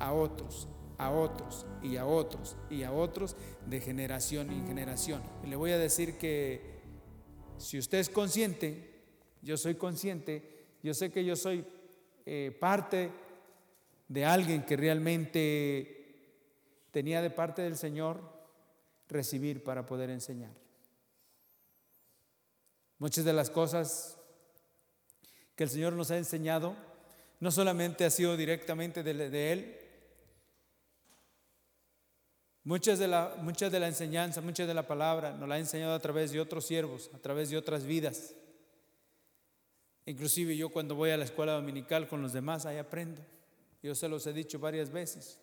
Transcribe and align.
a 0.00 0.12
otros, 0.12 0.66
a 0.98 1.10
otros 1.10 1.66
y 1.82 1.96
a 1.96 2.06
otros 2.06 2.56
y 2.68 2.82
a 2.82 2.90
otros 2.90 3.36
de 3.66 3.80
generación 3.80 4.50
en 4.50 4.66
generación. 4.66 5.22
Y 5.44 5.46
le 5.46 5.56
voy 5.56 5.70
a 5.70 5.78
decir 5.78 6.18
que 6.18 6.80
si 7.58 7.78
usted 7.78 7.98
es 7.98 8.08
consciente, 8.08 8.90
yo 9.42 9.56
soy 9.56 9.76
consciente, 9.76 10.66
yo 10.82 10.92
sé 10.94 11.12
que 11.12 11.24
yo 11.24 11.36
soy 11.36 11.64
eh, 12.26 12.56
parte 12.58 13.10
de 14.08 14.24
alguien 14.24 14.64
que 14.64 14.76
realmente 14.76 16.00
tenía 16.90 17.22
de 17.22 17.30
parte 17.30 17.62
del 17.62 17.76
Señor 17.76 18.20
recibir 19.08 19.62
para 19.62 19.86
poder 19.86 20.10
enseñar. 20.10 20.52
Muchas 22.98 23.24
de 23.24 23.32
las 23.32 23.50
cosas 23.50 24.18
que 25.54 25.64
el 25.64 25.70
Señor 25.70 25.92
nos 25.92 26.10
ha 26.10 26.18
enseñado 26.18 26.74
no 27.40 27.50
solamente 27.50 28.04
ha 28.04 28.10
sido 28.10 28.36
directamente 28.36 29.02
de, 29.02 29.52
Él, 29.52 29.79
muchas 32.64 32.98
de, 32.98 33.08
la, 33.08 33.36
muchas 33.38 33.72
de 33.72 33.80
la 33.80 33.88
enseñanza, 33.88 34.40
muchas 34.40 34.66
de 34.66 34.74
la 34.74 34.86
palabra 34.86 35.32
nos 35.32 35.48
la 35.48 35.56
ha 35.56 35.58
enseñado 35.58 35.94
a 35.94 36.00
través 36.00 36.32
de 36.32 36.40
otros 36.40 36.66
siervos, 36.66 37.10
a 37.14 37.18
través 37.18 37.50
de 37.50 37.56
otras 37.56 37.84
vidas. 37.84 38.34
Inclusive 40.06 40.56
yo 40.56 40.70
cuando 40.70 40.94
voy 40.94 41.10
a 41.10 41.16
la 41.16 41.24
escuela 41.24 41.52
dominical 41.52 42.08
con 42.08 42.22
los 42.22 42.32
demás, 42.32 42.66
ahí 42.66 42.78
aprendo. 42.78 43.22
Yo 43.82 43.94
se 43.94 44.08
los 44.08 44.26
he 44.26 44.32
dicho 44.32 44.58
varias 44.58 44.90
veces. 44.90 45.38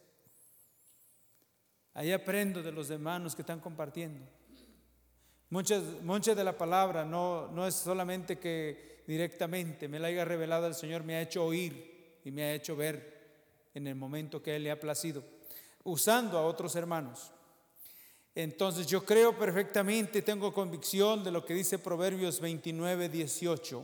Ahí 1.94 2.12
aprendo 2.12 2.62
de 2.62 2.72
los 2.72 2.90
hermanos 2.90 3.36
que 3.36 3.42
están 3.42 3.60
compartiendo. 3.60 4.26
Muchas, 5.50 5.82
muchas 6.04 6.36
de 6.36 6.44
la 6.44 6.58
palabra 6.58 7.06
no, 7.06 7.48
no 7.48 7.66
es 7.66 7.76
solamente 7.76 8.38
que 8.38 9.04
directamente 9.08 9.88
me 9.88 10.00
la 10.00 10.10
haya 10.10 10.26
revelado 10.26 10.68
el 10.68 10.76
Señor, 10.76 11.04
me 11.04 11.16
ha 11.16 11.22
hecho 11.22 11.46
oír 11.46 12.20
y 12.26 12.32
me 12.32 12.44
ha 12.44 12.54
hecho 12.54 12.76
ver 12.76 13.18
en 13.74 13.88
el 13.88 13.96
momento 13.96 14.44
que 14.44 14.56
Él 14.56 14.64
le 14.64 14.72
ha 14.72 14.80
placido, 14.80 15.24
usando 15.88 16.38
a 16.38 16.46
otros 16.46 16.76
hermanos. 16.76 17.32
Entonces 18.36 18.86
yo 18.88 19.04
creo 19.06 19.38
perfectamente, 19.38 20.22
tengo 20.22 20.54
convicción 20.54 21.24
de 21.24 21.32
lo 21.32 21.46
que 21.46 21.54
dice 21.54 21.80
Proverbios 21.80 22.40
29, 22.40 23.10
18. 23.10 23.84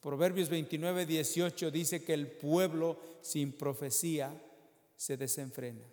Proverbios 0.00 0.48
29, 0.48 1.06
18 1.06 1.70
dice 1.70 2.04
que 2.04 2.12
el 2.12 2.26
pueblo 2.26 2.98
sin 3.22 3.52
profecía 3.52 4.34
se 4.96 5.16
desenfrena. 5.16 5.84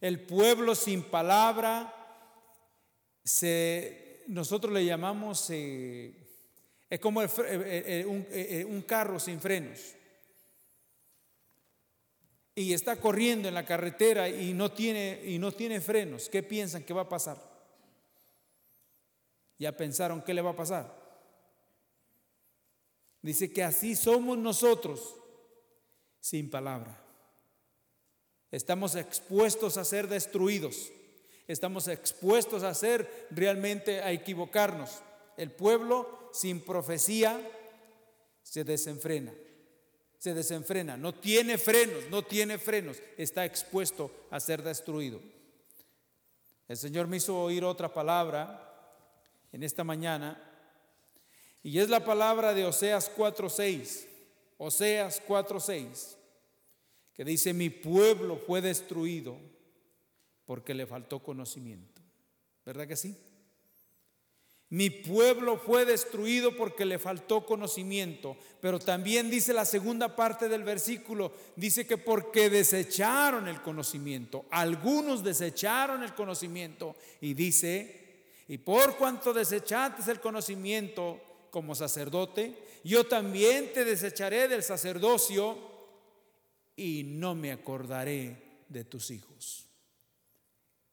El 0.00 0.20
pueblo 0.20 0.74
sin 0.74 1.04
palabra, 1.04 1.94
se, 3.24 4.24
nosotros 4.26 4.74
le 4.74 4.84
llamamos, 4.84 5.48
eh, 5.50 6.12
es 6.90 6.98
como 6.98 7.22
eh, 7.22 7.28
eh, 7.38 8.04
un, 8.66 8.74
un 8.74 8.82
carro 8.82 9.20
sin 9.20 9.40
frenos. 9.40 9.94
Y 12.54 12.74
está 12.74 12.96
corriendo 12.96 13.48
en 13.48 13.54
la 13.54 13.64
carretera 13.64 14.28
y 14.28 14.52
no 14.52 14.72
tiene, 14.72 15.22
y 15.24 15.38
no 15.38 15.52
tiene 15.52 15.80
frenos. 15.80 16.28
¿Qué 16.28 16.42
piensan 16.42 16.84
que 16.84 16.92
va 16.92 17.02
a 17.02 17.08
pasar? 17.08 17.38
Ya 19.58 19.72
pensaron 19.72 20.22
qué 20.22 20.34
le 20.34 20.42
va 20.42 20.50
a 20.50 20.56
pasar. 20.56 21.02
Dice 23.22 23.52
que 23.52 23.62
así 23.62 23.94
somos 23.94 24.36
nosotros 24.36 25.14
sin 26.20 26.50
palabra. 26.50 27.00
Estamos 28.50 28.96
expuestos 28.96 29.76
a 29.76 29.84
ser 29.84 30.08
destruidos. 30.08 30.92
Estamos 31.48 31.88
expuestos 31.88 32.64
a 32.64 32.74
ser 32.74 33.28
realmente 33.30 34.02
a 34.02 34.12
equivocarnos. 34.12 35.02
El 35.36 35.50
pueblo 35.50 36.30
sin 36.32 36.60
profecía 36.60 37.40
se 38.42 38.64
desenfrena. 38.64 39.32
Se 40.22 40.34
desenfrena, 40.34 40.96
no 40.96 41.12
tiene 41.12 41.58
frenos, 41.58 42.08
no 42.08 42.22
tiene 42.22 42.56
frenos, 42.56 43.02
está 43.16 43.44
expuesto 43.44 44.08
a 44.30 44.38
ser 44.38 44.62
destruido. 44.62 45.20
El 46.68 46.76
Señor 46.76 47.08
me 47.08 47.16
hizo 47.16 47.42
oír 47.42 47.64
otra 47.64 47.92
palabra 47.92 48.72
en 49.50 49.64
esta 49.64 49.82
mañana 49.82 50.40
y 51.64 51.76
es 51.80 51.88
la 51.88 52.04
palabra 52.04 52.54
de 52.54 52.64
Oseas 52.64 53.10
4:6. 53.16 54.06
Oseas 54.58 55.20
4:6 55.26 56.16
que 57.14 57.24
dice, 57.24 57.52
mi 57.52 57.68
pueblo 57.68 58.36
fue 58.36 58.60
destruido 58.60 59.36
porque 60.46 60.72
le 60.72 60.86
faltó 60.86 61.18
conocimiento. 61.18 62.00
¿Verdad 62.64 62.86
que 62.86 62.94
sí? 62.94 63.16
Mi 64.72 64.88
pueblo 64.88 65.58
fue 65.58 65.84
destruido 65.84 66.56
porque 66.56 66.86
le 66.86 66.98
faltó 66.98 67.44
conocimiento. 67.44 68.38
Pero 68.58 68.78
también 68.78 69.28
dice 69.28 69.52
la 69.52 69.66
segunda 69.66 70.16
parte 70.16 70.48
del 70.48 70.62
versículo, 70.62 71.30
dice 71.56 71.86
que 71.86 71.98
porque 71.98 72.48
desecharon 72.48 73.48
el 73.48 73.60
conocimiento. 73.60 74.46
Algunos 74.50 75.22
desecharon 75.22 76.02
el 76.02 76.14
conocimiento. 76.14 76.96
Y 77.20 77.34
dice, 77.34 78.22
y 78.48 78.56
por 78.56 78.96
cuanto 78.96 79.34
desechaste 79.34 80.10
el 80.10 80.20
conocimiento 80.20 81.20
como 81.50 81.74
sacerdote, 81.74 82.56
yo 82.82 83.04
también 83.04 83.74
te 83.74 83.84
desecharé 83.84 84.48
del 84.48 84.62
sacerdocio 84.62 85.58
y 86.76 87.02
no 87.04 87.34
me 87.34 87.52
acordaré 87.52 88.62
de 88.70 88.84
tus 88.84 89.10
hijos. 89.10 89.66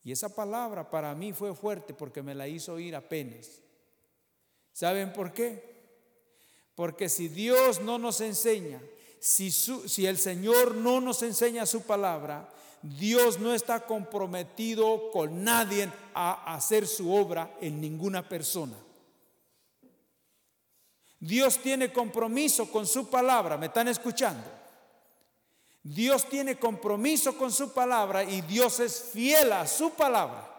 Y 0.03 0.11
esa 0.11 0.35
palabra 0.35 0.91
para 0.91 1.15
mí 1.15 1.31
fue 1.31 1.55
fuerte 1.55 1.93
porque 1.93 2.21
me 2.21 2.35
la 2.35 2.45
hizo 2.45 2.73
oír 2.73 2.93
apenas. 2.93 3.61
¿Saben 4.79 5.11
por 5.11 5.33
qué? 5.33 5.61
Porque 6.73 7.09
si 7.09 7.27
Dios 7.27 7.81
no 7.81 7.97
nos 7.97 8.21
enseña, 8.21 8.81
si, 9.19 9.51
si 9.51 10.05
el 10.05 10.17
Señor 10.17 10.73
no 10.73 11.01
nos 11.01 11.21
enseña 11.21 11.65
su 11.65 11.81
palabra, 11.81 12.49
Dios 12.81 13.39
no 13.39 13.53
está 13.53 13.85
comprometido 13.85 15.11
con 15.11 15.43
nadie 15.43 15.91
a 16.13 16.55
hacer 16.55 16.87
su 16.87 17.13
obra 17.13 17.57
en 17.59 17.81
ninguna 17.81 18.29
persona. 18.29 18.77
Dios 21.19 21.57
tiene 21.57 21.91
compromiso 21.91 22.71
con 22.71 22.87
su 22.87 23.09
palabra, 23.09 23.57
¿me 23.57 23.65
están 23.65 23.89
escuchando? 23.89 24.49
Dios 25.83 26.23
tiene 26.29 26.57
compromiso 26.57 27.37
con 27.37 27.51
su 27.51 27.73
palabra 27.73 28.23
y 28.23 28.39
Dios 28.43 28.79
es 28.79 29.09
fiel 29.11 29.51
a 29.51 29.67
su 29.67 29.89
palabra. 29.89 30.49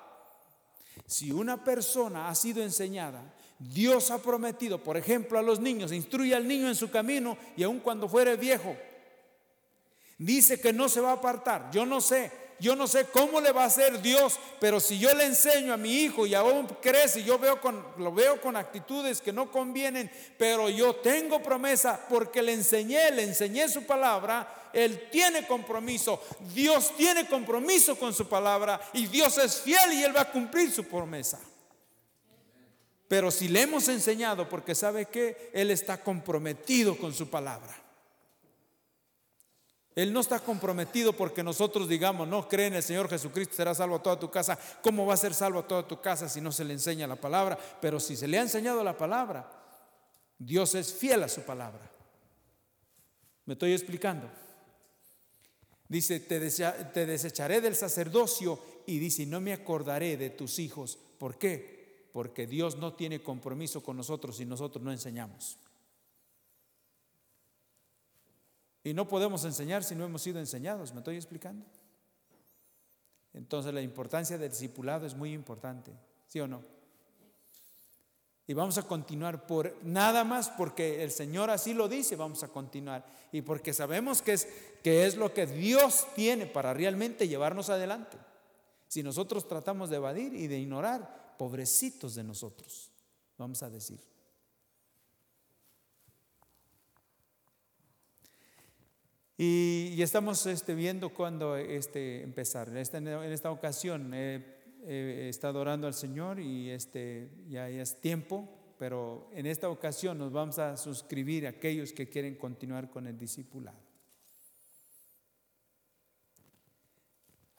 Si 1.07 1.33
una 1.33 1.65
persona 1.65 2.29
ha 2.29 2.35
sido 2.35 2.63
enseñada, 2.63 3.23
Dios 3.61 4.11
ha 4.11 4.19
prometido, 4.19 4.83
por 4.83 4.97
ejemplo, 4.97 5.39
a 5.39 5.43
los 5.43 5.61
niños, 5.61 5.93
instruye 5.93 6.35
al 6.35 6.49
niño 6.49 6.67
en 6.67 6.75
su 6.75 6.91
camino 6.91 7.37
y 7.57 7.63
aun 7.63 7.79
cuando 7.81 8.09
fuere 8.09 8.37
viejo, 8.37 8.75
dice 10.19 10.59
que 10.61 10.73
no 10.73 10.89
se 10.89 11.01
va 11.01 11.11
a 11.11 11.15
apartar. 11.15 11.71
Yo 11.71 11.85
no 11.85 12.01
sé, 12.01 12.33
yo 12.59 12.75
no 12.75 12.87
sé 12.87 13.05
cómo 13.13 13.41
le 13.41 13.53
va 13.53 13.65
a 13.65 13.67
hacer 13.67 14.01
Dios, 14.01 14.41
pero 14.61 14.81
si 14.81 14.99
yo 14.99 15.13
le 15.13 15.27
enseño 15.27 15.75
a 15.75 15.77
mi 15.77 15.93
hijo 15.93 16.27
y 16.27 16.35
aún 16.35 16.67
crece, 16.81 17.23
yo 17.23 17.39
lo 17.99 18.13
veo 18.13 18.41
con 18.41 18.57
actitudes 18.57 19.21
que 19.21 19.33
no 19.33 19.53
convienen, 19.53 20.11
pero 20.39 20.71
yo 20.71 20.97
tengo 20.97 21.43
promesa 21.43 22.01
porque 22.09 22.43
le 22.43 22.55
enseñé, 22.55 23.11
le 23.11 23.25
enseñé 23.25 23.69
su 23.69 23.85
palabra 23.85 24.57
él 24.73 25.09
tiene 25.11 25.47
compromiso. 25.47 26.23
Dios 26.55 26.93
tiene 26.97 27.27
compromiso 27.27 27.97
con 27.97 28.15
su 28.15 28.29
palabra 28.29 28.81
y 28.93 29.07
Dios 29.07 29.37
es 29.39 29.61
fiel 29.61 29.93
y 29.93 30.03
Él 30.03 30.17
va 30.17 30.23
a 30.23 30.31
cumplir 30.31 30.71
su 30.73 30.85
promesa. 30.85 31.41
Pero 33.11 33.33
si 33.33 33.49
le 33.49 33.63
hemos 33.63 33.89
enseñado, 33.89 34.49
porque 34.49 34.73
sabe 34.73 35.07
que 35.07 35.51
Él 35.53 35.73
está 35.73 36.01
comprometido 36.01 36.97
con 36.97 37.13
su 37.13 37.29
palabra. 37.29 37.77
Él 39.97 40.13
no 40.13 40.21
está 40.21 40.39
comprometido 40.39 41.13
porque 41.13 41.43
nosotros 41.43 41.89
digamos, 41.89 42.29
no 42.29 42.49
cree 42.49 42.69
en 42.69 42.75
el 42.75 42.85
Señor 42.85 43.09
Jesucristo, 43.09 43.57
será 43.57 43.75
salvo 43.75 43.97
a 43.97 44.03
toda 44.05 44.21
tu 44.21 44.31
casa. 44.31 44.57
¿Cómo 44.81 45.07
va 45.07 45.15
a 45.15 45.17
ser 45.17 45.35
salvo 45.35 45.59
a 45.59 45.67
toda 45.67 45.89
tu 45.89 46.01
casa 46.01 46.29
si 46.29 46.41
no 46.41 46.53
se 46.53 46.65
le 46.65 46.73
enseña 46.73 47.09
la 47.09 47.17
palabra? 47.17 47.59
Pero 47.81 47.99
si 47.99 48.15
se 48.15 48.29
le 48.29 48.39
ha 48.39 48.43
enseñado 48.43 48.85
la 48.85 48.97
palabra, 48.97 49.51
Dios 50.39 50.77
es 50.77 50.95
fiel 50.95 51.25
a 51.25 51.29
su 51.29 51.43
palabra. 51.43 51.91
¿Me 53.45 53.55
estoy 53.55 53.73
explicando? 53.73 54.31
Dice, 55.89 56.21
te, 56.21 56.39
desecharé 56.39 57.61
del 57.61 57.75
sacerdocio 57.75 58.61
y 58.87 59.01
dice, 59.01 59.27
no 59.27 59.41
me 59.41 59.53
acordaré 59.53 60.17
de 60.17 60.31
tus 60.31 60.61
hijos. 60.61 60.97
¿Por 61.19 61.39
qué? 61.39 61.80
Porque 62.13 62.47
Dios 62.47 62.77
no 62.77 62.95
tiene 62.95 63.23
compromiso 63.23 63.83
con 63.83 63.97
nosotros 63.97 64.41
y 64.41 64.47
nosotros 64.47 64.83
no 64.85 64.91
enseñamos. 64.91 65.59
Y 68.83 68.95
no 68.95 69.07
podemos 69.07 69.45
enseñar 69.45 69.85
si 69.85 69.95
no 69.95 70.05
hemos 70.05 70.23
sido 70.23 70.39
enseñados, 70.39 70.93
¿me 70.93 70.99
estoy 70.99 71.17
explicando? 71.17 71.65
Entonces 73.35 73.73
la 73.73 73.83
importancia 73.83 74.39
del 74.39 74.51
discipulado 74.51 75.07
es 75.07 75.15
muy 75.15 75.33
importante, 75.33 75.93
¿sí 76.27 76.41
o 76.41 76.49
no? 76.49 76.63
Y 78.47 78.55
vamos 78.55 78.79
a 78.79 78.83
continuar 78.83 79.47
por 79.47 79.77
nada 79.85 80.25
más 80.25 80.51
porque 80.51 81.05
el 81.05 81.13
Señor 81.13 81.51
así 81.51 81.73
lo 81.73 81.89
dice, 81.89 82.17
vamos 82.17 82.43
a 82.43 82.49
continuar. 82.49 83.07
Y 83.31 83.43
porque 83.43 83.73
sabemos 83.73 84.23
que 84.23 84.33
es, 84.33 84.49
que 84.83 85.07
es 85.07 85.17
lo 85.17 85.33
que 85.33 85.47
Dios 85.47 86.09
tiene 86.17 86.47
para 86.47 86.75
realmente 86.75 87.29
llevarnos 87.29 87.71
adelante. 87.71 88.19
Si 88.89 89.05
nosotros 89.05 89.47
tratamos 89.47 89.89
de 89.89 89.97
evadir 89.97 90.35
y 90.35 90.49
de 90.49 90.59
ignorar, 90.59 91.30
pobrecitos 91.41 92.17
de 92.17 92.23
nosotros, 92.23 92.91
vamos 93.39 93.63
a 93.63 93.71
decir. 93.71 93.99
Y, 99.39 100.03
estamos 100.03 100.45
este, 100.45 100.75
viendo 100.75 101.15
cuándo 101.15 101.57
este, 101.57 102.23
empezar. 102.23 102.69
En 102.69 102.77
esta, 102.77 102.99
en 102.99 103.33
esta 103.33 103.51
ocasión 103.51 104.13
he 104.13 105.31
estado 105.31 105.61
orando 105.61 105.87
al 105.87 105.95
Señor 105.95 106.41
y 106.41 106.69
este, 106.69 107.31
ya 107.49 107.71
es 107.71 107.99
tiempo, 108.03 108.47
pero 108.79 109.31
en 109.33 109.47
esta 109.47 109.71
ocasión 109.71 110.19
nos 110.19 110.31
vamos 110.31 110.59
a 110.59 110.77
suscribir 110.77 111.47
a 111.47 111.51
aquellos 111.51 111.95
que 111.95 112.11
quieren 112.11 112.35
continuar 112.35 112.91
con 112.91 113.07
el 113.07 113.17
discipulado. 113.17 113.90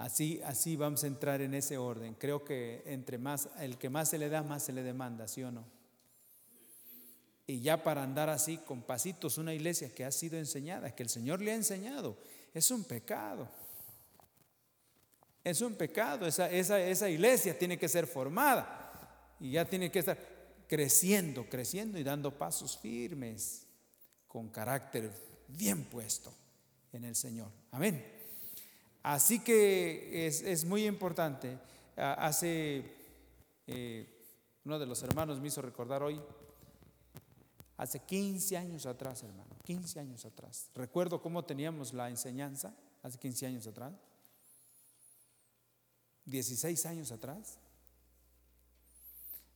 Así, 0.02 0.42
así 0.44 0.76
vamos 0.76 1.04
a 1.04 1.08
entrar 1.08 1.42
en 1.42 1.54
ese 1.54 1.78
orden. 1.78 2.16
Creo 2.16 2.44
que 2.44 2.82
entre 2.88 3.20
más, 3.20 3.50
el 3.60 3.78
que 3.78 3.88
más 3.88 4.10
se 4.10 4.18
le 4.18 4.30
da, 4.30 4.42
más 4.42 4.64
se 4.64 4.74
le 4.74 4.82
demanda, 4.82 5.28
¿sí 5.28 5.44
o 5.44 5.52
no? 5.52 5.64
Y 7.46 7.62
ya 7.62 7.84
para 7.84 8.02
andar 8.02 8.28
así 8.28 8.58
con 8.58 8.82
pasitos, 8.82 9.38
una 9.38 9.54
iglesia 9.54 9.94
que 9.94 10.04
ha 10.04 10.12
sido 10.12 10.40
enseñada, 10.40 10.96
que 10.96 11.04
el 11.04 11.10
Señor 11.10 11.40
le 11.40 11.52
ha 11.52 11.56
enseñado, 11.56 12.18
es 12.52 12.72
un 12.72 12.84
pecado. 12.84 13.48
Es 15.44 15.62
un 15.62 15.76
pecado. 15.76 16.26
Esa, 16.26 16.50
esa, 16.50 17.08
iglesia 17.08 17.58
tiene 17.58 17.78
que 17.78 17.88
ser 17.88 18.08
formada 18.08 19.36
y 19.40 19.52
ya 19.52 19.66
tiene 19.66 19.92
que 19.92 20.00
estar 20.00 20.18
creciendo, 20.68 21.48
creciendo 21.48 22.00
y 22.00 22.04
dando 22.04 22.36
pasos 22.36 22.76
firmes, 22.76 23.68
con 24.28 24.50
carácter 24.50 25.12
bien 25.48 25.84
puesto 25.84 26.34
en 26.92 27.06
el 27.06 27.16
Señor. 27.16 27.52
Amén. 27.70 28.11
Así 29.04 29.40
que 29.40 30.28
es, 30.28 30.66
muy 30.66 30.86
importante. 30.86 31.58
Hace, 31.96 32.84
eh, 33.68 34.08
uno 34.64 34.78
de 34.78 34.86
los 34.86 35.02
hermanos 35.04 35.40
me 35.40 35.48
hizo 35.48 35.62
recordar 35.62 36.04
hoy, 36.04 36.22
hace 37.78 38.00
15 38.00 38.58
años 38.58 38.86
atrás, 38.86 39.24
hermano, 39.24 39.56
15 39.64 40.00
años 40.00 40.26
atrás. 40.26 40.70
Recuerdo 40.76 41.22
cómo 41.22 41.44
teníamos 41.44 41.94
la 41.94 42.10
enseñanza 42.10 42.76
hace 43.02 43.18
15 43.18 43.48
años 43.48 43.68
atrás. 43.68 43.94
16 46.26 46.86
años 46.86 47.12
atrás. 47.12 47.58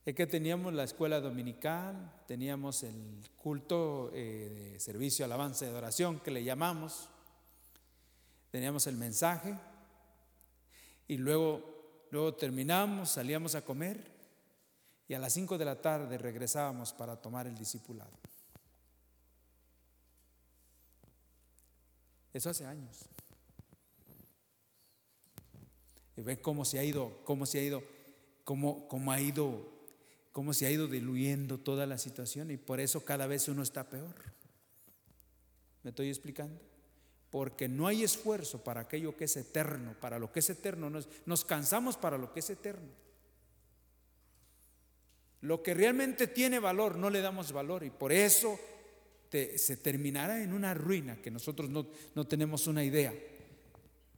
Es 0.04 0.14
que 0.14 0.26
teníamos 0.26 0.72
la 0.72 0.84
escuela 0.84 1.20
dominical, 1.20 2.22
teníamos 2.26 2.82
el 2.84 3.28
culto 3.36 4.10
eh, 4.12 4.72
de 4.72 4.80
servicio, 4.80 5.24
alabanza 5.24 5.64
y 5.64 5.68
adoración 5.68 6.20
que 6.20 6.30
le 6.30 6.44
llamamos, 6.44 7.08
teníamos 8.56 8.86
el 8.86 8.96
mensaje 8.96 9.54
y 11.06 11.18
luego, 11.18 12.06
luego 12.10 12.32
terminamos, 12.36 13.10
salíamos 13.10 13.54
a 13.54 13.60
comer 13.60 14.10
y 15.06 15.12
a 15.12 15.18
las 15.18 15.34
5 15.34 15.58
de 15.58 15.64
la 15.66 15.82
tarde 15.82 16.16
regresábamos 16.16 16.94
para 16.94 17.20
tomar 17.20 17.46
el 17.46 17.54
discipulado. 17.54 18.12
Eso 22.32 22.48
hace 22.48 22.64
años. 22.64 22.96
Y 26.16 26.22
ven 26.22 26.38
cómo 26.38 26.64
se 26.64 26.78
ha 26.78 26.82
ido, 26.82 27.20
cómo 27.24 27.44
se 27.44 27.58
ha 27.58 27.62
ido, 27.62 27.82
cómo, 28.42 28.88
cómo 28.88 29.12
ha 29.12 29.20
ido, 29.20 29.68
cómo 30.32 30.54
se 30.54 30.64
ha 30.64 30.70
ido 30.70 30.86
diluyendo 30.86 31.58
toda 31.58 31.84
la 31.84 31.98
situación 31.98 32.50
y 32.50 32.56
por 32.56 32.80
eso 32.80 33.04
cada 33.04 33.26
vez 33.26 33.48
uno 33.48 33.62
está 33.62 33.90
peor. 33.90 34.14
¿Me 35.82 35.90
estoy 35.90 36.08
explicando? 36.08 36.58
Porque 37.30 37.68
no 37.68 37.86
hay 37.86 38.04
esfuerzo 38.04 38.62
para 38.62 38.82
aquello 38.82 39.16
que 39.16 39.24
es 39.24 39.36
eterno, 39.36 39.94
para 40.00 40.18
lo 40.18 40.32
que 40.32 40.40
es 40.40 40.50
eterno. 40.50 40.90
Nos, 40.90 41.08
nos 41.26 41.44
cansamos 41.44 41.96
para 41.96 42.18
lo 42.18 42.32
que 42.32 42.40
es 42.40 42.50
eterno. 42.50 42.88
Lo 45.42 45.62
que 45.62 45.74
realmente 45.74 46.26
tiene 46.26 46.58
valor 46.58 46.96
no 46.96 47.10
le 47.10 47.20
damos 47.20 47.52
valor 47.52 47.84
y 47.84 47.90
por 47.90 48.12
eso 48.12 48.58
se 49.30 49.76
terminará 49.76 50.42
en 50.42 50.52
una 50.52 50.72
ruina 50.72 51.16
que 51.16 51.30
nosotros 51.30 51.68
no, 51.68 51.86
no 52.14 52.26
tenemos 52.26 52.66
una 52.66 52.82
idea. 52.84 53.12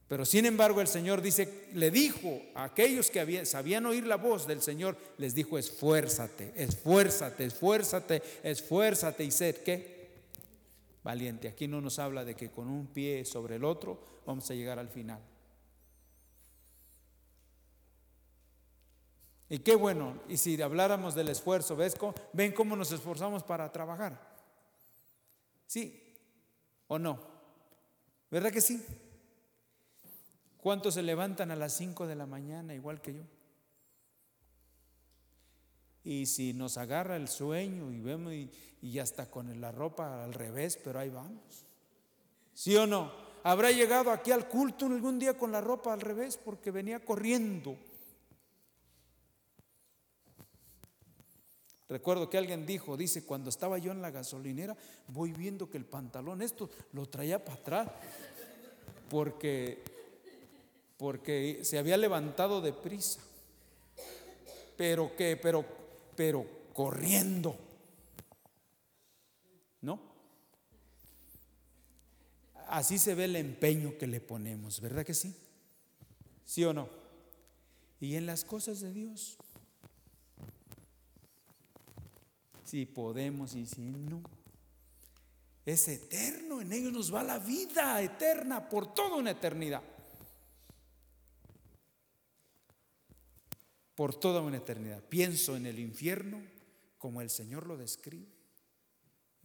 Pero 0.06 0.24
sin 0.24 0.46
embargo 0.46 0.80
el 0.80 0.86
Señor 0.86 1.20
dice, 1.20 1.66
le 1.74 1.90
dijo 1.90 2.40
a 2.54 2.64
aquellos 2.64 3.10
que 3.10 3.44
sabían 3.44 3.84
oír 3.84 4.06
la 4.06 4.16
voz 4.16 4.46
del 4.46 4.62
Señor, 4.62 4.96
les 5.18 5.34
dijo, 5.34 5.58
esfuérzate, 5.58 6.52
esfuérzate, 6.56 7.44
esfuérzate, 7.44 8.22
esfuérzate 8.42 9.24
y 9.24 9.30
sed 9.30 9.56
qué? 9.56 9.97
Valiente. 11.02 11.48
Aquí 11.48 11.68
no 11.68 11.80
nos 11.80 11.98
habla 11.98 12.24
de 12.24 12.34
que 12.34 12.50
con 12.50 12.68
un 12.68 12.86
pie 12.86 13.24
sobre 13.24 13.56
el 13.56 13.64
otro 13.64 14.00
vamos 14.26 14.50
a 14.50 14.54
llegar 14.54 14.78
al 14.78 14.88
final. 14.88 15.20
Y 19.50 19.60
qué 19.60 19.74
bueno, 19.74 20.20
y 20.28 20.36
si 20.36 20.60
habláramos 20.60 21.14
del 21.14 21.28
esfuerzo, 21.28 21.74
¿ves 21.74 21.96
ven 22.34 22.52
cómo 22.52 22.76
nos 22.76 22.92
esforzamos 22.92 23.42
para 23.42 23.72
trabajar? 23.72 24.20
¿Sí 25.66 26.16
o 26.86 26.98
no? 26.98 27.18
¿Verdad 28.30 28.52
que 28.52 28.60
sí? 28.60 28.84
¿Cuántos 30.58 30.94
se 30.94 31.02
levantan 31.02 31.50
a 31.50 31.56
las 31.56 31.72
5 31.74 32.06
de 32.06 32.14
la 32.14 32.26
mañana 32.26 32.74
igual 32.74 33.00
que 33.00 33.14
yo? 33.14 33.22
Y 36.04 36.26
si 36.26 36.52
nos 36.52 36.78
agarra 36.78 37.16
el 37.16 37.28
sueño 37.28 37.90
y 37.90 38.00
vemos 38.00 38.32
y, 38.32 38.50
ya 38.80 39.02
está 39.02 39.30
con 39.30 39.60
la 39.60 39.72
ropa 39.72 40.24
al 40.24 40.32
revés, 40.32 40.78
pero 40.82 41.00
ahí 41.00 41.10
vamos. 41.10 41.66
¿Sí 42.54 42.76
o 42.76 42.86
no? 42.86 43.12
¿Habrá 43.42 43.70
llegado 43.70 44.10
aquí 44.10 44.30
al 44.30 44.48
culto 44.48 44.86
algún 44.86 45.18
día 45.18 45.36
con 45.36 45.52
la 45.52 45.60
ropa 45.60 45.92
al 45.92 46.00
revés 46.00 46.36
porque 46.36 46.70
venía 46.70 47.04
corriendo? 47.04 47.76
Recuerdo 51.88 52.28
que 52.28 52.38
alguien 52.38 52.66
dijo, 52.66 52.96
dice, 52.96 53.24
cuando 53.24 53.48
estaba 53.48 53.78
yo 53.78 53.92
en 53.92 54.02
la 54.02 54.10
gasolinera, 54.10 54.76
voy 55.08 55.32
viendo 55.32 55.70
que 55.70 55.78
el 55.78 55.86
pantalón 55.86 56.42
esto 56.42 56.68
lo 56.92 57.06
traía 57.06 57.42
para 57.42 57.58
atrás, 57.58 57.88
porque 59.08 59.82
porque 60.98 61.60
se 61.62 61.78
había 61.78 61.96
levantado 61.96 62.60
de 62.60 62.72
prisa. 62.72 63.20
Pero 64.76 65.16
que, 65.16 65.36
pero, 65.36 65.64
pero 66.18 66.44
corriendo. 66.72 67.56
¿No? 69.80 70.00
Así 72.66 72.98
se 72.98 73.14
ve 73.14 73.26
el 73.26 73.36
empeño 73.36 73.96
que 73.96 74.08
le 74.08 74.20
ponemos, 74.20 74.80
¿verdad 74.80 75.06
que 75.06 75.14
sí? 75.14 75.32
¿Sí 76.44 76.64
o 76.64 76.72
no? 76.74 76.88
Y 78.00 78.16
en 78.16 78.26
las 78.26 78.44
cosas 78.44 78.80
de 78.80 78.92
Dios. 78.92 79.36
Si 82.64 82.84
podemos 82.84 83.54
y 83.54 83.66
si 83.66 83.82
no. 83.82 84.20
Es 85.64 85.86
eterno, 85.86 86.60
en 86.60 86.72
ellos 86.72 86.92
nos 86.92 87.14
va 87.14 87.22
la 87.22 87.38
vida 87.38 88.02
eterna 88.02 88.68
por 88.68 88.92
toda 88.92 89.14
una 89.14 89.30
eternidad. 89.30 89.84
Por 93.98 94.14
toda 94.14 94.42
una 94.42 94.58
eternidad. 94.58 95.02
Pienso 95.08 95.56
en 95.56 95.66
el 95.66 95.80
infierno 95.80 96.40
como 96.98 97.20
el 97.20 97.30
Señor 97.30 97.66
lo 97.66 97.76
describe. 97.76 98.28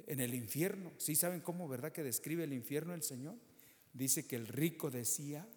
En 0.06 0.20
el 0.20 0.36
infierno, 0.36 0.92
¿sí 1.00 1.16
saben 1.16 1.42
cómo, 1.42 1.68
verdad, 1.68 1.92
que 1.92 2.04
describe 2.04 2.44
el 2.44 2.54
infierno 2.54 2.94
el 2.94 3.02
Señor? 3.02 3.36
Dice 3.94 4.28
que 4.28 4.36
el 4.36 4.48
rico 4.48 4.92
decía, 4.92 5.50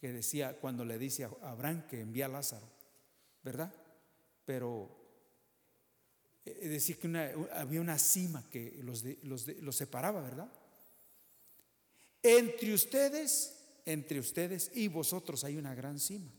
que 0.00 0.12
decía 0.12 0.58
cuando 0.58 0.84
le 0.84 0.98
dice 0.98 1.26
a 1.26 1.30
Abraham 1.42 1.86
que 1.86 2.00
envía 2.00 2.26
a 2.26 2.30
Lázaro, 2.30 2.68
¿verdad? 3.44 3.72
Pero 4.44 4.90
eh, 6.44 6.68
decía 6.70 6.96
que 6.96 7.46
había 7.52 7.80
una 7.80 8.00
cima 8.00 8.50
que 8.50 8.80
los, 8.82 9.04
los 9.22 9.76
separaba, 9.76 10.22
¿verdad? 10.22 10.50
Entre 12.24 12.74
ustedes, 12.74 13.54
entre 13.86 14.18
ustedes 14.18 14.72
y 14.74 14.88
vosotros 14.88 15.44
hay 15.44 15.56
una 15.56 15.72
gran 15.76 16.00
cima. 16.00 16.32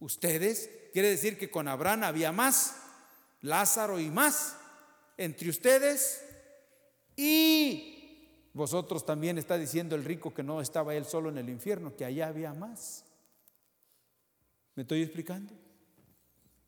Ustedes, 0.00 0.70
quiere 0.92 1.10
decir 1.10 1.38
que 1.38 1.50
con 1.50 1.68
Abraham 1.68 2.04
había 2.04 2.32
más, 2.32 2.76
Lázaro 3.42 4.00
y 4.00 4.10
más, 4.10 4.56
entre 5.16 5.50
ustedes 5.50 6.24
y 7.16 8.00
vosotros 8.54 9.04
también 9.04 9.38
está 9.38 9.56
diciendo 9.58 9.94
el 9.94 10.04
rico 10.04 10.34
que 10.34 10.42
no 10.42 10.60
estaba 10.60 10.94
él 10.94 11.04
solo 11.04 11.28
en 11.28 11.38
el 11.38 11.48
infierno, 11.48 11.94
que 11.94 12.04
allá 12.04 12.28
había 12.28 12.54
más. 12.54 13.04
¿Me 14.74 14.82
estoy 14.82 15.02
explicando? 15.02 15.52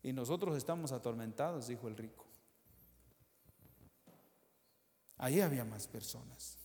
Y 0.03 0.13
nosotros 0.13 0.55
estamos 0.55 0.91
atormentados, 0.91 1.67
dijo 1.67 1.87
el 1.87 1.97
rico. 1.97 2.25
Allí 5.17 5.41
había 5.41 5.65
más 5.65 5.87
personas, 5.87 6.57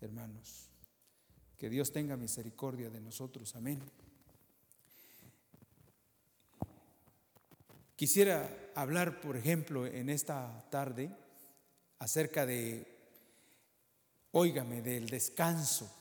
hermanos. 0.00 0.68
Que 1.56 1.68
Dios 1.68 1.90
tenga 1.90 2.16
misericordia 2.16 2.90
de 2.90 3.00
nosotros. 3.00 3.56
Amén. 3.56 3.82
Quisiera 7.98 8.70
hablar, 8.76 9.20
por 9.20 9.36
ejemplo, 9.36 9.84
en 9.84 10.08
esta 10.08 10.64
tarde 10.70 11.10
acerca 11.98 12.46
de, 12.46 12.86
óigame, 14.30 14.82
del 14.82 15.08
descanso, 15.08 15.92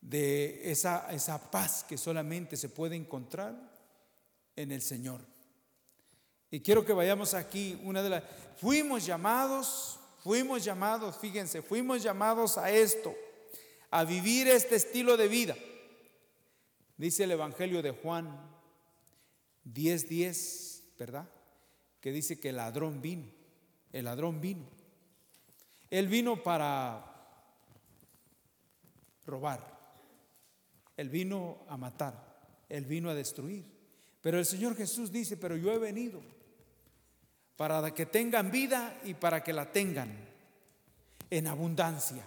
de 0.00 0.72
esa, 0.72 1.12
esa 1.12 1.48
paz 1.48 1.84
que 1.84 1.96
solamente 1.96 2.56
se 2.56 2.68
puede 2.68 2.96
encontrar 2.96 3.54
en 4.56 4.72
el 4.72 4.82
Señor. 4.82 5.20
Y 6.50 6.58
quiero 6.58 6.84
que 6.84 6.92
vayamos 6.92 7.34
aquí, 7.34 7.80
una 7.84 8.02
de 8.02 8.10
las... 8.10 8.24
Fuimos 8.56 9.06
llamados, 9.06 10.00
fuimos 10.24 10.64
llamados, 10.64 11.18
fíjense, 11.18 11.62
fuimos 11.62 12.02
llamados 12.02 12.58
a 12.58 12.68
esto, 12.68 13.14
a 13.92 14.02
vivir 14.02 14.48
este 14.48 14.74
estilo 14.74 15.16
de 15.16 15.28
vida. 15.28 15.54
Dice 16.96 17.22
el 17.22 17.30
Evangelio 17.30 17.80
de 17.80 17.92
Juan 17.92 18.51
10:10, 19.64 20.82
¿verdad? 20.98 21.28
Que 22.00 22.12
dice 22.12 22.38
que 22.40 22.50
el 22.50 22.56
ladrón 22.56 23.00
vino, 23.00 23.26
el 23.92 24.04
ladrón 24.04 24.40
vino. 24.40 24.66
Él 25.90 26.08
vino 26.08 26.42
para 26.42 27.04
robar, 29.26 29.60
él 30.96 31.08
vino 31.08 31.64
a 31.68 31.76
matar, 31.76 32.64
él 32.68 32.84
vino 32.86 33.10
a 33.10 33.14
destruir. 33.14 33.64
Pero 34.20 34.38
el 34.38 34.46
Señor 34.46 34.76
Jesús 34.76 35.12
dice, 35.12 35.36
pero 35.36 35.56
yo 35.56 35.72
he 35.72 35.78
venido 35.78 36.22
para 37.56 37.92
que 37.92 38.06
tengan 38.06 38.50
vida 38.50 39.00
y 39.04 39.14
para 39.14 39.42
que 39.44 39.52
la 39.52 39.70
tengan 39.70 40.10
en 41.28 41.46
abundancia 41.46 42.24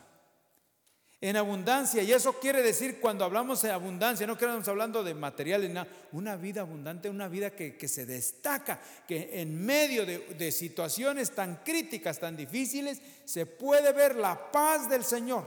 en 1.21 1.37
abundancia. 1.37 2.03
Y 2.03 2.11
eso 2.11 2.33
quiere 2.39 2.61
decir 2.61 2.99
cuando 2.99 3.25
hablamos 3.25 3.61
de 3.61 3.71
abundancia, 3.71 4.27
no 4.27 4.33
estamos 4.33 4.67
hablando 4.67 5.03
de 5.03 5.13
materiales, 5.13 5.71
nada, 5.71 5.87
una 6.11 6.35
vida 6.35 6.61
abundante, 6.61 7.09
una 7.09 7.27
vida 7.27 7.51
que, 7.51 7.87
se 7.87 8.05
destaca, 8.05 8.79
que 9.07 9.41
en 9.41 9.65
medio 9.65 10.05
de, 10.05 10.51
situaciones 10.51 11.31
tan 11.31 11.57
críticas, 11.63 12.19
tan 12.19 12.35
difíciles, 12.35 13.01
se 13.25 13.45
puede 13.45 13.93
ver 13.93 14.15
la 14.15 14.51
paz 14.51 14.89
del 14.89 15.03
Señor, 15.03 15.45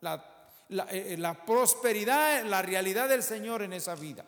la, 0.00 0.24
eh, 0.90 1.16
la 1.18 1.44
prosperidad, 1.44 2.44
la 2.44 2.62
realidad 2.62 3.08
del 3.08 3.22
Señor 3.22 3.62
en 3.62 3.72
esa 3.72 3.94
vida. 3.94 4.24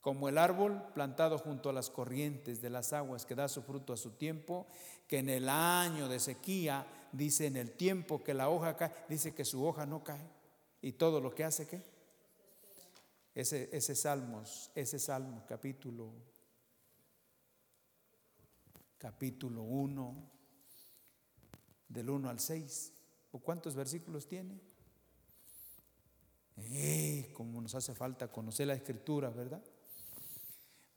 Como 0.00 0.28
el 0.28 0.38
árbol 0.38 0.82
plantado 0.94 1.38
junto 1.38 1.68
a 1.68 1.72
las 1.72 1.90
corrientes 1.90 2.62
de 2.62 2.70
las 2.70 2.92
aguas 2.92 3.26
que 3.26 3.34
da 3.34 3.48
su 3.48 3.62
fruto 3.62 3.92
a 3.92 3.96
su 3.96 4.12
tiempo, 4.12 4.66
que 5.08 5.18
en 5.18 5.30
el 5.30 5.48
año 5.48 6.06
de 6.08 6.20
sequía 6.20 6.86
dice 7.12 7.46
en 7.46 7.56
el 7.56 7.72
tiempo 7.72 8.22
que 8.22 8.34
la 8.34 8.50
hoja 8.50 8.76
cae, 8.76 8.92
dice 9.08 9.34
que 9.34 9.44
su 9.44 9.66
hoja 9.66 9.86
no 9.86 10.04
cae. 10.04 10.30
Y 10.82 10.92
todo 10.92 11.20
lo 11.20 11.34
que 11.34 11.44
hace, 11.44 11.66
¿qué? 11.66 11.82
Ese, 13.34 13.70
ese 13.72 13.94
Salmos, 13.94 14.70
ese 14.74 14.98
Salmo, 14.98 15.44
capítulo, 15.48 16.12
capítulo 18.98 19.62
1, 19.62 20.30
del 21.88 22.10
1 22.10 22.28
al 22.28 22.38
6. 22.38 22.92
¿O 23.32 23.38
cuántos 23.40 23.74
versículos 23.74 24.26
tiene? 24.26 24.60
Eh, 26.58 27.30
como 27.34 27.60
nos 27.62 27.74
hace 27.74 27.94
falta 27.94 28.30
conocer 28.30 28.66
la 28.66 28.74
escritura, 28.74 29.30
¿verdad? 29.30 29.62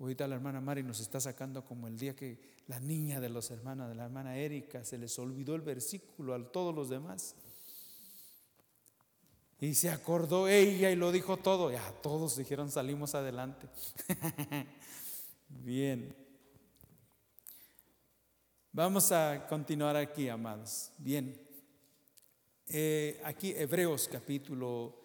Ahorita 0.02 0.28
la 0.28 0.34
hermana 0.34 0.60
Mari 0.60 0.82
nos 0.82 1.00
está 1.00 1.20
sacando 1.20 1.64
como 1.64 1.88
el 1.88 1.96
día 1.96 2.16
que 2.16 2.40
la 2.66 2.80
niña 2.80 3.20
de 3.20 3.30
los 3.30 3.52
hermanos, 3.52 3.88
de 3.88 3.94
la 3.94 4.06
hermana 4.06 4.36
Erika, 4.36 4.84
se 4.84 4.98
les 4.98 5.20
olvidó 5.20 5.54
el 5.54 5.62
versículo 5.62 6.34
a 6.34 6.52
todos 6.52 6.74
los 6.74 6.90
demás. 6.90 7.36
Y 9.60 9.76
se 9.76 9.92
acordó 9.92 10.48
ella 10.48 10.90
y 10.90 10.96
lo 10.96 11.12
dijo 11.12 11.38
todo. 11.38 11.70
Ya 11.72 11.88
todos 12.02 12.36
dijeron 12.36 12.72
salimos 12.72 13.14
adelante. 13.14 13.68
Bien. 15.50 16.16
Vamos 18.72 19.12
a 19.12 19.46
continuar 19.48 19.96
aquí, 19.98 20.30
amados. 20.30 20.90
Bien. 20.98 21.40
Eh, 22.66 23.22
aquí 23.24 23.54
Hebreos 23.56 24.10
capítulo 24.12 24.96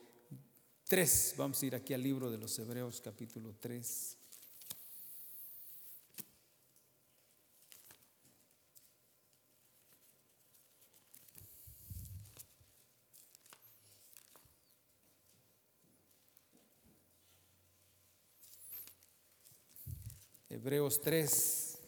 3. 0.89 1.35
Vamos 1.37 1.63
a 1.63 1.67
ir 1.67 1.75
aquí 1.75 1.93
al 1.93 2.03
libro 2.03 2.31
de 2.31 2.39
los 2.39 2.59
Hebreos 2.59 3.03
capítulo 3.03 3.57
3. 3.61 4.16
Hebreos 20.57 21.03
3. 21.03 21.79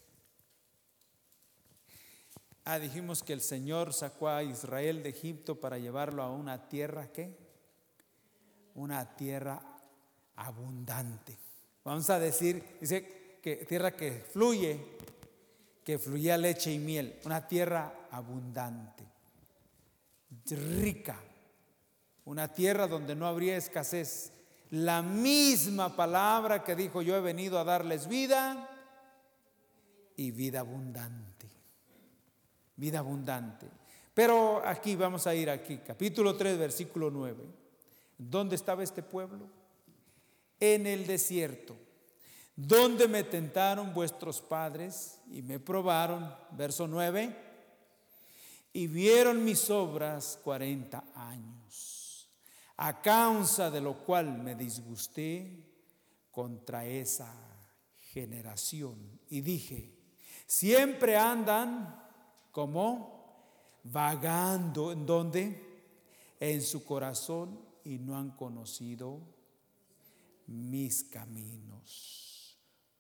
Ah, 2.67 2.79
dijimos 2.79 3.23
que 3.23 3.33
el 3.33 3.41
Señor 3.41 3.95
sacó 3.95 4.29
a 4.29 4.43
Israel 4.43 5.03
de 5.03 5.09
Egipto 5.09 5.59
para 5.59 5.79
llevarlo 5.79 6.23
a 6.23 6.31
una 6.31 6.69
tierra 6.69 7.11
¿qué? 7.11 7.35
Una 8.75 9.17
tierra 9.17 9.63
abundante. 10.37 11.39
Vamos 11.83 12.11
a 12.11 12.19
decir, 12.19 12.63
dice 12.79 13.39
que 13.43 13.57
tierra 13.65 13.93
que 13.93 14.13
fluye, 14.13 14.79
que 15.83 15.99
fluía 15.99 16.37
leche 16.37 16.71
y 16.71 16.79
miel, 16.79 17.19
una 17.25 17.49
tierra 17.49 18.09
abundante, 18.11 19.07
rica, 20.51 21.19
una 22.27 22.53
tierra 22.53 22.87
donde 22.87 23.17
no 23.17 23.27
habría 23.27 23.57
escasez, 23.57 24.31
la 24.71 25.03
misma 25.03 25.95
palabra 25.97 26.63
que 26.63 26.75
dijo 26.75 27.01
yo 27.03 27.17
he 27.17 27.21
venido 27.21 27.59
a 27.59 27.65
darles 27.65 28.07
vida 28.07 28.69
y 30.17 30.31
vida 30.31 30.61
abundante. 30.61 31.47
Vida 32.77 32.99
abundante. 32.99 33.67
Pero 34.13 34.63
aquí 34.65 34.97
vamos 34.97 35.27
a 35.27 35.35
ir 35.35 35.49
aquí, 35.49 35.79
capítulo 35.79 36.37
3, 36.37 36.59
versículo 36.59 37.11
9. 37.11 37.37
¿Dónde 38.19 38.57
estaba 38.57 38.83
este 38.83 39.03
pueblo? 39.03 39.47
En 40.61 40.87
el 40.87 41.07
desierto, 41.07 41.77
donde 42.57 43.07
me 43.07 43.23
tentaron 43.23 43.95
vuestros 43.95 44.41
padres 44.41 45.21
y 45.31 45.41
me 45.43 45.61
probaron, 45.61 46.35
verso 46.51 46.89
9, 46.89 47.37
y 48.73 48.87
vieron 48.89 49.45
mis 49.45 49.71
obras 49.71 50.39
40 50.43 51.05
años 51.15 51.59
a 52.79 53.03
causa 53.03 53.71
de 53.71 53.81
lo 53.81 53.99
cual 54.05 54.39
me 54.39 54.55
disgusté 54.55 55.65
contra 56.31 56.87
esa 56.87 57.35
generación. 58.13 59.21
Y 59.29 59.41
dije, 59.41 59.95
siempre 60.47 61.17
andan 61.17 62.05
como 62.53 63.81
vagando, 63.85 64.93
¿en 64.93 65.07
donde 65.07 65.67
En 66.41 66.63
su 66.63 66.85
corazón 66.85 67.59
y 67.83 67.99
no 67.99 68.17
han 68.17 68.31
conocido 68.31 69.21
mis 70.47 71.03
caminos. 71.03 72.57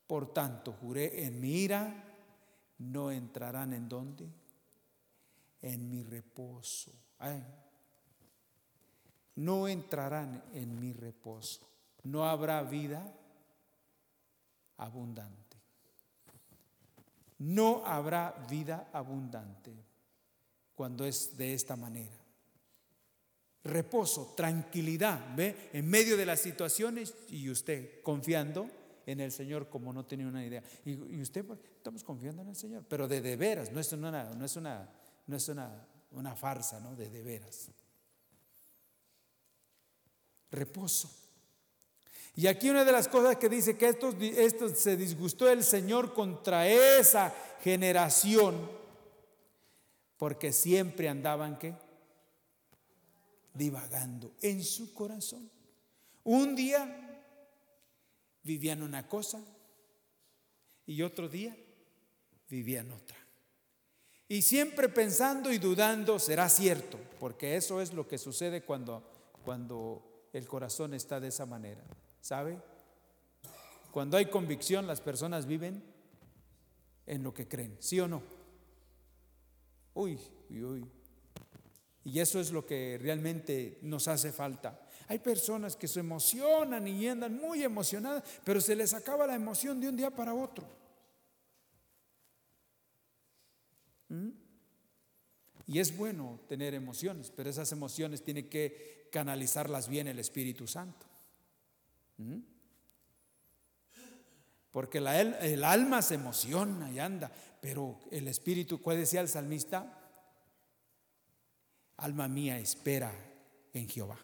Por 0.08 0.32
tanto, 0.32 0.72
juré 0.72 1.24
en 1.24 1.40
mi 1.40 1.50
ira, 1.50 2.04
no 2.78 3.12
entrarán 3.12 3.72
en 3.74 3.88
donde? 3.88 4.28
En 5.62 5.88
mi 5.88 6.02
reposo 6.02 6.90
no 9.38 9.68
entrarán 9.68 10.42
en 10.52 10.80
mi 10.80 10.92
reposo. 10.92 11.60
No 12.02 12.28
habrá 12.28 12.62
vida 12.62 13.14
abundante. 14.78 15.56
No 17.38 17.84
habrá 17.86 18.32
vida 18.50 18.90
abundante 18.92 19.72
cuando 20.74 21.04
es 21.04 21.36
de 21.36 21.54
esta 21.54 21.76
manera. 21.76 22.16
Reposo, 23.62 24.34
tranquilidad, 24.36 25.36
¿ve? 25.36 25.70
En 25.72 25.88
medio 25.88 26.16
de 26.16 26.26
las 26.26 26.40
situaciones 26.40 27.14
y 27.28 27.48
usted 27.48 28.02
confiando 28.02 28.68
en 29.06 29.20
el 29.20 29.30
Señor 29.30 29.68
como 29.68 29.92
no 29.92 30.04
tenía 30.04 30.26
una 30.26 30.44
idea. 30.44 30.64
Y, 30.84 31.20
usted, 31.20 31.44
estamos 31.76 32.02
confiando 32.02 32.42
en 32.42 32.48
el 32.48 32.56
Señor, 32.56 32.84
pero 32.88 33.06
de 33.06 33.20
de 33.20 33.36
veras, 33.36 33.70
no 33.70 33.78
es 33.78 33.92
una, 33.92 34.34
no 34.34 34.44
es 34.44 34.56
una, 34.56 34.88
no 35.26 35.36
es 35.36 35.48
una, 35.48 35.86
una 36.10 36.34
farsa, 36.34 36.80
¿no? 36.80 36.96
De 36.96 37.08
de 37.08 37.22
veras 37.22 37.70
reposo. 40.50 41.10
Y 42.34 42.46
aquí 42.46 42.70
una 42.70 42.84
de 42.84 42.92
las 42.92 43.08
cosas 43.08 43.36
que 43.36 43.48
dice 43.48 43.76
que 43.76 43.88
esto, 43.88 44.16
esto 44.20 44.68
se 44.68 44.96
disgustó 44.96 45.48
el 45.48 45.64
Señor 45.64 46.14
contra 46.14 46.68
esa 46.68 47.34
generación, 47.64 48.70
porque 50.16 50.52
siempre 50.52 51.08
andaban 51.08 51.58
que 51.58 51.74
divagando 53.54 54.32
en 54.40 54.62
su 54.62 54.94
corazón. 54.94 55.50
Un 56.22 56.54
día 56.54 57.24
vivían 58.44 58.82
una 58.82 59.08
cosa 59.08 59.42
y 60.86 61.02
otro 61.02 61.28
día 61.28 61.56
vivían 62.48 62.92
otra. 62.92 63.16
Y 64.28 64.42
siempre 64.42 64.88
pensando 64.88 65.52
y 65.52 65.58
dudando, 65.58 66.18
será 66.18 66.48
cierto, 66.48 66.98
porque 67.18 67.56
eso 67.56 67.80
es 67.80 67.92
lo 67.92 68.06
que 68.06 68.18
sucede 68.18 68.62
cuando, 68.62 69.02
cuando 69.44 70.07
el 70.32 70.46
corazón 70.46 70.94
está 70.94 71.20
de 71.20 71.28
esa 71.28 71.46
manera. 71.46 71.82
¿Sabe? 72.20 72.60
Cuando 73.90 74.16
hay 74.16 74.26
convicción, 74.26 74.86
las 74.86 75.00
personas 75.00 75.46
viven 75.46 75.82
en 77.06 77.22
lo 77.22 77.32
que 77.32 77.48
creen, 77.48 77.76
¿sí 77.80 77.98
o 78.00 78.08
no? 78.08 78.22
Uy, 79.94 80.18
uy, 80.50 80.62
uy. 80.62 80.86
Y 82.04 82.20
eso 82.20 82.40
es 82.40 82.52
lo 82.52 82.64
que 82.64 82.98
realmente 83.00 83.78
nos 83.82 84.08
hace 84.08 84.32
falta. 84.32 84.80
Hay 85.08 85.18
personas 85.18 85.74
que 85.74 85.88
se 85.88 86.00
emocionan 86.00 86.86
y 86.86 87.08
andan 87.08 87.40
muy 87.40 87.62
emocionadas, 87.62 88.22
pero 88.44 88.60
se 88.60 88.76
les 88.76 88.94
acaba 88.94 89.26
la 89.26 89.34
emoción 89.34 89.80
de 89.80 89.88
un 89.88 89.96
día 89.96 90.10
para 90.10 90.34
otro. 90.34 90.66
¿Mm? 94.08 94.28
Y 95.68 95.80
es 95.80 95.94
bueno 95.96 96.40
tener 96.48 96.72
emociones, 96.72 97.30
pero 97.30 97.50
esas 97.50 97.70
emociones 97.72 98.24
tiene 98.24 98.48
que 98.48 99.08
canalizarlas 99.12 99.88
bien 99.88 100.08
el 100.08 100.18
Espíritu 100.18 100.66
Santo. 100.66 101.06
¿Mm? 102.16 102.38
Porque 104.70 104.98
el 104.98 105.64
alma 105.64 106.00
se 106.00 106.14
emociona 106.14 106.90
y 106.90 106.98
anda, 106.98 107.30
pero 107.60 108.00
el 108.10 108.28
Espíritu, 108.28 108.80
¿cuál 108.80 108.96
decía 108.96 109.20
el 109.20 109.28
salmista? 109.28 109.94
Alma 111.98 112.28
mía 112.28 112.58
espera 112.58 113.12
en 113.74 113.88
Jehová. 113.88 114.18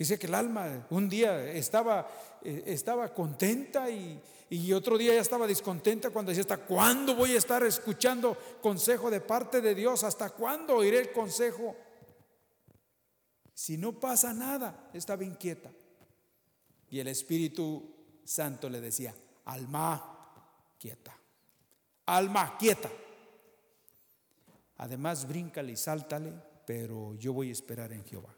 Dice 0.00 0.18
que 0.18 0.28
el 0.28 0.34
alma 0.34 0.86
un 0.88 1.10
día 1.10 1.52
estaba, 1.52 2.08
eh, 2.42 2.62
estaba 2.68 3.12
contenta 3.12 3.90
y, 3.90 4.18
y 4.48 4.72
otro 4.72 4.96
día 4.96 5.12
ya 5.12 5.20
estaba 5.20 5.46
descontenta 5.46 6.08
cuando 6.08 6.30
decía, 6.30 6.40
¿hasta 6.40 6.64
cuándo 6.64 7.14
voy 7.14 7.32
a 7.32 7.36
estar 7.36 7.62
escuchando 7.64 8.34
consejo 8.62 9.10
de 9.10 9.20
parte 9.20 9.60
de 9.60 9.74
Dios? 9.74 10.02
¿Hasta 10.02 10.30
cuándo 10.30 10.76
oiré 10.76 11.00
el 11.00 11.12
consejo? 11.12 11.76
Si 13.52 13.76
no 13.76 14.00
pasa 14.00 14.32
nada, 14.32 14.88
estaba 14.94 15.22
inquieta. 15.22 15.70
Y 16.88 16.98
el 16.98 17.08
Espíritu 17.08 17.94
Santo 18.24 18.70
le 18.70 18.80
decía, 18.80 19.14
alma 19.44 20.72
quieta, 20.78 21.14
alma 22.06 22.56
quieta. 22.56 22.90
Además, 24.78 25.28
bríncale 25.28 25.72
y 25.72 25.76
sáltale, 25.76 26.32
pero 26.66 27.14
yo 27.16 27.34
voy 27.34 27.50
a 27.50 27.52
esperar 27.52 27.92
en 27.92 28.02
Jehová. 28.06 28.34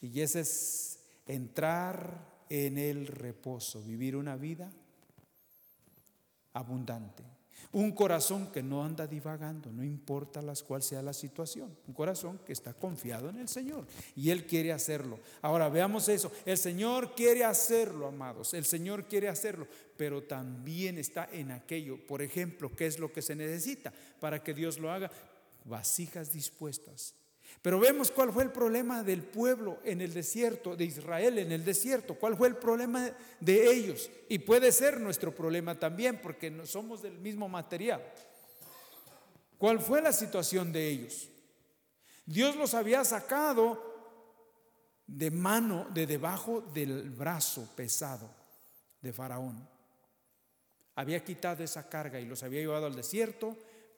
Y 0.00 0.20
ese 0.20 0.40
es 0.40 0.98
entrar 1.26 2.44
en 2.48 2.78
el 2.78 3.06
reposo, 3.06 3.82
vivir 3.82 4.16
una 4.16 4.36
vida 4.36 4.70
abundante. 6.52 7.22
Un 7.72 7.92
corazón 7.92 8.50
que 8.50 8.64
no 8.64 8.84
anda 8.84 9.06
divagando, 9.06 9.70
no 9.70 9.84
importa 9.84 10.42
las 10.42 10.64
cual 10.64 10.82
sea 10.82 11.02
la 11.02 11.12
situación. 11.12 11.76
Un 11.86 11.94
corazón 11.94 12.40
que 12.44 12.52
está 12.52 12.74
confiado 12.74 13.28
en 13.28 13.38
el 13.38 13.48
Señor 13.48 13.86
y 14.16 14.30
Él 14.30 14.44
quiere 14.44 14.72
hacerlo. 14.72 15.20
Ahora 15.40 15.68
veamos 15.68 16.08
eso. 16.08 16.32
El 16.44 16.58
Señor 16.58 17.14
quiere 17.14 17.44
hacerlo, 17.44 18.08
amados. 18.08 18.54
El 18.54 18.64
Señor 18.64 19.04
quiere 19.04 19.28
hacerlo, 19.28 19.68
pero 19.96 20.24
también 20.24 20.98
está 20.98 21.28
en 21.30 21.52
aquello. 21.52 22.04
Por 22.08 22.22
ejemplo, 22.22 22.74
¿qué 22.74 22.86
es 22.86 22.98
lo 22.98 23.12
que 23.12 23.22
se 23.22 23.36
necesita 23.36 23.92
para 24.18 24.42
que 24.42 24.52
Dios 24.52 24.78
lo 24.78 24.90
haga? 24.90 25.12
Vasijas 25.64 26.32
dispuestas 26.32 27.14
pero 27.62 27.78
vemos 27.78 28.10
cuál 28.10 28.32
fue 28.32 28.44
el 28.44 28.50
problema 28.50 29.02
del 29.02 29.22
pueblo 29.22 29.78
en 29.84 30.00
el 30.00 30.14
desierto, 30.14 30.76
de 30.76 30.84
Israel 30.84 31.38
en 31.38 31.52
el 31.52 31.64
desierto, 31.64 32.14
cuál 32.14 32.36
fue 32.36 32.48
el 32.48 32.56
problema 32.56 33.10
de 33.38 33.70
ellos. 33.70 34.10
Y 34.28 34.38
puede 34.38 34.72
ser 34.72 35.00
nuestro 35.00 35.34
problema 35.34 35.78
también, 35.78 36.20
porque 36.22 36.50
no 36.50 36.64
somos 36.64 37.02
del 37.02 37.18
mismo 37.18 37.48
material. 37.48 38.02
¿Cuál 39.58 39.78
fue 39.78 40.00
la 40.00 40.12
situación 40.12 40.72
de 40.72 40.88
ellos? 40.88 41.28
Dios 42.24 42.56
los 42.56 42.72
había 42.72 43.04
sacado 43.04 43.90
de 45.06 45.30
mano, 45.30 45.86
de 45.92 46.06
debajo 46.06 46.62
del 46.72 47.10
brazo 47.10 47.68
pesado 47.76 48.30
de 49.02 49.12
Faraón. 49.12 49.68
Había 50.94 51.24
quitado 51.24 51.62
esa 51.62 51.88
carga 51.88 52.20
y 52.20 52.26
los 52.26 52.42
había 52.42 52.60
llevado 52.60 52.86
al 52.86 52.94
desierto 52.94 53.56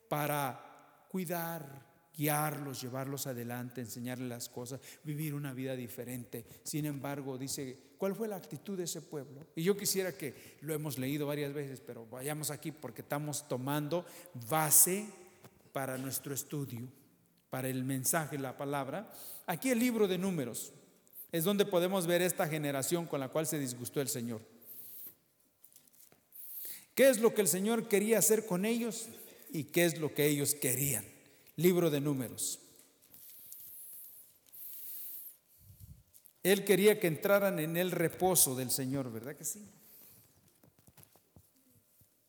para 0.09 1.05
cuidar, 1.09 1.92
guiarlos, 2.17 2.81
llevarlos 2.81 3.27
adelante, 3.27 3.81
enseñarles 3.81 4.29
las 4.29 4.49
cosas, 4.49 4.81
vivir 5.05 5.35
una 5.35 5.53
vida 5.53 5.75
diferente. 5.75 6.45
Sin 6.63 6.85
embargo, 6.85 7.39
dice, 7.39 7.79
¿cuál 7.99 8.15
fue 8.15 8.29
la 8.29 8.37
actitud 8.37 8.77
de 8.77 8.85
ese 8.85 9.01
pueblo? 9.01 9.47
Y 9.57 9.63
yo 9.63 9.77
quisiera 9.77 10.13
que 10.13 10.57
lo 10.61 10.75
hemos 10.75 10.99
leído 10.99 11.27
varias 11.27 11.53
veces, 11.53 11.81
pero 11.81 12.07
vayamos 12.07 12.51
aquí 12.51 12.71
porque 12.73 13.03
estamos 13.03 13.49
tomando 13.49 14.05
base 14.49 15.07
para 15.73 15.97
nuestro 15.97 16.35
estudio, 16.35 16.89
para 17.51 17.69
el 17.69 17.85
mensaje, 17.85 18.39
la 18.39 18.57
palabra. 18.57 19.11
Aquí 19.47 19.71
el 19.71 19.79
libro 19.79 20.07
de 20.07 20.19
números 20.19 20.73
es 21.33 21.45
donde 21.45 21.65
podemos 21.65 22.07
ver 22.07 22.21
esta 22.21 22.47
generación 22.47 23.07
con 23.07 23.21
la 23.21 23.29
cual 23.29 23.47
se 23.47 23.59
disgustó 23.59 24.01
el 24.01 24.09
Señor. 24.09 24.43
¿Qué 26.95 27.09
es 27.09 27.21
lo 27.21 27.33
que 27.33 27.41
el 27.41 27.49
Señor 27.49 27.89
quería 27.89 28.19
hacer 28.19 28.45
con 28.45 28.67
ellos 28.67 29.09
y 29.51 29.65
qué 29.65 29.87
es 29.87 29.99
lo 29.99 30.15
que 30.15 30.27
ellos 30.27 30.55
querían? 30.55 31.12
Libro 31.57 31.91
de 31.91 32.01
números. 32.01 32.59
Él 36.43 36.65
quería 36.65 36.99
que 36.99 37.07
entraran 37.07 37.59
en 37.59 37.77
el 37.77 37.91
reposo 37.91 38.57
del 38.57 38.71
Señor, 38.71 39.13
¿verdad 39.13 39.37
que 39.37 39.45
sí? 39.45 39.65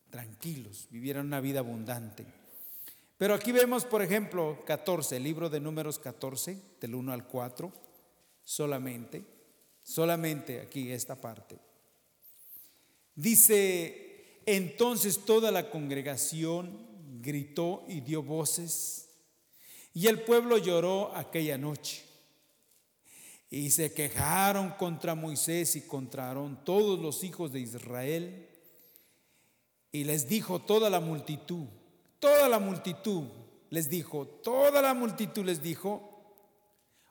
Tranquilos, 0.09 0.87
vivieran 0.91 1.25
una 1.25 1.41
vida 1.41 1.59
abundante. 1.59 2.25
Pero 3.17 3.33
aquí 3.33 3.51
vemos, 3.51 3.85
por 3.85 4.01
ejemplo, 4.01 4.63
14, 4.65 5.17
el 5.17 5.23
libro 5.23 5.49
de 5.49 5.59
números 5.59 5.97
14, 5.97 6.61
del 6.79 6.93
1 6.93 7.13
al 7.13 7.27
4, 7.27 7.71
solamente, 8.43 9.23
solamente 9.81 10.61
aquí 10.61 10.91
esta 10.91 11.15
parte. 11.15 11.57
Dice, 13.15 14.41
entonces 14.45 15.25
toda 15.25 15.51
la 15.51 15.69
congregación 15.69 17.21
gritó 17.21 17.83
y 17.87 18.01
dio 18.01 18.21
voces 18.21 19.02
y 19.93 20.07
el 20.07 20.21
pueblo 20.21 20.57
lloró 20.57 21.15
aquella 21.15 21.57
noche. 21.57 22.03
Y 23.49 23.69
se 23.69 23.93
quejaron 23.93 24.71
contra 24.71 25.13
Moisés 25.13 25.75
y 25.75 25.81
contra 25.81 26.27
Aarón 26.27 26.65
todos 26.65 26.99
los 26.99 27.23
hijos 27.23 27.51
de 27.51 27.59
Israel. 27.59 28.49
Y 29.91 30.05
les 30.05 30.27
dijo 30.27 30.59
toda 30.59 30.89
la 30.89 30.99
multitud, 30.99 31.67
toda 32.19 32.49
la 32.49 32.57
multitud 32.57 33.25
les 33.69 33.89
dijo, 33.89 34.25
toda 34.25 34.81
la 34.81 34.95
multitud 34.95 35.45
les 35.45 35.61
dijo, 35.61 36.09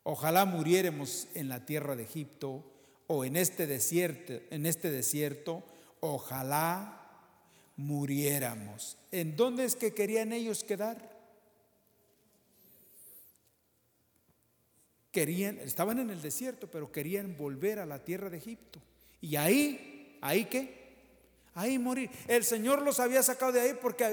ojalá 0.02 0.44
muriéramos 0.44 1.28
en 1.34 1.48
la 1.48 1.64
tierra 1.64 1.94
de 1.94 2.02
Egipto 2.02 2.64
o 3.06 3.24
en 3.24 3.36
este 3.36 3.68
desierto, 3.68 4.32
en 4.50 4.66
este 4.66 4.90
desierto, 4.90 5.62
ojalá 6.00 7.02
muriéramos. 7.76 8.96
¿En 9.12 9.36
dónde 9.36 9.64
es 9.64 9.76
que 9.76 9.94
querían 9.94 10.32
ellos 10.32 10.64
quedar? 10.64 11.11
Querían, 15.12 15.58
estaban 15.60 15.98
en 15.98 16.10
el 16.10 16.20
desierto, 16.20 16.68
pero 16.68 16.90
querían 16.90 17.36
volver 17.36 17.78
a 17.78 17.86
la 17.86 18.00
tierra 18.00 18.30
de 18.30 18.38
Egipto. 18.38 18.80
Y 19.20 19.36
ahí, 19.36 20.18
ahí 20.20 20.46
qué? 20.46 20.82
Ahí 21.54 21.78
morir. 21.78 22.10
El 22.28 22.44
Señor 22.44 22.80
los 22.80 22.98
había 22.98 23.22
sacado 23.22 23.52
de 23.52 23.60
ahí 23.60 23.78
porque 23.80 24.04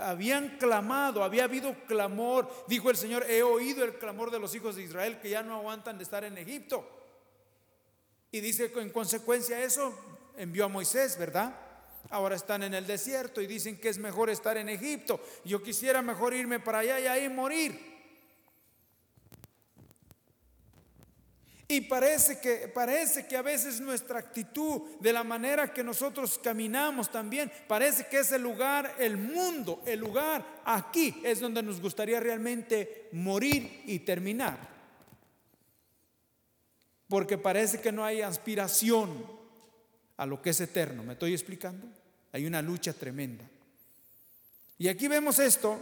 habían 0.00 0.58
clamado, 0.58 1.22
había 1.22 1.44
habido 1.44 1.74
clamor. 1.86 2.50
Dijo 2.66 2.90
el 2.90 2.96
Señor, 2.96 3.24
he 3.30 3.44
oído 3.44 3.84
el 3.84 3.94
clamor 3.94 4.32
de 4.32 4.40
los 4.40 4.54
hijos 4.56 4.74
de 4.74 4.82
Israel 4.82 5.20
que 5.20 5.30
ya 5.30 5.42
no 5.42 5.54
aguantan 5.54 5.98
de 5.98 6.04
estar 6.04 6.24
en 6.24 6.36
Egipto. 6.36 6.84
Y 8.32 8.40
dice 8.40 8.72
en 8.76 8.90
consecuencia 8.90 9.62
eso 9.62 9.94
envió 10.36 10.64
a 10.64 10.68
Moisés, 10.68 11.16
¿verdad? 11.16 11.54
Ahora 12.10 12.34
están 12.34 12.64
en 12.64 12.74
el 12.74 12.86
desierto 12.86 13.40
y 13.40 13.46
dicen 13.46 13.78
que 13.78 13.88
es 13.88 13.98
mejor 13.98 14.28
estar 14.28 14.56
en 14.56 14.68
Egipto. 14.68 15.20
Yo 15.44 15.62
quisiera 15.62 16.02
mejor 16.02 16.34
irme 16.34 16.58
para 16.58 16.80
allá 16.80 16.98
y 16.98 17.06
ahí 17.06 17.28
morir. 17.28 17.99
Y 21.70 21.82
parece 21.82 22.40
que, 22.40 22.66
parece 22.66 23.28
que 23.28 23.36
a 23.36 23.42
veces 23.42 23.80
nuestra 23.80 24.18
actitud, 24.18 24.82
de 24.98 25.12
la 25.12 25.22
manera 25.22 25.72
que 25.72 25.84
nosotros 25.84 26.40
caminamos 26.42 27.12
también, 27.12 27.48
parece 27.68 28.08
que 28.08 28.18
es 28.18 28.32
el 28.32 28.42
lugar, 28.42 28.96
el 28.98 29.16
mundo, 29.16 29.80
el 29.86 30.00
lugar 30.00 30.44
aquí 30.64 31.22
es 31.22 31.38
donde 31.38 31.62
nos 31.62 31.80
gustaría 31.80 32.18
realmente 32.18 33.08
morir 33.12 33.84
y 33.86 34.00
terminar. 34.00 34.58
Porque 37.08 37.38
parece 37.38 37.80
que 37.80 37.92
no 37.92 38.04
hay 38.04 38.20
aspiración 38.20 39.24
a 40.16 40.26
lo 40.26 40.42
que 40.42 40.50
es 40.50 40.60
eterno. 40.60 41.04
¿Me 41.04 41.12
estoy 41.12 41.34
explicando? 41.34 41.86
Hay 42.32 42.46
una 42.46 42.62
lucha 42.62 42.92
tremenda. 42.92 43.48
Y 44.76 44.88
aquí 44.88 45.06
vemos 45.06 45.38
esto 45.38 45.80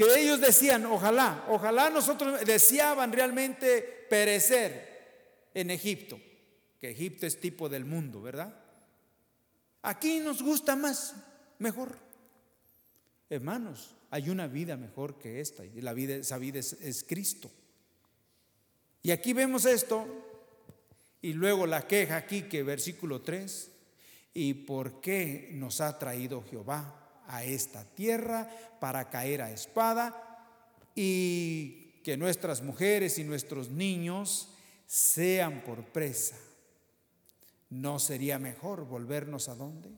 que 0.00 0.18
ellos 0.18 0.40
decían, 0.40 0.86
ojalá, 0.86 1.44
ojalá 1.48 1.90
nosotros 1.90 2.40
deseaban 2.46 3.12
realmente 3.12 3.82
perecer 4.08 5.50
en 5.52 5.70
Egipto, 5.70 6.18
que 6.78 6.92
Egipto 6.92 7.26
es 7.26 7.38
tipo 7.38 7.68
del 7.68 7.84
mundo, 7.84 8.22
¿verdad? 8.22 8.54
Aquí 9.82 10.20
nos 10.20 10.40
gusta 10.40 10.74
más, 10.74 11.14
mejor. 11.58 11.98
Hermanos, 13.28 13.94
hay 14.10 14.30
una 14.30 14.46
vida 14.46 14.78
mejor 14.78 15.18
que 15.18 15.38
esta, 15.38 15.66
y 15.66 15.82
la 15.82 15.92
vida, 15.92 16.14
esa 16.16 16.38
vida 16.38 16.60
es, 16.60 16.72
es 16.80 17.04
Cristo. 17.04 17.50
Y 19.02 19.10
aquí 19.10 19.34
vemos 19.34 19.66
esto, 19.66 20.06
y 21.20 21.34
luego 21.34 21.66
la 21.66 21.86
queja 21.86 22.16
aquí, 22.16 22.44
que 22.44 22.62
versículo 22.62 23.20
3, 23.20 23.70
¿y 24.32 24.54
por 24.54 25.02
qué 25.02 25.50
nos 25.52 25.82
ha 25.82 25.98
traído 25.98 26.42
Jehová? 26.42 26.99
A 27.30 27.44
esta 27.44 27.84
tierra 27.84 28.48
para 28.80 29.08
caer 29.10 29.42
a 29.42 29.50
espada 29.50 30.54
y 30.94 32.00
que 32.04 32.16
nuestras 32.16 32.62
mujeres 32.62 33.18
y 33.18 33.24
nuestros 33.24 33.70
niños 33.70 34.54
sean 34.86 35.62
por 35.64 35.84
presa. 35.84 36.36
¿No 37.70 37.98
sería 37.98 38.38
mejor 38.38 38.86
volvernos 38.86 39.48
a 39.48 39.54
dónde? 39.54 39.90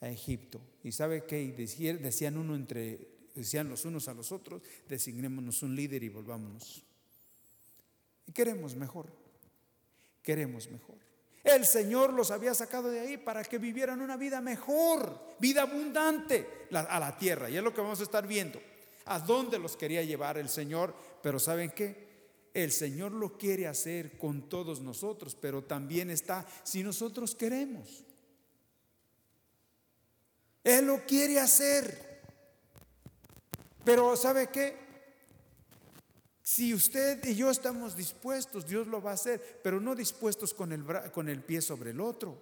a 0.00 0.08
Egipto. 0.08 0.60
¿Y 0.82 0.92
sabe 0.92 1.24
qué? 1.26 1.52
Decían 1.52 2.36
uno 2.36 2.56
entre, 2.56 3.28
decían 3.34 3.68
los 3.68 3.84
unos 3.84 4.08
a 4.08 4.14
los 4.14 4.32
otros, 4.32 4.62
designémonos 4.88 5.62
un 5.62 5.76
líder 5.76 6.02
y 6.02 6.08
volvámonos. 6.08 6.82
Y 8.26 8.32
queremos 8.32 8.74
mejor, 8.76 9.12
queremos 10.22 10.70
mejor. 10.70 10.96
El 11.54 11.66
Señor 11.66 12.12
los 12.12 12.30
había 12.30 12.54
sacado 12.54 12.90
de 12.90 13.00
ahí 13.00 13.16
para 13.16 13.42
que 13.44 13.58
vivieran 13.58 14.00
una 14.00 14.16
vida 14.16 14.40
mejor, 14.40 15.18
vida 15.38 15.62
abundante 15.62 16.66
a 16.72 17.00
la 17.00 17.16
tierra. 17.16 17.50
Y 17.50 17.56
es 17.56 17.62
lo 17.62 17.74
que 17.74 17.80
vamos 17.80 18.00
a 18.00 18.04
estar 18.04 18.26
viendo. 18.26 18.60
¿A 19.06 19.18
dónde 19.18 19.58
los 19.58 19.76
quería 19.76 20.02
llevar 20.02 20.38
el 20.38 20.48
Señor? 20.48 20.94
Pero 21.22 21.38
¿saben 21.38 21.70
qué? 21.70 22.10
El 22.52 22.72
Señor 22.72 23.12
lo 23.12 23.38
quiere 23.38 23.66
hacer 23.66 24.18
con 24.18 24.48
todos 24.48 24.80
nosotros, 24.80 25.36
pero 25.40 25.62
también 25.62 26.10
está 26.10 26.46
si 26.62 26.82
nosotros 26.82 27.34
queremos. 27.34 28.04
Él 30.62 30.86
lo 30.86 31.04
quiere 31.06 31.40
hacer. 31.40 32.20
Pero 33.84 34.16
¿sabe 34.16 34.48
qué? 34.48 34.89
Si 36.50 36.74
usted 36.74 37.24
y 37.26 37.36
yo 37.36 37.48
estamos 37.48 37.94
dispuestos, 37.94 38.66
Dios 38.66 38.88
lo 38.88 39.00
va 39.00 39.12
a 39.12 39.14
hacer, 39.14 39.60
pero 39.62 39.80
no 39.80 39.94
dispuestos 39.94 40.52
con 40.52 40.72
el, 40.72 40.84
con 41.12 41.28
el 41.28 41.44
pie 41.44 41.62
sobre 41.62 41.90
el 41.90 42.00
otro. 42.00 42.36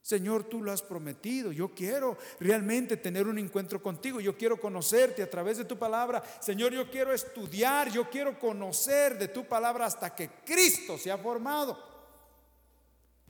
Señor, 0.00 0.44
tú 0.44 0.62
lo 0.62 0.72
has 0.72 0.80
prometido. 0.80 1.52
Yo 1.52 1.74
quiero 1.74 2.16
realmente 2.40 2.96
tener 2.96 3.26
un 3.26 3.38
encuentro 3.38 3.82
contigo. 3.82 4.18
Yo 4.18 4.38
quiero 4.38 4.58
conocerte 4.58 5.22
a 5.22 5.28
través 5.28 5.58
de 5.58 5.66
tu 5.66 5.76
palabra. 5.76 6.22
Señor, 6.40 6.72
yo 6.72 6.90
quiero 6.90 7.12
estudiar. 7.12 7.90
Yo 7.90 8.08
quiero 8.08 8.38
conocer 8.38 9.18
de 9.18 9.28
tu 9.28 9.44
palabra 9.44 9.84
hasta 9.84 10.14
que 10.14 10.30
Cristo 10.46 10.96
se 10.96 11.10
ha 11.10 11.18
formado. 11.18 11.76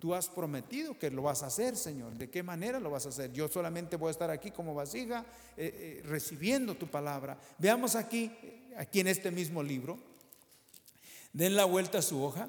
Tú 0.05 0.14
has 0.14 0.29
prometido 0.29 0.99
que 0.99 1.11
lo 1.11 1.23
vas 1.23 1.42
a 1.42 1.47
hacer, 1.47 1.77
Señor. 1.77 2.12
¿De 2.12 2.29
qué 2.29 2.42
manera 2.42 2.79
lo 2.79 2.90
vas 2.90 3.07
a 3.07 3.09
hacer? 3.09 3.33
Yo 3.33 3.49
solamente 3.49 3.97
voy 3.97 4.09
a 4.09 4.11
estar 4.11 4.31
aquí 4.31 4.51
como 4.51 4.75
vasija 4.75 5.25
eh, 5.57 6.03
eh, 6.03 6.03
recibiendo 6.05 6.75
tu 6.77 6.87
palabra. 6.87 7.38
Veamos 7.59 7.97
aquí, 7.97 8.31
aquí 8.76 9.00
en 9.00 9.08
este 9.08 9.30
mismo 9.30 9.62
libro. 9.62 9.98
Den 11.32 11.56
la 11.56 11.64
vuelta 11.64 11.98
a 11.98 12.02
su 12.02 12.22
hoja. 12.22 12.48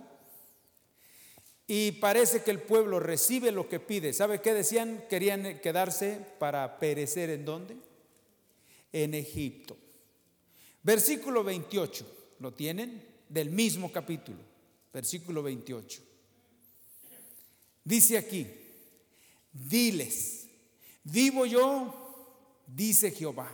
Y 1.68 1.94
parece 1.94 2.44
que 2.44 2.52
el 2.52 2.62
pueblo 2.62 3.00
recibe 3.00 3.52
lo 3.52 3.68
que 3.68 3.80
pide. 3.80 4.14
¿Sabe 4.14 4.42
qué 4.42 4.54
decían? 4.54 5.04
Querían 5.10 5.60
quedarse 5.60 6.20
para 6.38 6.78
perecer 6.78 7.32
en 7.32 7.46
dónde? 7.46 7.76
En 8.92 9.16
Egipto. 9.16 9.76
Versículo 10.84 11.44
28, 11.44 12.06
¿lo 12.40 12.54
tienen? 12.54 13.04
Del 13.28 13.50
mismo 13.50 13.92
capítulo, 13.92 14.38
versículo 14.94 15.42
28. 15.42 16.04
Dice 17.84 18.20
aquí, 18.20 18.48
diles, 19.52 20.46
vivo 21.04 21.48
yo, 21.48 22.64
dice 22.68 23.10
Jehová, 23.10 23.52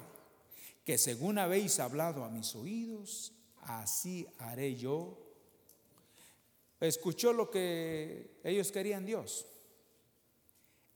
que 0.83 0.97
según 0.97 1.37
habéis 1.37 1.79
hablado 1.79 2.23
a 2.23 2.29
mis 2.29 2.55
oídos, 2.55 3.33
así 3.61 4.27
haré 4.39 4.75
yo 4.75 5.21
escuchó 6.87 7.31
lo 7.31 7.49
que 7.49 8.39
ellos 8.43 8.71
querían 8.71 9.05
Dios. 9.05 9.45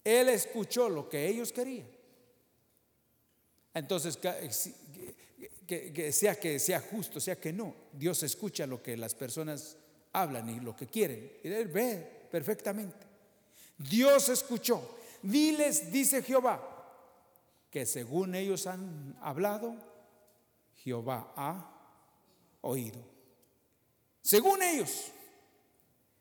Él 0.04 0.30
escuchó 0.30 0.90
lo 0.90 1.08
que 1.08 1.28
ellos 1.28 1.52
querían. 1.52 1.88
Entonces, 3.74 4.18
que, 5.68 6.12
sea 6.12 6.40
que 6.40 6.60
sea 6.60 6.80
justo, 6.80 7.20
sea 7.20 7.40
que 7.40 7.52
no, 7.52 7.76
Dios 7.92 8.24
escucha 8.24 8.66
lo 8.66 8.82
que 8.82 8.96
las 8.98 9.14
personas 9.16 9.78
hablan 10.14 10.50
y 10.50 10.60
lo 10.60 10.76
que 10.76 10.88
quieren. 10.88 11.32
Y 11.44 11.50
él 11.50 11.68
ve 11.68 12.28
perfectamente. 12.32 13.06
Dios 13.78 14.30
escuchó. 14.30 14.98
Diles, 15.22 15.92
dice 15.92 16.22
Jehová, 16.22 16.75
que 17.76 17.86
según 17.86 18.36
ellos 18.36 18.68
han 18.68 19.18
hablado, 19.20 19.76
Jehová 20.76 21.34
ha 21.36 21.74
oído. 22.62 23.04
Según 24.22 24.64
ellos. 24.64 25.12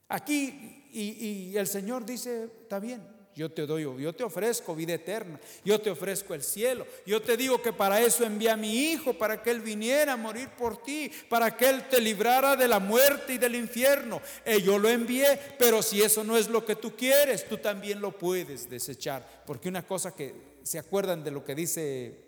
Aquí, 0.08 0.88
y, 0.90 1.56
el 1.56 1.68
Señor 1.68 2.04
dice, 2.04 2.50
está 2.62 2.80
bien, 2.80 3.06
yo 3.36 3.52
te 3.52 3.66
doy, 3.66 3.84
yo 3.84 4.12
te 4.12 4.24
ofrezco 4.24 4.74
vida 4.74 4.94
eterna, 4.94 5.38
yo 5.64 5.80
te 5.80 5.90
ofrezco 5.90 6.34
el 6.34 6.42
cielo, 6.42 6.88
yo 7.06 7.22
te 7.22 7.36
digo 7.36 7.62
que 7.62 7.72
para 7.72 8.00
eso 8.00 8.24
envía 8.24 8.54
a 8.54 8.56
mi 8.56 8.90
Hijo, 8.90 9.14
para 9.14 9.40
que 9.40 9.52
Él 9.52 9.60
viniera 9.60 10.14
a 10.14 10.16
morir 10.16 10.48
por 10.58 10.82
ti, 10.82 11.08
para 11.28 11.56
que 11.56 11.70
Él 11.70 11.88
te 11.88 12.00
librara 12.00 12.56
de 12.56 12.66
la 12.66 12.80
muerte 12.80 13.34
y 13.34 13.38
del 13.38 13.54
infierno. 13.54 14.20
Eh, 14.44 14.60
yo 14.60 14.76
lo 14.76 14.88
envié, 14.88 15.38
pero 15.56 15.84
si 15.84 16.02
eso 16.02 16.24
no 16.24 16.36
es 16.36 16.48
lo 16.48 16.64
que 16.64 16.74
tú 16.74 16.96
quieres, 16.96 17.46
tú 17.46 17.58
también 17.58 18.00
lo 18.00 18.18
puedes 18.18 18.68
desechar. 18.68 19.44
Porque 19.46 19.68
una 19.68 19.86
cosa 19.86 20.12
que 20.12 20.53
se 20.64 20.78
acuerdan 20.78 21.22
de 21.22 21.30
lo 21.30 21.44
que 21.44 21.54
dice 21.54 22.24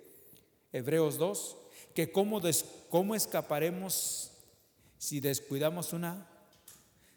Hebreos 0.72 1.18
2, 1.18 1.56
que 1.94 2.12
cómo, 2.12 2.42
cómo 2.90 3.14
escaparemos 3.14 4.30
si 4.98 5.20
descuidamos 5.20 5.94
una 5.94 6.28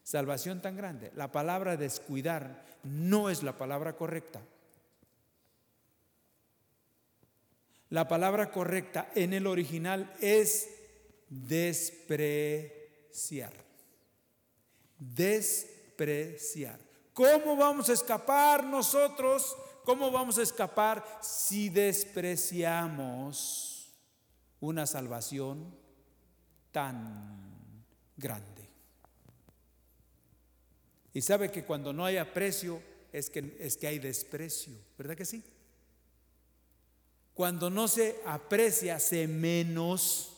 salvación 0.04 0.62
tan 0.62 0.78
grande. 0.78 1.12
La 1.16 1.32
palabra 1.32 1.78
descuidar 1.78 2.66
no 2.84 3.30
es 3.30 3.44
la 3.44 3.58
palabra 3.58 3.98
correcta. 3.98 4.42
La 7.90 8.08
palabra 8.08 8.52
correcta 8.52 9.12
en 9.14 9.34
el 9.34 9.46
original 9.46 10.16
es 10.22 10.70
despreciar. 11.28 13.52
Despreciar. 14.98 16.80
¿Cómo 17.14 17.58
vamos 17.58 17.90
a 17.90 17.94
escapar 17.94 18.64
nosotros? 18.64 19.58
¿Cómo 19.90 20.12
vamos 20.12 20.38
a 20.38 20.44
escapar 20.44 21.04
si 21.20 21.70
despreciamos 21.70 23.18
una 24.60 24.86
salvación 24.86 25.76
tan 26.72 27.84
grande? 28.16 28.70
Y 31.12 31.24
sabe 31.24 31.50
que 31.50 31.66
cuando 31.66 31.92
no 31.92 32.06
hay 32.06 32.18
aprecio 32.18 32.80
es 33.12 33.32
que, 33.32 33.58
es 33.60 33.78
que 33.78 33.88
hay 33.88 33.98
desprecio, 33.98 34.76
¿verdad 34.96 35.18
que 35.18 35.26
sí? 35.26 35.44
Cuando 37.34 37.72
no 37.72 37.88
se 37.88 38.22
aprecia, 38.28 39.00
se 39.00 39.28
menosprecia. 39.28 40.38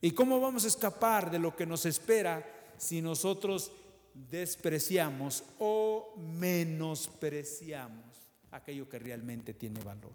¿Y 0.00 0.12
cómo 0.12 0.40
vamos 0.40 0.64
a 0.64 0.68
escapar 0.68 1.30
de 1.30 1.40
lo 1.40 1.54
que 1.54 1.66
nos 1.66 1.84
espera 1.84 2.72
si 2.78 3.02
nosotros 3.02 3.70
despreciamos 4.30 5.44
o 5.58 6.14
menospreciamos 6.16 8.04
aquello 8.50 8.88
que 8.88 8.98
realmente 8.98 9.54
tiene 9.54 9.80
valor? 9.80 10.14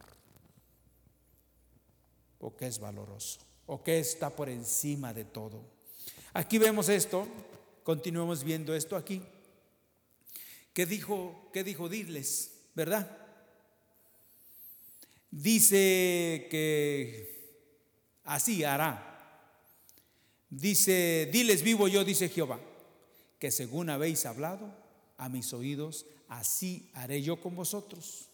O 2.40 2.56
que 2.56 2.68
es 2.68 2.80
valoroso, 2.80 3.40
o 3.66 3.84
que 3.84 4.00
está 4.00 4.30
por 4.30 4.50
encima 4.50 5.14
de 5.14 5.26
todo. 5.26 5.64
Aquí 6.34 6.58
vemos 6.58 6.90
esto, 6.90 7.28
continuemos 7.84 8.44
viendo 8.44 8.76
esto 8.76 8.98
aquí. 8.98 9.22
¿Qué 10.74 10.86
dijo, 10.86 11.50
qué 11.54 11.64
dijo 11.64 11.88
Diles, 11.88 12.52
verdad? 12.76 13.18
Dice 15.32 16.48
que 16.52 17.34
así 18.24 18.64
hará. 18.64 19.10
Dice, 20.50 21.28
diles 21.32 21.64
vivo 21.64 21.88
yo, 21.88 22.04
dice 22.04 22.30
Jehová, 22.30 22.60
que 23.44 23.52
según 23.52 23.90
habéis 23.90 24.26
hablado 24.26 24.74
a 25.18 25.28
mis 25.28 25.52
oídos, 25.52 26.06
así 26.30 26.90
haré 26.94 27.22
yo 27.22 27.42
con 27.42 27.58
vosotros. 27.58 28.30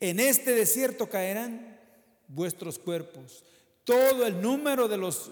En 0.00 0.20
este 0.20 0.52
desierto 0.52 1.10
caerán 1.10 1.78
vuestros 2.26 2.78
cuerpos, 2.78 3.44
todo 3.84 4.24
el 4.24 4.40
número 4.40 4.88
de 4.88 4.96
los 4.96 5.30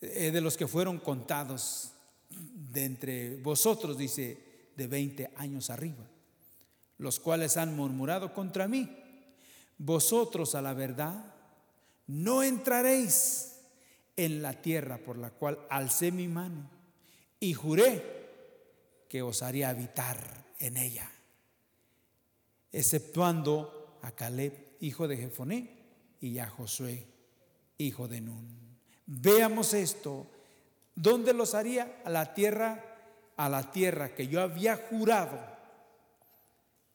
eh, 0.00 0.32
de 0.32 0.40
los 0.40 0.56
que 0.56 0.66
fueron 0.66 0.98
contados 0.98 1.92
de 2.28 2.86
entre 2.86 3.36
vosotros, 3.36 3.96
dice, 3.96 4.36
de 4.74 4.88
20 4.88 5.30
años 5.36 5.70
arriba, 5.70 6.10
los 6.98 7.20
cuales 7.20 7.56
han 7.56 7.76
murmurado 7.76 8.34
contra 8.34 8.66
mí. 8.66 8.90
Vosotros 9.78 10.56
a 10.56 10.60
la 10.60 10.74
verdad 10.74 11.36
no 12.08 12.42
entraréis 12.42 13.60
en 14.16 14.42
la 14.42 14.60
tierra 14.60 14.98
por 14.98 15.18
la 15.18 15.30
cual 15.30 15.60
alcé 15.70 16.10
mi 16.10 16.26
mano 16.26 16.74
y 17.40 17.54
juré 17.54 18.16
que 19.08 19.22
os 19.22 19.42
haría 19.42 19.68
habitar 19.68 20.46
en 20.58 20.76
ella, 20.76 21.10
exceptuando 22.72 23.98
a 24.02 24.12
Caleb, 24.12 24.76
hijo 24.80 25.06
de 25.08 25.16
Jefoné, 25.16 25.76
y 26.20 26.38
a 26.38 26.48
Josué, 26.48 27.06
hijo 27.78 28.08
de 28.08 28.20
Nun. 28.20 28.78
Veamos 29.06 29.74
esto. 29.74 30.26
¿Dónde 30.94 31.32
los 31.34 31.54
haría? 31.54 32.00
A 32.04 32.10
la 32.10 32.34
tierra, 32.34 32.82
a 33.36 33.48
la 33.48 33.70
tierra 33.70 34.14
que 34.14 34.26
yo 34.26 34.40
había 34.40 34.76
jurado 34.76 35.38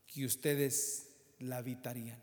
que 0.07 0.25
ustedes 0.25 1.07
la 1.39 1.57
habitarían. 1.57 2.19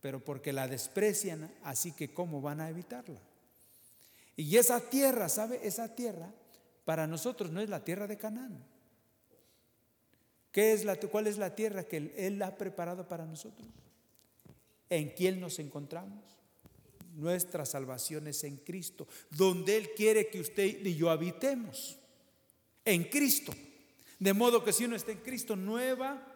Pero 0.00 0.24
porque 0.24 0.52
la 0.52 0.68
desprecian, 0.68 1.52
así 1.64 1.92
que 1.92 2.14
¿cómo 2.14 2.40
van 2.40 2.60
a 2.60 2.70
evitarla? 2.70 3.20
Y 4.36 4.56
esa 4.56 4.80
tierra, 4.80 5.28
¿sabe? 5.28 5.60
Esa 5.62 5.94
tierra 5.94 6.30
para 6.90 7.06
nosotros 7.06 7.52
no 7.52 7.60
es 7.60 7.68
la 7.68 7.84
tierra 7.84 8.08
de 8.08 8.16
Canaán. 8.18 8.66
¿Qué 10.50 10.72
es 10.72 10.84
la, 10.84 10.96
¿Cuál 10.96 11.28
es 11.28 11.38
la 11.38 11.54
tierra 11.54 11.84
que 11.84 12.12
Él 12.16 12.42
ha 12.42 12.58
preparado 12.58 13.06
para 13.06 13.26
nosotros? 13.26 13.68
¿En 14.88 15.10
quién 15.10 15.40
nos 15.40 15.60
encontramos? 15.60 16.24
Nuestra 17.14 17.64
salvación 17.64 18.26
es 18.26 18.42
en 18.42 18.56
Cristo, 18.56 19.06
donde 19.30 19.76
Él 19.76 19.90
quiere 19.94 20.30
que 20.30 20.40
usted 20.40 20.84
y 20.84 20.96
yo 20.96 21.10
habitemos. 21.10 21.96
En 22.84 23.04
Cristo. 23.04 23.52
De 24.18 24.32
modo 24.32 24.64
que 24.64 24.72
si 24.72 24.84
uno 24.84 24.96
está 24.96 25.12
en 25.12 25.18
Cristo, 25.18 25.54
nueva 25.54 26.29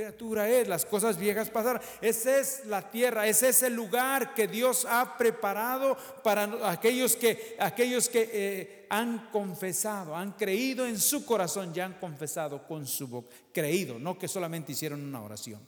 criatura 0.00 0.48
es, 0.48 0.66
las 0.66 0.86
cosas 0.86 1.18
viejas 1.18 1.50
pasaron. 1.50 1.82
Esa 2.00 2.38
es 2.38 2.64
la 2.64 2.90
tierra, 2.90 3.26
ese 3.26 3.50
es 3.50 3.62
el 3.62 3.74
lugar 3.74 4.32
que 4.32 4.48
Dios 4.48 4.86
ha 4.88 5.18
preparado 5.18 5.96
para 6.24 6.70
aquellos 6.70 7.16
que, 7.16 7.56
aquellos 7.58 8.08
que 8.08 8.30
eh, 8.32 8.86
han 8.88 9.30
confesado, 9.30 10.16
han 10.16 10.32
creído 10.32 10.86
en 10.86 10.98
su 10.98 11.26
corazón, 11.26 11.74
ya 11.74 11.84
han 11.84 11.98
confesado 11.98 12.66
con 12.66 12.86
su 12.86 13.08
boca. 13.08 13.28
Creído, 13.52 13.98
no 13.98 14.18
que 14.18 14.26
solamente 14.26 14.72
hicieron 14.72 15.02
una 15.02 15.22
oración, 15.22 15.60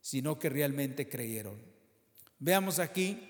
sino 0.00 0.38
que 0.38 0.48
realmente 0.48 1.06
creyeron. 1.06 1.60
Veamos 2.38 2.78
aquí, 2.78 3.28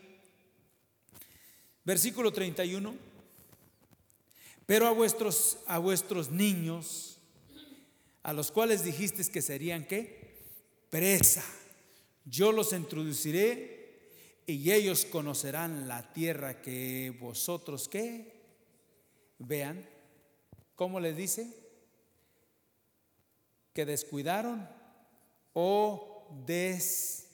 versículo 1.84 2.32
31. 2.32 3.10
Pero 4.64 4.86
a 4.86 4.92
vuestros, 4.92 5.58
a 5.66 5.78
vuestros 5.78 6.30
niños, 6.30 7.19
a 8.30 8.32
los 8.32 8.50
cuales 8.52 8.84
dijiste 8.84 9.28
que 9.28 9.42
serían 9.42 9.84
qué? 9.84 10.38
Presa. 10.88 11.42
Yo 12.24 12.52
los 12.52 12.72
introduciré 12.72 14.08
y 14.46 14.70
ellos 14.70 15.04
conocerán 15.04 15.88
la 15.88 16.12
tierra 16.12 16.62
que 16.62 17.12
vosotros 17.18 17.88
qué? 17.88 18.40
Vean, 19.40 19.84
¿cómo 20.76 21.00
les 21.00 21.16
dice? 21.16 21.52
Que 23.72 23.84
descuidaron 23.84 24.68
o 25.52 26.28
des... 26.46 27.26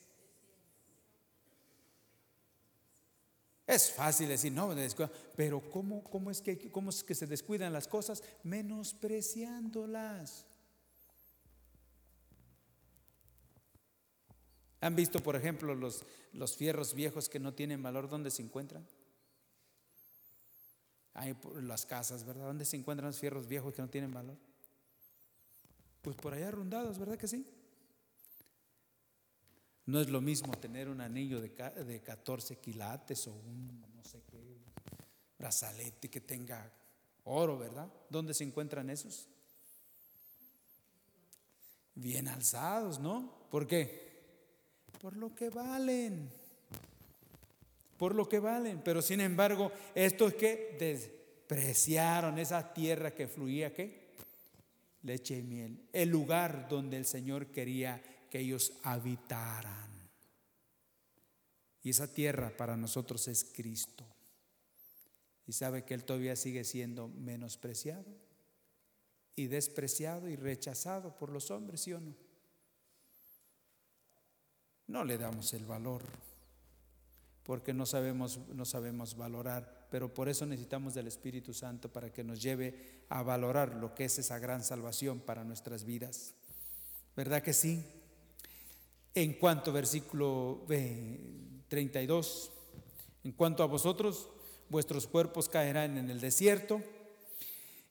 Es 3.66 3.92
fácil 3.92 4.28
decir, 4.28 4.50
no, 4.50 4.74
pero 5.36 5.60
¿cómo, 5.70 6.02
cómo, 6.04 6.30
es 6.30 6.40
que, 6.40 6.70
¿cómo 6.70 6.88
es 6.88 7.04
que 7.04 7.14
se 7.14 7.26
descuidan 7.26 7.74
las 7.74 7.86
cosas? 7.86 8.22
Menospreciándolas. 8.44 10.45
¿Han 14.80 14.94
visto, 14.94 15.20
por 15.20 15.36
ejemplo, 15.36 15.74
los, 15.74 16.04
los 16.32 16.56
fierros 16.56 16.94
viejos 16.94 17.28
que 17.28 17.38
no 17.38 17.54
tienen 17.54 17.82
valor? 17.82 18.08
¿Dónde 18.08 18.30
se 18.30 18.42
encuentran? 18.42 18.86
Hay 21.14 21.32
por 21.32 21.62
las 21.62 21.86
casas, 21.86 22.24
¿verdad? 22.24 22.46
¿Dónde 22.46 22.64
se 22.64 22.76
encuentran 22.76 23.06
los 23.06 23.18
fierros 23.18 23.46
viejos 23.46 23.72
que 23.72 23.82
no 23.82 23.88
tienen 23.88 24.12
valor? 24.12 24.36
Pues 26.02 26.14
por 26.16 26.34
allá 26.34 26.50
rondados, 26.50 26.98
¿verdad 26.98 27.16
que 27.16 27.26
sí? 27.26 27.46
No 29.86 30.00
es 30.00 30.10
lo 30.10 30.20
mismo 30.20 30.52
tener 30.58 30.88
un 30.88 31.00
anillo 31.00 31.40
de, 31.40 31.48
de 31.48 32.02
14 32.02 32.56
quilates 32.56 33.26
o 33.28 33.32
un, 33.32 33.80
no 33.94 34.04
sé 34.04 34.22
qué, 34.30 34.58
brazalete 35.38 36.10
que 36.10 36.20
tenga 36.20 36.70
oro, 37.24 37.58
¿verdad? 37.58 37.88
¿Dónde 38.10 38.34
se 38.34 38.44
encuentran 38.44 38.90
esos? 38.90 39.28
Bien 41.94 42.28
alzados, 42.28 42.98
¿no? 42.98 43.48
¿Por 43.50 43.66
qué? 43.66 44.05
Por 45.00 45.16
lo 45.16 45.34
que 45.34 45.50
valen. 45.50 46.30
Por 47.96 48.14
lo 48.14 48.28
que 48.28 48.38
valen. 48.38 48.80
Pero 48.84 49.02
sin 49.02 49.20
embargo, 49.20 49.72
esto 49.94 50.28
es 50.28 50.34
que 50.34 50.76
despreciaron 50.78 52.38
esa 52.38 52.72
tierra 52.72 53.14
que 53.14 53.28
fluía, 53.28 53.72
¿qué? 53.72 54.06
Leche 55.02 55.38
y 55.38 55.42
miel. 55.42 55.88
El 55.92 56.10
lugar 56.10 56.68
donde 56.68 56.96
el 56.96 57.06
Señor 57.06 57.46
quería 57.46 58.02
que 58.30 58.40
ellos 58.40 58.72
habitaran. 58.82 59.86
Y 61.82 61.90
esa 61.90 62.12
tierra 62.12 62.50
para 62.56 62.76
nosotros 62.76 63.28
es 63.28 63.44
Cristo. 63.44 64.04
Y 65.46 65.52
sabe 65.52 65.84
que 65.84 65.94
Él 65.94 66.04
todavía 66.04 66.34
sigue 66.34 66.64
siendo 66.64 67.08
menospreciado 67.08 68.04
y 69.36 69.46
despreciado 69.46 70.28
y 70.28 70.34
rechazado 70.34 71.14
por 71.14 71.30
los 71.30 71.52
hombres, 71.52 71.82
¿sí 71.82 71.92
o 71.92 72.00
no? 72.00 72.25
No 74.88 75.04
le 75.04 75.18
damos 75.18 75.52
el 75.54 75.64
valor, 75.64 76.02
porque 77.42 77.72
no 77.72 77.86
sabemos, 77.86 78.38
no 78.54 78.64
sabemos 78.64 79.16
valorar, 79.16 79.86
pero 79.90 80.12
por 80.12 80.28
eso 80.28 80.46
necesitamos 80.46 80.94
del 80.94 81.06
Espíritu 81.06 81.54
Santo 81.54 81.92
para 81.92 82.12
que 82.12 82.24
nos 82.24 82.42
lleve 82.42 83.04
a 83.08 83.22
valorar 83.22 83.76
lo 83.76 83.94
que 83.94 84.04
es 84.04 84.18
esa 84.18 84.38
gran 84.38 84.62
salvación 84.62 85.20
para 85.20 85.44
nuestras 85.44 85.84
vidas. 85.84 86.34
¿Verdad 87.16 87.42
que 87.42 87.52
sí? 87.52 87.84
En 89.14 89.34
cuanto 89.34 89.72
versículo 89.72 90.66
32, 91.68 92.52
en 93.24 93.32
cuanto 93.32 93.62
a 93.62 93.66
vosotros, 93.66 94.28
vuestros 94.68 95.06
cuerpos 95.06 95.48
caerán 95.48 95.96
en 95.96 96.10
el 96.10 96.20
desierto 96.20 96.82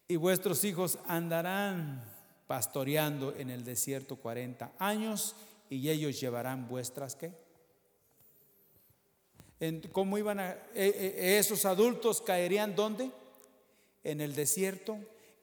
y 0.08 0.18
vuestros 0.18 0.64
hijos 0.64 1.00
andarán 1.08 2.04
pastoreando 2.48 3.34
en 3.36 3.50
el 3.50 3.64
desierto 3.64 4.18
40 4.18 4.74
años 4.78 5.36
y 5.69 5.89
ellos 5.89 6.19
llevarán 6.19 6.67
vuestras 6.67 7.15
qué. 7.15 7.34
¿Cómo 9.91 10.17
iban 10.17 10.39
a, 10.39 10.51
e, 10.73 11.13
e, 11.17 11.38
esos 11.38 11.65
adultos 11.65 12.21
caerían 12.21 12.75
dónde? 12.75 13.12
En 14.04 14.21
el 14.21 14.36
desierto 14.36 14.99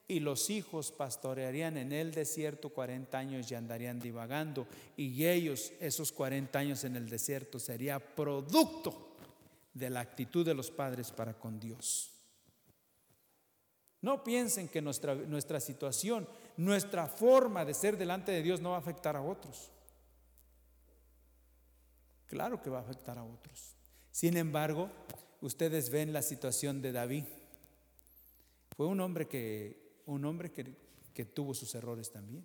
y 0.07 0.19
los 0.19 0.49
hijos 0.49 0.91
pastorearían 0.91 1.77
en 1.77 1.91
el 1.91 2.11
desierto 2.11 2.69
40 2.69 3.17
años 3.17 3.51
y 3.51 3.55
andarían 3.55 3.99
divagando 3.99 4.67
y 4.95 5.25
ellos 5.25 5.73
esos 5.79 6.11
40 6.11 6.59
años 6.59 6.83
en 6.83 6.95
el 6.95 7.09
desierto 7.09 7.59
sería 7.59 7.99
producto 7.99 9.15
de 9.73 9.89
la 9.89 10.01
actitud 10.01 10.45
de 10.45 10.53
los 10.53 10.69
padres 10.71 11.11
para 11.11 11.33
con 11.33 11.59
Dios. 11.59 12.11
No 14.01 14.23
piensen 14.23 14.67
que 14.67 14.81
nuestra, 14.81 15.15
nuestra 15.15 15.59
situación, 15.59 16.27
nuestra 16.57 17.07
forma 17.07 17.65
de 17.65 17.73
ser 17.73 17.97
delante 17.97 18.31
de 18.31 18.43
Dios 18.43 18.61
no 18.61 18.71
va 18.71 18.75
a 18.75 18.79
afectar 18.79 19.15
a 19.15 19.21
otros. 19.21 19.72
Claro 22.33 22.59
que 22.59 22.71
va 22.71 22.79
a 22.79 22.81
afectar 22.81 23.19
a 23.19 23.23
otros. 23.23 23.75
Sin 24.09 24.37
embargo, 24.37 24.89
ustedes 25.41 25.91
ven 25.91 26.11
la 26.13 26.23
situación 26.23 26.81
de 26.81 26.91
David. 26.91 27.25
Fue 28.75 28.87
un 28.87 29.01
hombre 29.01 29.27
que, 29.27 30.01
un 30.07 30.25
hombre 30.25 30.51
que, 30.51 30.75
que 31.13 31.25
tuvo 31.25 31.53
sus 31.53 31.75
errores 31.75 32.11
también, 32.11 32.43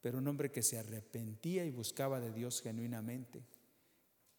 pero 0.00 0.18
un 0.18 0.26
hombre 0.26 0.50
que 0.50 0.64
se 0.64 0.80
arrepentía 0.80 1.64
y 1.64 1.70
buscaba 1.70 2.18
de 2.18 2.32
Dios 2.32 2.60
genuinamente. 2.60 3.44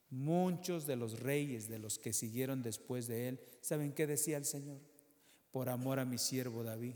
Muchos 0.10 0.86
de 0.86 0.98
los 0.98 1.22
reyes, 1.22 1.70
de 1.70 1.80
los 1.80 1.98
que 1.98 2.12
siguieron 2.12 2.62
después 2.62 3.08
de 3.08 3.30
él, 3.30 3.40
¿saben 3.62 3.94
qué 3.94 4.08
decía 4.08 4.36
el 4.36 4.46
Señor? 4.46 4.82
Por 5.54 5.70
amor 5.70 6.00
a 6.00 6.06
mi 6.06 6.18
siervo 6.18 6.66
David, 6.66 6.96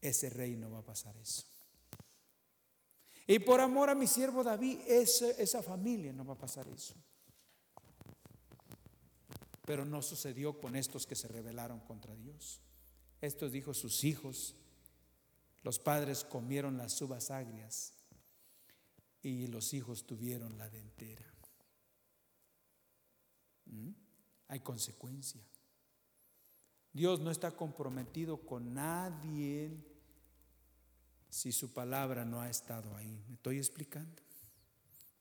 ese 0.00 0.30
rey 0.30 0.56
no 0.56 0.70
va 0.70 0.78
a 0.78 0.86
pasar 0.86 1.14
eso. 1.18 1.51
Y 3.26 3.38
por 3.38 3.60
amor 3.60 3.90
a 3.90 3.94
mi 3.94 4.06
siervo 4.06 4.42
David, 4.42 4.80
esa, 4.86 5.30
esa 5.30 5.62
familia 5.62 6.12
no 6.12 6.24
va 6.24 6.34
a 6.34 6.38
pasar 6.38 6.66
eso. 6.68 6.94
Pero 9.64 9.84
no 9.84 10.02
sucedió 10.02 10.58
con 10.58 10.74
estos 10.74 11.06
que 11.06 11.14
se 11.14 11.28
rebelaron 11.28 11.80
contra 11.80 12.14
Dios. 12.16 12.60
Estos 13.20 13.52
dijo 13.52 13.74
sus 13.74 14.02
hijos, 14.02 14.56
los 15.62 15.78
padres 15.78 16.24
comieron 16.24 16.76
las 16.76 17.00
uvas 17.00 17.30
agrias 17.30 17.92
y 19.22 19.46
los 19.46 19.72
hijos 19.72 20.04
tuvieron 20.04 20.58
la 20.58 20.68
dentera. 20.68 21.24
¿Mm? 23.66 23.90
Hay 24.48 24.60
consecuencia. 24.60 25.40
Dios 26.92 27.20
no 27.20 27.30
está 27.30 27.52
comprometido 27.52 28.44
con 28.44 28.74
nadie 28.74 29.91
si 31.32 31.50
su 31.50 31.72
palabra 31.72 32.26
no 32.26 32.42
ha 32.42 32.50
estado 32.50 32.94
ahí. 32.94 33.24
¿Me 33.26 33.36
estoy 33.36 33.56
explicando? 33.56 34.22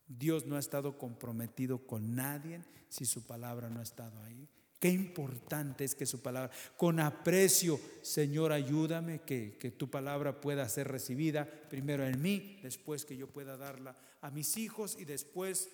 Dios 0.06 0.46
no 0.46 0.58
ha 0.58 0.60
estado 0.60 0.98
comprometido 0.98 1.88
con 1.88 2.16
nadie 2.16 2.60
si 2.90 3.06
su 3.06 3.26
palabra 3.26 3.70
no 3.70 3.80
ha 3.80 3.84
estado 3.84 4.22
ahí. 4.24 4.46
Qué 4.78 4.90
importante 4.90 5.86
es 5.86 5.96
que 5.96 6.06
su 6.06 6.22
palabra, 6.22 6.52
con 6.76 7.00
aprecio, 7.00 7.80
Señor, 8.02 8.52
ayúdame 8.52 9.22
que, 9.22 9.56
que, 9.58 9.72
tu 9.72 9.90
palabra 9.90 10.42
pueda 10.42 10.68
ser 10.68 10.90
recibida 10.90 11.50
primero 11.70 12.06
en 12.06 12.22
mí, 12.22 12.60
después 12.62 13.06
que 13.06 13.16
yo 13.16 13.28
pueda 13.28 13.56
darla 13.56 13.96
a 14.20 14.32
mis 14.32 14.58
hijos 14.58 14.98
y 15.00 15.06
después 15.06 15.70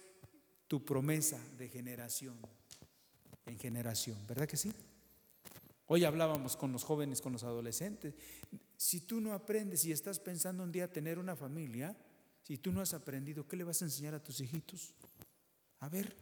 tu 0.67 0.86
promesa 0.86 1.39
de 1.58 1.67
generación 1.67 2.38
en 3.47 3.58
generación. 3.58 4.19
¿Verdad 4.28 4.47
que 4.47 4.58
sí? 4.58 4.71
Hoy 5.88 6.04
hablábamos 6.04 6.56
con 6.56 6.71
los 6.71 6.84
jóvenes, 6.84 7.21
con 7.21 7.34
los 7.34 7.43
adolescentes. 7.43 8.13
Si 8.77 9.01
tú 9.01 9.19
no 9.19 9.33
aprendes 9.33 9.83
y 9.85 9.91
estás 9.91 10.19
pensando 10.19 10.63
un 10.63 10.71
día 10.71 10.91
tener 10.91 11.17
una 11.17 11.35
familia, 11.35 11.97
si 12.43 12.59
tú 12.59 12.71
no 12.71 12.79
has 12.79 12.93
aprendido, 12.93 13.47
¿qué 13.47 13.57
le 13.57 13.63
vas 13.63 13.81
a 13.81 13.85
enseñar 13.85 14.13
a 14.13 14.23
tus 14.23 14.39
hijitos? 14.39 14.93
A 15.79 15.89
ver. 15.89 16.15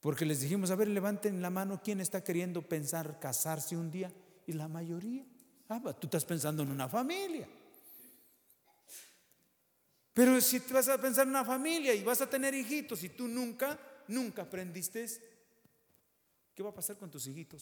Porque 0.00 0.26
les 0.26 0.40
dijimos, 0.40 0.70
a 0.70 0.76
ver, 0.76 0.88
levanten 0.88 1.42
la 1.42 1.50
mano, 1.50 1.80
¿quién 1.82 2.00
está 2.00 2.22
queriendo 2.22 2.62
pensar 2.62 3.18
casarse 3.18 3.76
un 3.76 3.90
día? 3.90 4.12
Y 4.46 4.52
la 4.52 4.68
mayoría. 4.68 5.24
Ah, 5.70 5.80
tú 5.98 6.06
estás 6.06 6.24
pensando 6.24 6.62
en 6.62 6.70
una 6.70 6.88
familia. 6.88 7.48
Pero 10.12 10.40
si 10.40 10.60
tú 10.60 10.74
vas 10.74 10.88
a 10.88 11.00
pensar 11.00 11.24
en 11.24 11.30
una 11.30 11.44
familia 11.44 11.94
y 11.94 12.02
vas 12.02 12.20
a 12.20 12.28
tener 12.28 12.52
hijitos 12.52 13.02
y 13.04 13.08
tú 13.10 13.26
nunca, 13.26 13.78
nunca 14.08 14.42
aprendiste, 14.42 15.06
¿qué 16.54 16.62
va 16.62 16.70
a 16.70 16.74
pasar 16.74 16.96
con 16.98 17.10
tus 17.10 17.26
hijitos? 17.26 17.60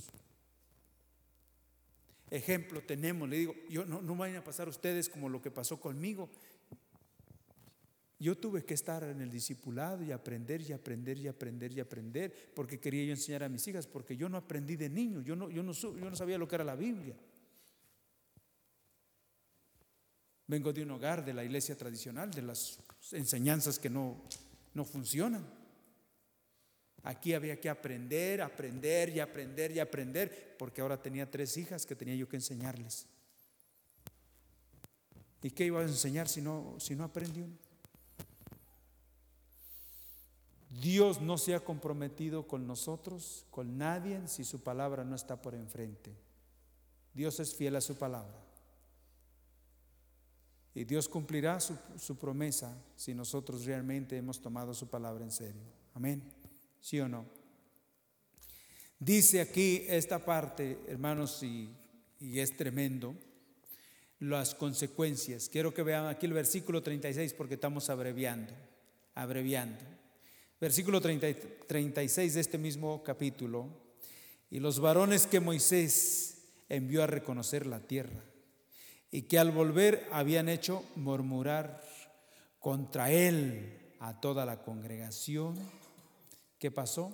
Ejemplo 2.30 2.82
tenemos, 2.82 3.28
le 3.28 3.38
digo, 3.38 3.54
yo 3.68 3.84
no, 3.84 4.02
no 4.02 4.16
vayan 4.16 4.38
a 4.38 4.44
pasar 4.44 4.68
ustedes 4.68 5.08
como 5.08 5.28
lo 5.28 5.40
que 5.40 5.50
pasó 5.50 5.80
conmigo. 5.80 6.28
Yo 8.18 8.36
tuve 8.36 8.64
que 8.64 8.74
estar 8.74 9.04
en 9.04 9.20
el 9.20 9.30
discipulado 9.30 10.02
y 10.02 10.10
aprender 10.10 10.62
y 10.62 10.72
aprender 10.72 11.18
y 11.18 11.28
aprender 11.28 11.72
y 11.72 11.80
aprender 11.80 12.52
porque 12.54 12.80
quería 12.80 13.04
yo 13.04 13.12
enseñar 13.12 13.44
a 13.44 13.48
mis 13.48 13.66
hijas, 13.68 13.86
porque 13.86 14.16
yo 14.16 14.28
no 14.28 14.38
aprendí 14.38 14.76
de 14.76 14.88
niño, 14.88 15.20
yo 15.20 15.36
no, 15.36 15.50
yo 15.50 15.62
no, 15.62 15.72
yo 15.72 15.92
no 15.92 16.16
sabía 16.16 16.38
lo 16.38 16.48
que 16.48 16.54
era 16.54 16.64
la 16.64 16.76
Biblia. 16.76 17.14
Vengo 20.48 20.72
de 20.72 20.82
un 20.82 20.92
hogar 20.92 21.24
de 21.24 21.34
la 21.34 21.44
iglesia 21.44 21.76
tradicional, 21.76 22.30
de 22.30 22.42
las 22.42 22.78
enseñanzas 23.12 23.78
que 23.78 23.90
no, 23.90 24.22
no 24.74 24.84
funcionan. 24.84 25.44
Aquí 27.06 27.34
había 27.34 27.60
que 27.60 27.68
aprender, 27.70 28.42
aprender 28.42 29.10
y 29.10 29.20
aprender 29.20 29.70
y 29.70 29.78
aprender, 29.78 30.56
porque 30.58 30.80
ahora 30.80 31.00
tenía 31.00 31.30
tres 31.30 31.56
hijas 31.56 31.86
que 31.86 31.94
tenía 31.94 32.16
yo 32.16 32.28
que 32.28 32.34
enseñarles. 32.34 33.06
¿Y 35.40 35.52
qué 35.52 35.66
iba 35.66 35.78
a 35.78 35.84
enseñar 35.84 36.28
si 36.28 36.42
no, 36.42 36.74
si 36.80 36.96
no 36.96 37.04
aprendió? 37.04 37.46
Dios 40.68 41.20
no 41.20 41.38
se 41.38 41.54
ha 41.54 41.60
comprometido 41.60 42.48
con 42.48 42.66
nosotros, 42.66 43.46
con 43.52 43.78
nadie, 43.78 44.26
si 44.26 44.42
su 44.42 44.64
palabra 44.64 45.04
no 45.04 45.14
está 45.14 45.40
por 45.40 45.54
enfrente. 45.54 46.12
Dios 47.14 47.38
es 47.38 47.54
fiel 47.54 47.76
a 47.76 47.80
su 47.80 47.94
palabra. 47.94 48.34
Y 50.74 50.82
Dios 50.82 51.08
cumplirá 51.08 51.60
su, 51.60 52.16
promesa 52.16 52.76
si 52.96 53.14
nosotros 53.14 53.64
realmente 53.64 54.16
hemos 54.16 54.42
tomado 54.42 54.74
su 54.74 54.88
palabra 54.88 55.22
en 55.22 55.30
serio. 55.30 55.62
Amén. 55.94 56.20
¿Sí 56.86 57.00
o 57.00 57.08
no? 57.08 57.26
Dice 59.00 59.40
aquí 59.40 59.84
esta 59.88 60.24
parte, 60.24 60.78
hermanos, 60.86 61.42
y, 61.42 61.74
es 62.20 62.56
tremendo, 62.56 63.16
las 64.20 64.54
consecuencias. 64.54 65.48
Quiero 65.48 65.74
que 65.74 65.82
vean 65.82 66.06
aquí 66.06 66.26
el 66.26 66.32
versículo 66.32 66.84
36 66.84 67.32
porque 67.32 67.54
estamos 67.54 67.90
abreviando, 67.90 68.54
abreviando. 69.16 69.82
Versículo 70.60 71.00
36 71.00 72.34
de 72.34 72.40
este 72.40 72.56
mismo 72.56 73.02
capítulo. 73.02 73.68
Y 74.48 74.60
los 74.60 74.78
varones 74.78 75.26
que 75.26 75.40
Moisés 75.40 76.44
envió 76.68 77.02
a 77.02 77.08
reconocer 77.08 77.66
la 77.66 77.80
tierra 77.80 78.22
y 79.10 79.22
que 79.22 79.40
al 79.40 79.50
volver 79.50 80.06
habían 80.12 80.48
hecho 80.48 80.84
murmurar 80.94 81.82
contra 82.60 83.10
él 83.10 83.96
a 83.98 84.20
toda 84.20 84.46
la 84.46 84.62
congregación. 84.62 85.56
¿Qué 86.58 86.70
pasó? 86.70 87.12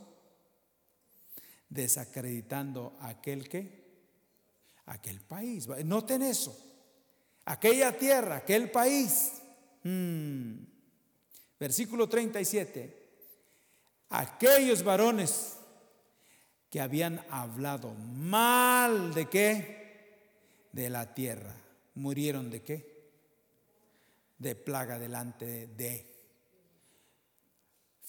Desacreditando 1.68 2.96
aquel 3.00 3.48
que, 3.48 3.83
aquel 4.87 5.20
país. 5.20 5.66
Noten 5.85 6.22
eso, 6.22 6.57
aquella 7.44 7.96
tierra, 7.96 8.37
aquel 8.37 8.70
país. 8.70 9.33
Hmm. 9.83 10.64
Versículo 11.59 12.09
37. 12.09 13.00
Aquellos 14.11 14.83
varones 14.83 15.57
que 16.68 16.81
habían 16.81 17.24
hablado 17.31 17.94
mal 17.94 19.14
de 19.14 19.26
qué? 19.26 19.83
De 20.72 20.88
la 20.90 21.14
tierra 21.14 21.55
murieron 21.94 22.50
de 22.50 22.62
qué? 22.62 23.11
De 24.38 24.55
plaga 24.55 24.98
delante 24.98 25.68
de. 25.68 26.12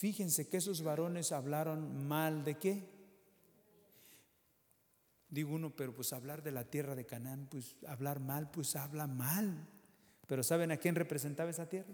Fíjense 0.03 0.49
que 0.49 0.57
esos 0.57 0.83
varones 0.83 1.31
hablaron 1.31 2.05
mal 2.05 2.43
de 2.43 2.55
qué? 2.55 2.83
Digo 5.29 5.55
uno, 5.55 5.73
pero 5.73 5.95
pues 5.95 6.11
hablar 6.11 6.43
de 6.43 6.51
la 6.51 6.65
tierra 6.65 6.93
de 6.93 7.05
Canaán, 7.05 7.47
pues 7.49 7.77
hablar 7.87 8.19
mal, 8.19 8.51
pues 8.51 8.75
habla 8.75 9.07
mal. 9.07 9.65
Pero 10.27 10.43
¿saben 10.43 10.73
a 10.73 10.77
quién 10.77 10.95
representaba 10.95 11.51
esa 11.51 11.69
tierra? 11.69 11.93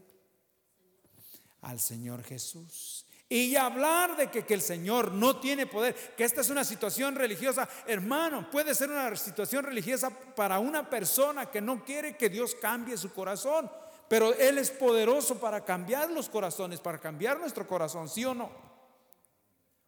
Al 1.62 1.80
Señor 1.80 2.24
Jesús. 2.24 3.06
Y 3.30 3.56
hablar 3.56 4.18
de 4.18 4.32
que, 4.32 4.44
que, 4.44 4.56
el 4.56 4.62
Señor 4.62 5.12
no 5.12 5.40
tiene 5.40 5.68
poder, 5.68 5.96
que 6.18 6.24
esta 6.24 6.42
es 6.42 6.50
una 6.50 6.64
situación 6.64 7.14
religiosa, 7.14 7.70
hermano, 7.86 8.50
puede 8.50 8.74
ser 8.74 8.90
una 8.90 9.16
situación 9.18 9.66
religiosa 9.66 10.10
para 10.10 10.58
una 10.58 10.90
persona 10.90 11.52
que 11.52 11.62
no 11.62 11.86
quiere 11.86 12.18
que 12.18 12.30
Dios 12.30 12.56
cambie 12.56 12.98
su 12.98 13.14
corazón, 13.14 13.70
pero 14.10 14.34
Él 14.34 14.58
es 14.58 14.72
poderoso 14.72 15.40
para 15.40 15.64
cambiar 15.64 16.10
los 16.10 16.28
corazones, 16.28 16.82
para 16.82 17.00
cambiar 17.00 17.40
nuestro 17.40 17.66
corazón, 17.66 18.10
¿sí 18.10 18.26
o 18.26 18.34
no? 18.34 18.50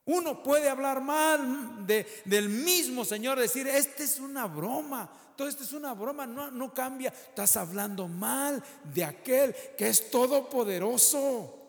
Uno 0.06 0.42
puede 0.44 0.70
hablar 0.70 1.02
mal 1.02 1.86
de, 1.86 2.08
del 2.26 2.48
mismo 2.48 3.04
Señor, 3.04 3.40
decir, 3.40 3.68
esta 3.68 4.04
es 4.04 4.20
una 4.20 4.46
broma, 4.48 5.12
todo 5.36 5.48
esto 5.48 5.64
es 5.64 5.74
una 5.74 5.94
broma, 5.94 6.26
no, 6.26 6.52
no 6.52 6.74
cambia, 6.74 7.10
estás 7.10 7.58
hablando 7.58 8.08
mal 8.08 8.64
de 8.94 9.04
aquel 9.04 9.56
que 9.78 9.90
es 9.90 10.10
todopoderoso. 10.10 11.61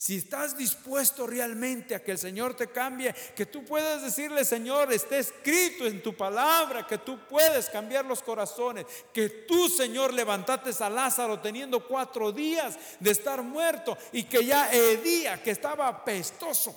Si 0.00 0.16
estás 0.16 0.56
dispuesto 0.56 1.26
realmente 1.26 1.94
a 1.94 2.02
que 2.02 2.12
el 2.12 2.16
Señor 2.16 2.54
te 2.54 2.68
cambie, 2.68 3.14
que 3.36 3.44
tú 3.44 3.66
puedas 3.66 4.00
decirle, 4.02 4.46
Señor, 4.46 4.90
esté 4.90 5.18
escrito 5.18 5.84
en 5.84 6.02
tu 6.02 6.16
palabra, 6.16 6.86
que 6.86 6.96
tú 6.96 7.18
puedes 7.28 7.68
cambiar 7.68 8.06
los 8.06 8.22
corazones, 8.22 8.86
que 9.12 9.28
tú, 9.28 9.68
Señor, 9.68 10.14
levantaste 10.14 10.82
a 10.82 10.88
Lázaro 10.88 11.40
teniendo 11.40 11.86
cuatro 11.86 12.32
días 12.32 12.78
de 12.98 13.10
estar 13.10 13.42
muerto 13.42 13.98
y 14.10 14.24
que 14.24 14.42
ya 14.42 14.72
hedía, 14.72 15.42
que 15.42 15.50
estaba 15.50 15.86
apestoso. 15.86 16.74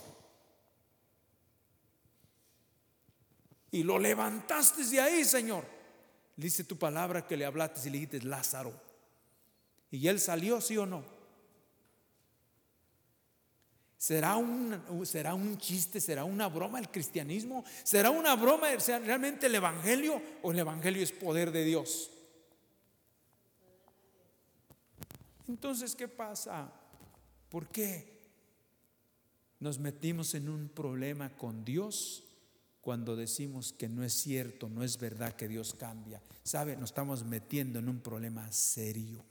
Y 3.72 3.84
lo 3.84 3.98
levantaste 4.00 4.84
de 4.84 5.00
ahí, 5.00 5.24
Señor. 5.24 5.64
Dice 6.36 6.66
tu 6.66 6.78
palabra 6.78 7.26
que 7.26 7.38
le 7.38 7.46
hablaste 7.46 7.80
y 7.88 7.90
le 7.90 8.00
dijiste, 8.00 8.22
Lázaro. 8.28 8.74
Y 9.92 10.10
él 10.10 10.20
salió, 10.20 10.60
sí 10.60 10.78
o 10.78 10.86
no. 10.86 11.12
¿Será 14.04 14.36
un, 14.36 15.06
¿Será 15.06 15.34
un 15.34 15.58
chiste? 15.58 16.02
¿Será 16.02 16.26
una 16.26 16.50
broma 16.50 16.78
el 16.78 16.89
cristianismo? 16.89 17.63
¿Será 17.86 18.10
una 18.10 18.36
broma 18.36 18.68
realmente 19.06 19.46
el 19.46 19.56
Evangelio 19.56 20.22
o 20.42 20.52
el 20.52 20.60
Evangelio 20.60 21.02
es 21.02 21.13
poder 21.13 21.54
de 21.54 21.63
Dios? 21.63 22.12
Entonces, 25.48 25.96
¿qué 25.96 26.10
pasa? 26.10 26.70
¿Por 27.48 27.70
qué 27.70 28.20
nos 29.62 29.80
metimos 29.80 30.36
en 30.36 30.50
un 30.50 30.67
problema 30.67 31.30
con 31.38 31.63
Dios 31.63 32.25
cuando 32.82 33.15
decimos 33.15 33.71
que 33.71 33.88
no 33.88 34.04
es 34.04 34.12
cierto, 34.12 34.67
no 34.67 34.84
es 34.84 35.00
verdad 35.00 35.34
que 35.38 35.48
Dios 35.48 35.75
cambia? 35.75 36.21
¿Sabe? 36.44 36.75
Nos 36.75 36.90
estamos 36.90 37.23
metiendo 37.23 37.80
en 37.80 37.88
un 37.88 38.02
problema 38.02 38.52
serio. 38.52 39.23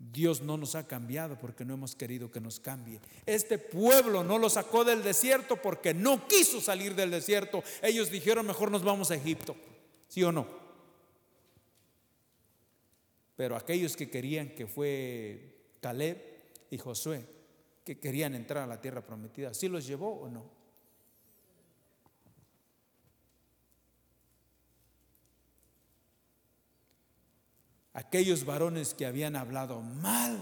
Dios 0.00 0.40
no 0.40 0.56
nos 0.56 0.74
ha 0.76 0.88
cambiado 0.88 1.38
porque 1.38 1.62
no 1.62 1.74
hemos 1.74 1.94
querido 1.94 2.30
que 2.30 2.40
nos 2.40 2.58
cambie. 2.58 3.00
Este 3.26 3.58
pueblo 3.58 4.24
no 4.24 4.38
lo 4.38 4.48
sacó 4.48 4.82
del 4.82 5.02
desierto 5.02 5.56
porque 5.60 5.92
no 5.92 6.26
quiso 6.26 6.58
salir 6.62 6.94
del 6.94 7.10
desierto. 7.10 7.62
Ellos 7.82 8.10
dijeron, 8.10 8.46
mejor 8.46 8.70
nos 8.70 8.82
vamos 8.82 9.10
a 9.10 9.16
Egipto. 9.16 9.54
¿Sí 10.08 10.22
o 10.24 10.32
no? 10.32 10.46
Pero 13.36 13.56
aquellos 13.56 13.94
que 13.94 14.08
querían, 14.08 14.48
que 14.48 14.66
fue 14.66 15.68
Caleb 15.80 16.18
y 16.70 16.78
Josué, 16.78 17.22
que 17.84 17.98
querían 17.98 18.34
entrar 18.34 18.64
a 18.64 18.66
la 18.66 18.80
tierra 18.80 19.04
prometida, 19.04 19.52
¿sí 19.52 19.68
los 19.68 19.86
llevó 19.86 20.14
o 20.14 20.28
no? 20.30 20.59
Aquellos 28.00 28.46
varones 28.46 28.94
que 28.94 29.04
habían 29.04 29.36
hablado 29.36 29.82
mal, 29.82 30.38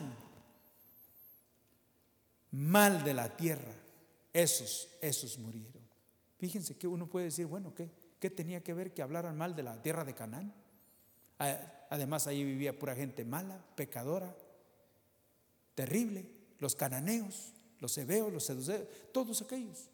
mal 2.52 3.02
de 3.02 3.14
la 3.14 3.36
tierra, 3.36 3.74
esos, 4.32 4.88
esos 5.00 5.38
murieron. 5.38 5.82
Fíjense 6.38 6.76
que 6.76 6.86
uno 6.86 7.08
puede 7.08 7.26
decir, 7.26 7.46
bueno, 7.46 7.74
¿qué, 7.74 7.90
qué 8.20 8.30
tenía 8.30 8.62
que 8.62 8.74
ver 8.74 8.94
que 8.94 9.02
hablaran 9.02 9.36
mal 9.36 9.56
de 9.56 9.64
la 9.64 9.82
tierra 9.82 10.04
de 10.04 10.14
Canaán? 10.14 10.54
Además, 11.90 12.28
ahí 12.28 12.44
vivía 12.44 12.78
pura 12.78 12.94
gente 12.94 13.24
mala, 13.24 13.60
pecadora, 13.74 14.36
terrible, 15.74 16.30
los 16.60 16.76
cananeos, 16.76 17.52
los 17.80 17.98
hebeos, 17.98 18.32
los 18.32 18.44
seduceos, 18.44 18.86
todos 19.12 19.42
aquellos. 19.42 19.88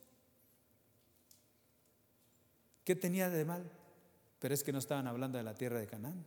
¿Qué 2.84 2.94
tenía 2.94 3.30
de 3.30 3.46
mal? 3.46 3.70
Pero 4.38 4.52
es 4.52 4.62
que 4.62 4.72
no 4.72 4.78
estaban 4.78 5.06
hablando 5.06 5.38
de 5.38 5.44
la 5.44 5.54
tierra 5.54 5.80
de 5.80 5.86
Canaán. 5.86 6.26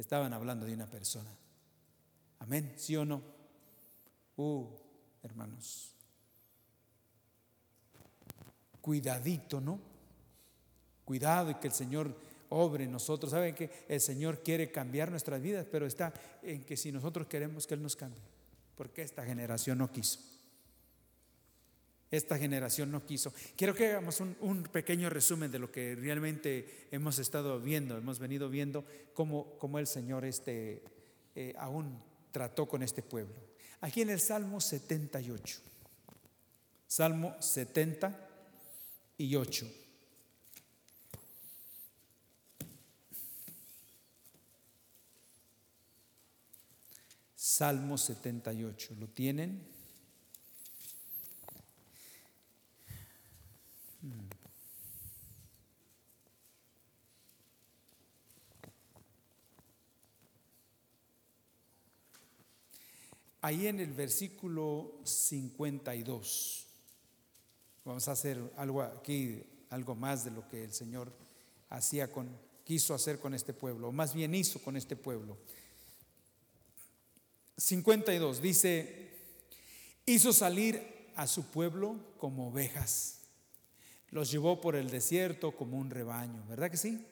Estaban 0.00 0.32
hablando 0.32 0.64
de 0.64 0.72
una 0.72 0.86
persona. 0.86 1.30
Amén, 2.38 2.72
¿sí 2.76 2.96
o 2.96 3.04
no? 3.04 3.22
Uh, 4.36 4.66
hermanos. 5.22 5.94
cuidadito, 8.80 9.60
¿no? 9.60 9.78
Cuidado 11.04 11.50
y 11.50 11.54
que 11.56 11.66
el 11.66 11.74
Señor 11.74 12.16
obre 12.48 12.84
en 12.84 12.92
nosotros. 12.92 13.30
Saben 13.30 13.54
que 13.54 13.70
el 13.88 14.00
Señor 14.00 14.42
quiere 14.42 14.72
cambiar 14.72 15.10
nuestras 15.10 15.42
vidas, 15.42 15.66
pero 15.70 15.84
está 15.86 16.14
en 16.42 16.64
que 16.64 16.78
si 16.78 16.90
nosotros 16.90 17.26
queremos 17.26 17.66
que 17.66 17.74
Él 17.74 17.82
nos 17.82 17.94
cambie, 17.94 18.22
porque 18.76 19.02
esta 19.02 19.22
generación 19.22 19.76
no 19.76 19.92
quiso. 19.92 20.18
Esta 22.10 22.38
generación 22.38 22.90
no 22.90 23.06
quiso. 23.06 23.32
Quiero 23.56 23.72
que 23.72 23.92
hagamos 23.92 24.20
un, 24.20 24.64
pequeño 24.64 25.08
resumen 25.08 25.50
de 25.50 25.60
lo 25.60 25.70
que 25.70 25.94
realmente 25.94 26.88
hemos 26.90 27.20
estado 27.20 27.60
viendo, 27.60 27.96
hemos 27.96 28.18
venido 28.18 28.48
viendo 28.48 28.84
cómo, 29.14 29.56
cómo 29.58 29.78
el 29.78 29.86
Señor 29.86 30.24
este, 30.24 30.82
eh, 31.36 31.54
aún 31.56 32.02
trató 32.32 32.66
con 32.66 32.82
este 32.82 33.02
pueblo. 33.02 33.34
Aquí 33.80 34.02
en 34.02 34.10
el 34.10 34.20
Salmo 34.20 34.60
78. 34.60 35.60
Salmo 36.86 37.36
78. 37.40 39.66
Salmo 47.36 47.96
78. 47.96 48.96
¿Lo 48.98 49.06
tienen? 49.06 49.79
Ahí 63.42 63.68
en 63.68 63.80
el 63.80 63.94
versículo 63.94 65.00
52, 65.02 66.66
vamos 67.86 68.06
a 68.06 68.12
hacer 68.12 68.38
algo 68.58 68.82
aquí, 68.82 69.42
algo 69.70 69.94
más 69.94 70.24
de 70.24 70.30
lo 70.30 70.46
que 70.46 70.62
el 70.62 70.74
Señor 70.74 71.10
hacía 71.70 72.12
con, 72.12 72.36
quiso 72.64 72.92
hacer 72.92 73.18
con 73.18 73.32
este 73.32 73.54
pueblo, 73.54 73.88
o 73.88 73.92
más 73.92 74.12
bien 74.12 74.34
hizo 74.34 74.58
con 74.58 74.76
este 74.76 74.94
pueblo. 74.94 75.38
52 77.56 78.42
dice, 78.42 79.10
hizo 80.04 80.34
salir 80.34 81.10
a 81.16 81.26
su 81.26 81.44
pueblo 81.44 81.96
como 82.18 82.48
ovejas, 82.48 83.22
los 84.10 84.30
llevó 84.30 84.60
por 84.60 84.76
el 84.76 84.90
desierto 84.90 85.56
como 85.56 85.78
un 85.78 85.88
rebaño, 85.88 86.44
¿verdad 86.46 86.70
que 86.70 86.76
sí? 86.76 87.06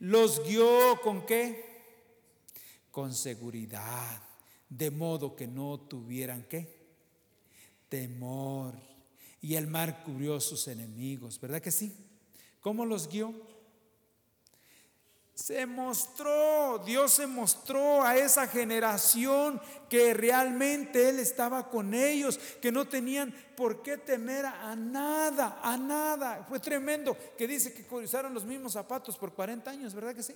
Los 0.00 0.46
guió 0.46 1.00
con 1.00 1.24
qué? 1.24 1.64
Con 2.90 3.14
seguridad 3.14 4.27
de 4.68 4.90
modo 4.90 5.34
que 5.34 5.46
no 5.46 5.78
tuvieran 5.80 6.44
qué? 6.44 6.78
Temor. 7.88 8.74
Y 9.40 9.54
el 9.54 9.66
mar 9.66 10.02
cubrió 10.04 10.40
sus 10.40 10.68
enemigos, 10.68 11.40
¿verdad 11.40 11.62
que 11.62 11.70
sí? 11.70 11.94
¿Cómo 12.60 12.84
los 12.84 13.08
guió? 13.08 13.32
Se 15.34 15.66
mostró, 15.66 16.82
Dios 16.84 17.12
se 17.12 17.28
mostró 17.28 18.02
a 18.02 18.16
esa 18.16 18.48
generación 18.48 19.60
que 19.88 20.12
realmente 20.12 21.08
Él 21.08 21.20
estaba 21.20 21.70
con 21.70 21.94
ellos, 21.94 22.38
que 22.60 22.72
no 22.72 22.88
tenían 22.88 23.32
por 23.56 23.80
qué 23.82 23.96
temer 23.96 24.46
a 24.46 24.74
nada, 24.74 25.60
a 25.62 25.76
nada. 25.76 26.44
Fue 26.48 26.58
tremendo 26.58 27.16
que 27.36 27.46
dice 27.46 27.72
que 27.72 27.94
usaron 27.94 28.34
los 28.34 28.44
mismos 28.44 28.72
zapatos 28.72 29.16
por 29.16 29.32
40 29.32 29.70
años, 29.70 29.94
¿verdad 29.94 30.16
que 30.16 30.24
sí? 30.24 30.34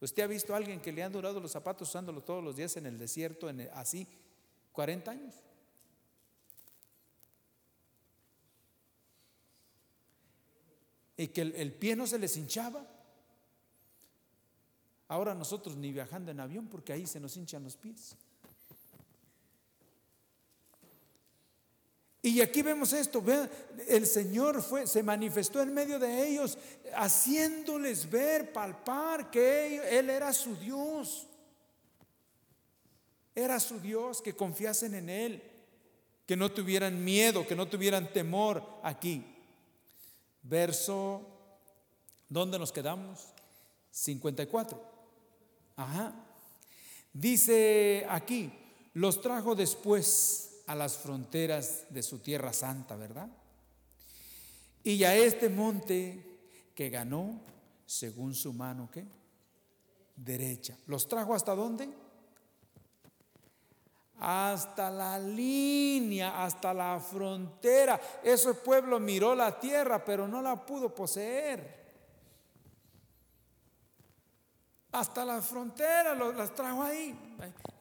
¿Usted 0.00 0.22
ha 0.22 0.26
visto 0.26 0.52
a 0.52 0.58
alguien 0.58 0.80
que 0.80 0.92
le 0.92 1.02
han 1.02 1.12
durado 1.12 1.40
los 1.40 1.52
zapatos 1.52 1.88
usándolo 1.88 2.22
todos 2.22 2.44
los 2.44 2.56
días 2.56 2.76
en 2.76 2.86
el 2.86 2.98
desierto, 2.98 3.48
en 3.48 3.62
así, 3.72 4.06
40 4.72 5.10
años? 5.10 5.34
Y 11.16 11.28
que 11.28 11.40
el, 11.40 11.54
el 11.54 11.72
pie 11.72 11.96
no 11.96 12.06
se 12.06 12.18
les 12.18 12.36
hinchaba. 12.36 12.86
Ahora 15.08 15.34
nosotros 15.34 15.76
ni 15.76 15.92
viajando 15.92 16.30
en 16.30 16.40
avión 16.40 16.66
porque 16.68 16.92
ahí 16.92 17.06
se 17.06 17.20
nos 17.20 17.36
hinchan 17.36 17.62
los 17.64 17.76
pies. 17.76 18.16
Y 22.26 22.40
aquí 22.40 22.60
vemos 22.60 22.92
esto, 22.92 23.22
el 23.86 24.04
Señor 24.04 24.60
fue, 24.60 24.88
se 24.88 25.00
manifestó 25.04 25.62
en 25.62 25.72
medio 25.72 25.96
de 26.00 26.26
ellos, 26.28 26.58
haciéndoles 26.92 28.10
ver, 28.10 28.52
palpar 28.52 29.30
que 29.30 29.96
Él 29.96 30.10
era 30.10 30.32
su 30.32 30.56
Dios. 30.56 31.28
Era 33.32 33.60
su 33.60 33.78
Dios, 33.78 34.20
que 34.20 34.34
confiasen 34.34 34.96
en 34.96 35.08
Él, 35.08 35.40
que 36.26 36.36
no 36.36 36.50
tuvieran 36.50 37.04
miedo, 37.04 37.46
que 37.46 37.54
no 37.54 37.68
tuvieran 37.68 38.12
temor 38.12 38.80
aquí. 38.82 39.24
Verso, 40.42 41.24
¿dónde 42.28 42.58
nos 42.58 42.72
quedamos? 42.72 43.28
54. 43.92 44.82
Ajá. 45.76 46.12
Dice 47.12 48.04
aquí, 48.08 48.50
los 48.94 49.20
trajo 49.20 49.54
después 49.54 50.55
a 50.66 50.74
las 50.74 50.96
fronteras 50.96 51.86
de 51.90 52.02
su 52.02 52.18
tierra 52.18 52.52
santa, 52.52 52.96
¿verdad? 52.96 53.28
Y 54.82 55.02
a 55.04 55.16
este 55.16 55.48
monte 55.48 56.38
que 56.74 56.90
ganó 56.90 57.40
según 57.86 58.34
su 58.34 58.52
mano, 58.52 58.88
¿qué? 58.92 59.04
Derecha. 60.16 60.76
¿Los 60.86 61.08
trajo 61.08 61.34
hasta 61.34 61.54
dónde? 61.54 61.88
Hasta 64.18 64.90
la 64.90 65.18
línea, 65.18 66.44
hasta 66.44 66.72
la 66.72 66.98
frontera. 66.98 68.00
Ese 68.22 68.54
pueblo 68.54 68.98
miró 68.98 69.34
la 69.34 69.58
tierra, 69.60 70.04
pero 70.04 70.26
no 70.26 70.40
la 70.40 70.64
pudo 70.64 70.94
poseer. 70.94 71.84
Hasta 74.92 75.24
la 75.24 75.42
frontera 75.42 76.14
las 76.14 76.54
trajo 76.54 76.82
ahí. 76.82 77.14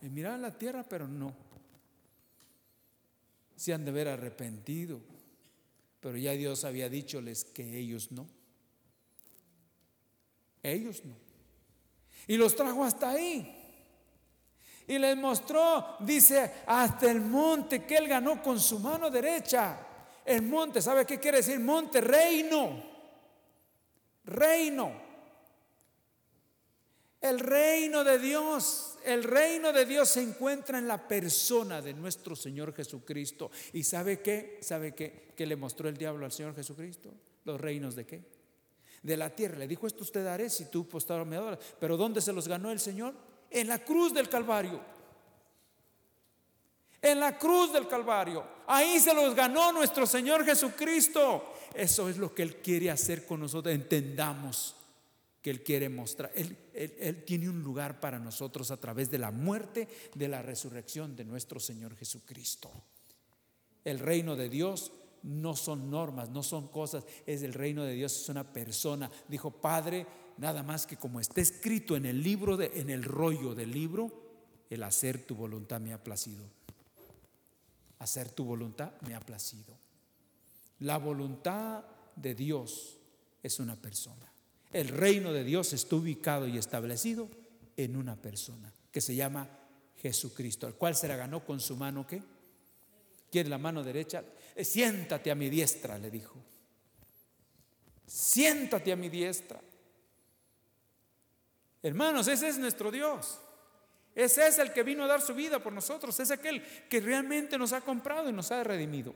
Miraron 0.01 0.41
la 0.41 0.51
tierra, 0.51 0.83
pero 0.83 1.07
no 1.07 1.44
se 3.55 3.73
han 3.73 3.85
de 3.85 3.91
ver 3.91 4.07
arrepentido. 4.07 4.99
Pero 5.99 6.17
ya 6.17 6.31
Dios 6.33 6.63
había 6.63 6.89
dicholes 6.89 7.45
que 7.45 7.77
ellos 7.77 8.11
no. 8.11 8.27
Ellos 10.61 11.03
no. 11.05 11.15
Y 12.27 12.37
los 12.37 12.55
trajo 12.55 12.83
hasta 12.83 13.11
ahí. 13.11 13.51
Y 14.87 14.99
les 14.99 15.17
mostró, 15.17 15.97
dice, 16.01 16.51
hasta 16.67 17.09
el 17.09 17.21
monte 17.21 17.85
que 17.85 17.97
él 17.97 18.07
ganó 18.07 18.41
con 18.41 18.59
su 18.59 18.79
mano 18.79 19.09
derecha. 19.09 19.79
El 20.23 20.43
monte, 20.43 20.81
¿sabe 20.81 21.05
qué 21.05 21.19
quiere 21.19 21.37
decir? 21.37 21.59
Monte, 21.59 22.01
reino. 22.01 22.83
Reino. 24.25 25.04
El 27.25 27.39
reino 27.39 28.03
de 28.03 28.19
Dios, 28.19 28.99
el 29.03 29.23
reino 29.23 29.73
de 29.73 29.87
Dios 29.87 30.09
se 30.09 30.21
encuentra 30.21 30.77
en 30.77 30.87
la 30.87 31.07
persona 31.07 31.81
de 31.81 31.91
nuestro 31.91 32.35
Señor 32.35 32.71
Jesucristo. 32.75 33.49
¿Y 33.73 33.83
sabe 33.83 34.21
qué? 34.21 34.59
¿Sabe 34.61 34.93
qué? 34.93 35.33
¿Qué 35.35 35.47
le 35.47 35.55
mostró 35.55 35.89
el 35.89 35.97
diablo 35.97 36.23
al 36.25 36.31
Señor 36.31 36.53
Jesucristo? 36.53 37.09
Los 37.43 37.59
reinos 37.59 37.95
de 37.95 38.05
qué? 38.05 38.21
De 39.01 39.17
la 39.17 39.31
tierra. 39.31 39.57
Le 39.57 39.67
dijo, 39.67 39.87
esto 39.87 40.03
usted 40.03 40.23
daré 40.23 40.51
si 40.51 40.65
tú 40.65 40.87
postado 40.87 41.25
me 41.25 41.35
adoras. 41.35 41.57
Pero 41.79 41.97
¿dónde 41.97 42.21
se 42.21 42.31
los 42.31 42.47
ganó 42.47 42.69
el 42.69 42.79
Señor? 42.79 43.15
En 43.49 43.69
la 43.69 43.79
cruz 43.79 44.13
del 44.13 44.29
Calvario. 44.29 44.79
En 47.01 47.19
la 47.19 47.39
cruz 47.39 47.73
del 47.73 47.87
Calvario. 47.87 48.45
Ahí 48.67 48.99
se 48.99 49.15
los 49.15 49.33
ganó 49.33 49.71
nuestro 49.71 50.05
Señor 50.05 50.45
Jesucristo. 50.45 51.55
Eso 51.73 52.07
es 52.07 52.17
lo 52.17 52.35
que 52.35 52.43
Él 52.43 52.57
quiere 52.57 52.91
hacer 52.91 53.25
con 53.25 53.39
nosotros. 53.39 53.73
Entendamos 53.73 54.75
que 55.45 55.51
Él 55.51 55.61
quiere 55.61 55.89
mostrar. 55.89 56.31
Él, 56.33 57.23
tiene 57.23 57.47
un 57.47 57.61
lugar 57.61 57.99
para 57.99 58.17
nosotros 58.17 58.71
a 58.71 58.77
través 58.77 59.11
de 59.11 59.19
la 59.19 59.29
muerte, 59.29 59.87
de 60.15 60.27
la 60.27 60.41
resurrección 60.41 61.15
de 61.15 61.23
nuestro 61.23 61.59
Señor 61.59 61.95
Jesucristo. 61.95 62.71
El 63.83 63.99
reino 63.99 64.35
de 64.35 64.49
Dios 64.49 64.91
no 65.21 65.55
son 65.55 65.91
normas, 65.91 66.31
no 66.31 66.41
son 66.41 66.69
cosas, 66.69 67.05
es 67.27 67.43
el 67.43 67.53
reino 67.53 67.83
de 67.83 67.93
Dios, 67.93 68.23
es 68.23 68.27
una 68.27 68.51
persona. 68.51 69.11
Dijo, 69.27 69.51
Padre, 69.51 70.07
nada 70.37 70.63
más 70.63 70.87
que 70.87 70.97
como 70.97 71.19
está 71.19 71.41
escrito 71.41 71.95
en 71.95 72.07
el 72.07 72.23
libro, 72.23 72.57
de, 72.57 72.71
en 72.73 72.89
el 72.89 73.03
rollo 73.03 73.53
del 73.53 73.71
libro, 73.71 74.11
el 74.71 74.81
hacer 74.81 75.27
tu 75.27 75.35
voluntad 75.35 75.79
me 75.79 75.93
ha 75.93 76.03
placido. 76.03 76.43
Hacer 77.99 78.31
tu 78.31 78.45
voluntad 78.45 78.99
me 79.01 79.13
ha 79.13 79.19
placido. 79.19 79.77
La 80.79 80.97
voluntad 80.97 81.83
de 82.15 82.33
Dios 82.33 82.97
es 83.43 83.59
una 83.59 83.75
persona. 83.75 84.31
El 84.75 84.89
reino 84.89 85.31
de 85.31 85.45
Dios 85.45 85.71
está 85.71 85.95
ubicado 85.95 86.49
y 86.49 86.57
establecido 86.57 87.29
en 87.77 87.95
una 87.95 88.17
persona 88.17 88.73
que 88.91 88.99
se 88.99 89.15
llama 89.15 89.47
Jesucristo, 90.01 90.67
al 90.67 90.73
cual 90.73 90.97
se 90.97 91.07
la 91.07 91.15
ganó 91.15 91.45
con 91.45 91.61
su 91.61 91.77
mano 91.77 92.05
¿qué? 92.05 92.21
¿Quiere 93.31 93.47
la 93.47 93.57
mano 93.57 93.85
derecha? 93.85 94.21
Eh, 94.53 94.65
siéntate 94.65 95.31
a 95.31 95.35
mi 95.35 95.49
diestra, 95.49 95.97
le 95.97 96.11
dijo. 96.11 96.35
Siéntate 98.05 98.91
a 98.91 98.97
mi 98.97 99.07
diestra. 99.07 99.61
Hermanos, 101.81 102.27
ese 102.27 102.49
es 102.49 102.57
nuestro 102.57 102.91
Dios. 102.91 103.39
Ese 104.13 104.45
es 104.45 104.59
el 104.59 104.73
que 104.73 104.83
vino 104.83 105.05
a 105.05 105.07
dar 105.07 105.21
su 105.21 105.33
vida 105.33 105.63
por 105.63 105.71
nosotros. 105.71 106.19
Es 106.19 106.31
aquel 106.31 106.61
que 106.89 106.99
realmente 106.99 107.57
nos 107.57 107.71
ha 107.71 107.79
comprado 107.79 108.29
y 108.29 108.33
nos 108.33 108.51
ha 108.51 108.61
redimido. 108.61 109.15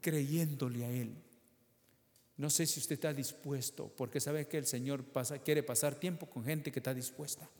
creyéndole 0.00 0.86
a 0.86 0.90
Él. 0.90 1.27
No 2.38 2.50
sé 2.50 2.66
si 2.66 2.78
usted 2.78 2.94
está 2.94 3.12
dispuesto, 3.12 3.92
porque 3.96 4.20
sabe 4.20 4.46
que 4.46 4.58
el 4.58 4.66
Señor 4.66 5.04
quiere 5.44 5.64
pasar 5.64 5.96
tiempo 5.96 6.26
con 6.26 6.44
gente 6.44 6.70
que 6.70 6.78
está 6.78 6.94
dispuesta, 6.94 7.50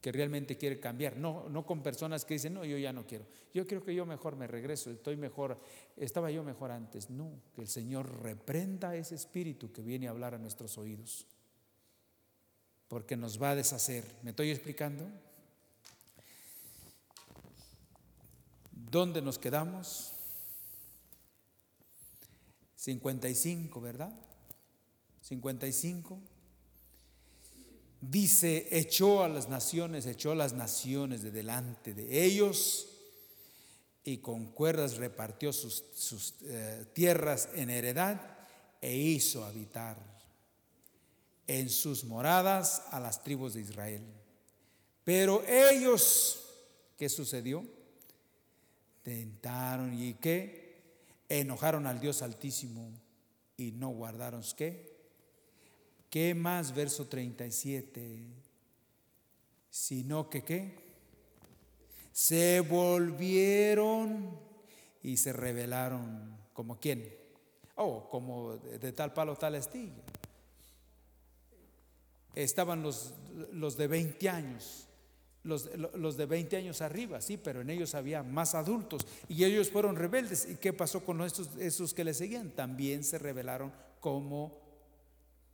que 0.00 0.12
realmente 0.12 0.56
quiere 0.56 0.78
cambiar, 0.78 1.16
no, 1.16 1.48
no 1.48 1.66
con 1.66 1.82
personas 1.82 2.24
que 2.24 2.34
dicen, 2.34 2.54
no, 2.54 2.64
yo 2.64 2.78
ya 2.78 2.92
no 2.92 3.04
quiero, 3.04 3.26
yo 3.52 3.66
creo 3.66 3.82
que 3.82 3.92
yo 3.92 4.06
mejor 4.06 4.36
me 4.36 4.46
regreso, 4.46 4.88
estoy 4.88 5.16
mejor, 5.16 5.60
estaba 5.96 6.30
yo 6.30 6.44
mejor 6.44 6.70
antes. 6.70 7.10
No, 7.10 7.28
que 7.56 7.62
el 7.62 7.68
Señor 7.68 8.22
reprenda 8.22 8.94
ese 8.94 9.16
espíritu 9.16 9.72
que 9.72 9.82
viene 9.82 10.06
a 10.06 10.10
hablar 10.10 10.34
a 10.34 10.38
nuestros 10.38 10.78
oídos, 10.78 11.26
porque 12.86 13.16
nos 13.16 13.42
va 13.42 13.50
a 13.50 13.56
deshacer. 13.56 14.04
¿Me 14.22 14.30
estoy 14.30 14.52
explicando? 14.52 15.10
¿Dónde 18.70 19.20
nos 19.20 19.40
quedamos? 19.40 20.13
55, 22.84 23.80
¿verdad? 23.80 24.12
55. 25.22 26.20
Dice, 28.02 28.68
echó 28.72 29.24
a 29.24 29.28
las 29.30 29.48
naciones, 29.48 30.04
echó 30.04 30.32
a 30.32 30.34
las 30.34 30.52
naciones 30.52 31.22
de 31.22 31.30
delante 31.30 31.94
de 31.94 32.24
ellos 32.24 32.88
y 34.04 34.18
con 34.18 34.48
cuerdas 34.52 34.98
repartió 34.98 35.50
sus, 35.50 36.34
eh, 36.42 36.84
tierras 36.92 37.48
en 37.54 37.70
heredad 37.70 38.20
e 38.82 38.94
hizo 38.94 39.46
habitar 39.46 39.96
en 41.46 41.70
sus 41.70 42.04
moradas 42.04 42.82
a 42.90 43.00
las 43.00 43.22
tribus 43.22 43.54
de 43.54 43.62
Israel. 43.62 44.04
Pero 45.04 45.42
ellos, 45.46 46.44
¿qué 46.98 47.08
sucedió? 47.08 47.64
Tentaron 49.02 49.98
y 49.98 50.12
qué? 50.14 50.63
Enojaron 51.28 51.86
al 51.86 52.00
Dios 52.00 52.22
Altísimo 52.22 52.90
y 53.56 53.72
no 53.72 53.90
guardaron 53.90 54.42
qué. 54.56 54.94
¿Qué 56.10 56.34
más? 56.34 56.74
Verso 56.74 57.06
37. 57.06 58.22
Sino 59.70 60.30
que 60.30 60.42
qué. 60.42 60.78
Se 62.12 62.60
volvieron 62.60 64.38
y 65.02 65.16
se 65.16 65.32
rebelaron. 65.32 66.38
¿Como 66.52 66.78
quién? 66.78 67.12
Oh, 67.76 68.08
como 68.08 68.56
de 68.56 68.92
tal 68.92 69.12
palo, 69.12 69.36
tal 69.36 69.56
astilla. 69.56 70.02
Estaban 72.34 72.82
los, 72.82 73.14
los 73.52 73.76
de 73.76 73.88
20 73.88 74.28
años 74.28 74.88
los, 75.44 76.16
de 76.16 76.26
20 76.26 76.56
años 76.56 76.80
arriba, 76.80 77.20
sí, 77.20 77.36
pero 77.36 77.60
en 77.60 77.70
ellos 77.70 77.94
había 77.94 78.22
más 78.22 78.54
adultos 78.54 79.06
y 79.28 79.44
ellos 79.44 79.70
fueron 79.70 79.94
rebeldes. 79.96 80.48
¿Y 80.50 80.56
qué 80.56 80.72
pasó 80.72 81.04
con 81.04 81.20
estos, 81.20 81.50
esos 81.58 81.92
que 81.92 82.02
le 82.02 82.14
seguían? 82.14 82.50
También 82.50 83.04
se 83.04 83.18
rebelaron 83.18 83.72
como 84.00 84.58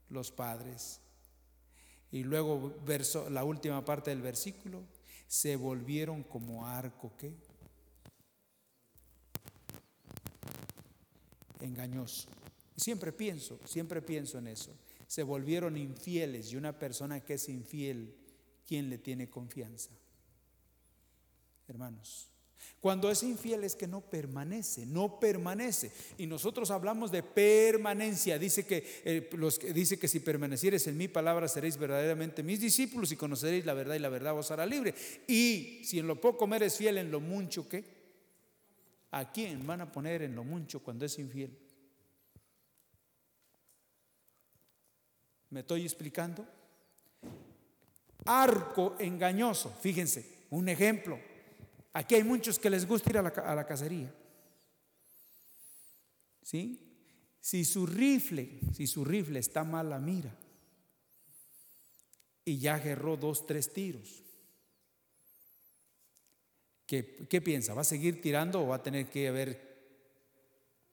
los 0.09 0.31
padres. 0.31 1.01
Y 2.13 2.23
luego 2.23 2.73
verso, 2.87 3.29
la 3.31 3.45
última 3.45 3.85
parte 3.85 4.11
del 4.11 4.23
versículo, 4.23 4.83
se 5.27 5.57
volvieron 5.57 6.23
como 6.23 6.67
arco 6.67 7.13
¿qué? 7.19 7.35
engañoso. 11.61 12.29
Siempre 12.77 13.13
pienso, 13.13 13.59
siempre 13.65 14.03
pienso 14.03 14.39
en 14.39 14.47
eso. 14.47 14.73
Se 15.07 15.25
volvieron 15.25 15.77
infieles 15.77 16.53
y 16.53 16.57
una 16.57 16.79
persona 16.79 17.21
que 17.21 17.35
es 17.35 17.49
infiel 17.49 18.20
¿quién 18.71 18.89
le 18.89 18.99
tiene 18.99 19.29
confianza? 19.29 19.91
Hermanos, 21.67 22.31
cuando 22.79 23.11
es 23.11 23.25
infiel 23.25 23.65
es 23.65 23.75
que 23.75 23.89
no 23.89 24.01
permanece, 24.01 24.87
no 24.87 25.19
permanece. 25.19 25.91
Y 26.19 26.29
nosotros 26.29 26.71
hablamos 26.71 27.11
de 27.11 27.25
permanencia. 27.25 28.39
Dice 28.39 28.65
que, 28.65 29.03
eh, 29.05 29.29
los, 29.33 29.59
dice 29.59 29.99
que 29.99 30.07
si 30.07 30.21
permanecieres 30.21 30.87
en 30.87 30.97
mi 30.97 31.09
palabra 31.09 31.49
seréis 31.49 31.77
verdaderamente 31.79 32.45
mis 32.45 32.61
discípulos 32.61 33.11
y 33.11 33.17
conoceréis 33.17 33.67
la 33.67 33.75
verdad 33.75 33.97
y 33.97 33.99
la 33.99 34.09
verdad 34.09 34.39
os 34.39 34.53
hará 34.53 34.65
libre. 34.67 34.95
Y 35.27 35.81
si 35.83 35.99
en 35.99 36.07
lo 36.07 36.21
poco 36.21 36.47
me 36.47 36.55
eres 36.55 36.77
fiel, 36.77 36.99
en 36.99 37.11
lo 37.11 37.19
mucho, 37.19 37.69
¿qué? 37.69 37.83
¿A 39.11 39.33
quién 39.33 39.67
van 39.67 39.81
a 39.81 39.91
poner 39.91 40.23
en 40.23 40.37
lo 40.37 40.45
mucho 40.45 40.79
cuando 40.79 41.05
es 41.05 41.19
infiel? 41.19 41.59
¿Me 45.51 45.61
estoy 45.61 45.83
explicando? 45.83 46.60
Arco 48.27 48.97
engañoso. 48.99 49.71
Fíjense, 49.81 50.47
un 50.51 50.69
ejemplo. 50.69 51.19
Aquí 51.93 52.15
hay 52.15 52.25
muchos 52.25 52.59
que 52.59 52.71
les 52.71 52.87
gusta 52.87 53.11
ir 53.11 53.19
a 53.19 53.55
la, 53.55 53.67
cacería. 53.67 54.13
¿Sí? 56.43 56.79
Si 57.41 57.65
su 57.65 57.87
rifle, 57.87 58.61
si 58.75 58.87
su 58.87 59.05
rifle 59.05 59.39
está 59.39 59.65
mal 59.65 59.91
la 59.91 59.99
mira 59.99 60.37
y 62.45 62.59
ya 62.59 62.75
agarró 62.75 63.17
dos, 63.17 63.47
tres 63.47 63.73
tiros, 63.73 64.23
¿qué, 66.87 67.27
¿qué 67.29 67.41
piensa? 67.41 67.75
¿Va 67.75 67.81
a 67.81 67.85
seguir 67.85 68.21
tirando 68.21 68.63
o 68.63 68.69
va 68.69 68.77
a 68.77 68.83
tener 68.83 69.09
que 69.09 69.31
ver 69.31 69.71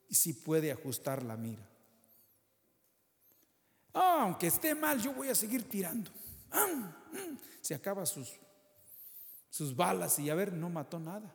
si 0.09 0.33
puede 0.33 0.71
ajustar 0.71 1.23
la 1.23 1.35
mira? 1.35 1.67
Ah, 3.93 4.19
aunque 4.21 4.47
esté 4.47 4.75
mal, 4.75 5.01
yo 5.01 5.11
voy 5.13 5.29
a 5.29 5.35
seguir 5.35 5.67
tirando. 5.67 6.11
Se 7.61 7.75
acaba 7.75 8.05
sus, 8.05 8.39
sus 9.49 9.75
balas 9.75 10.19
y 10.19 10.29
a 10.29 10.35
ver, 10.35 10.53
no 10.53 10.69
mató 10.69 10.99
nada. 10.99 11.33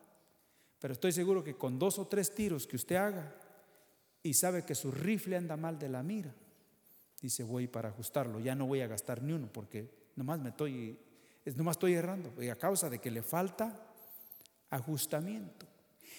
Pero 0.79 0.95
estoy 0.95 1.13
seguro 1.13 1.45
que 1.45 1.55
con 1.55 1.79
dos 1.79 1.99
o 1.99 2.09
tres 2.09 2.35
tiros 2.35 2.67
que 2.67 2.77
usted 2.77 2.97
haga 2.97 3.33
y 4.23 4.35
sabe 4.35 4.65
que 4.65 4.75
su 4.75 4.91
rifle 4.91 5.37
anda 5.37 5.57
mal 5.57 5.79
de 5.79 5.89
la 5.89 6.03
mira, 6.03 6.35
dice 7.21 7.45
voy 7.45 7.69
para 7.69 7.91
ajustarlo, 7.91 8.41
ya 8.41 8.55
no 8.55 8.67
voy 8.67 8.81
a 8.81 8.89
gastar 8.89 9.23
ni 9.23 9.33
uno 9.33 9.49
porque 9.53 10.11
nomás 10.17 10.41
me 10.41 10.49
estoy, 10.49 10.99
nomás 11.57 11.77
estoy 11.77 11.95
errando 11.95 12.33
y 12.43 12.49
a 12.49 12.59
causa 12.59 12.91
de 12.91 12.99
que 12.99 13.13
le 13.13 13.23
falta 13.23 13.81
ajustamiento. 14.71 15.67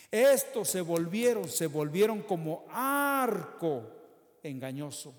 Estos 0.09 0.69
se 0.69 0.79
volvieron, 0.79 1.49
se 1.49 1.67
volvieron 1.67 2.21
como 2.21 2.65
arco 2.69 3.89
engañoso 4.43 5.13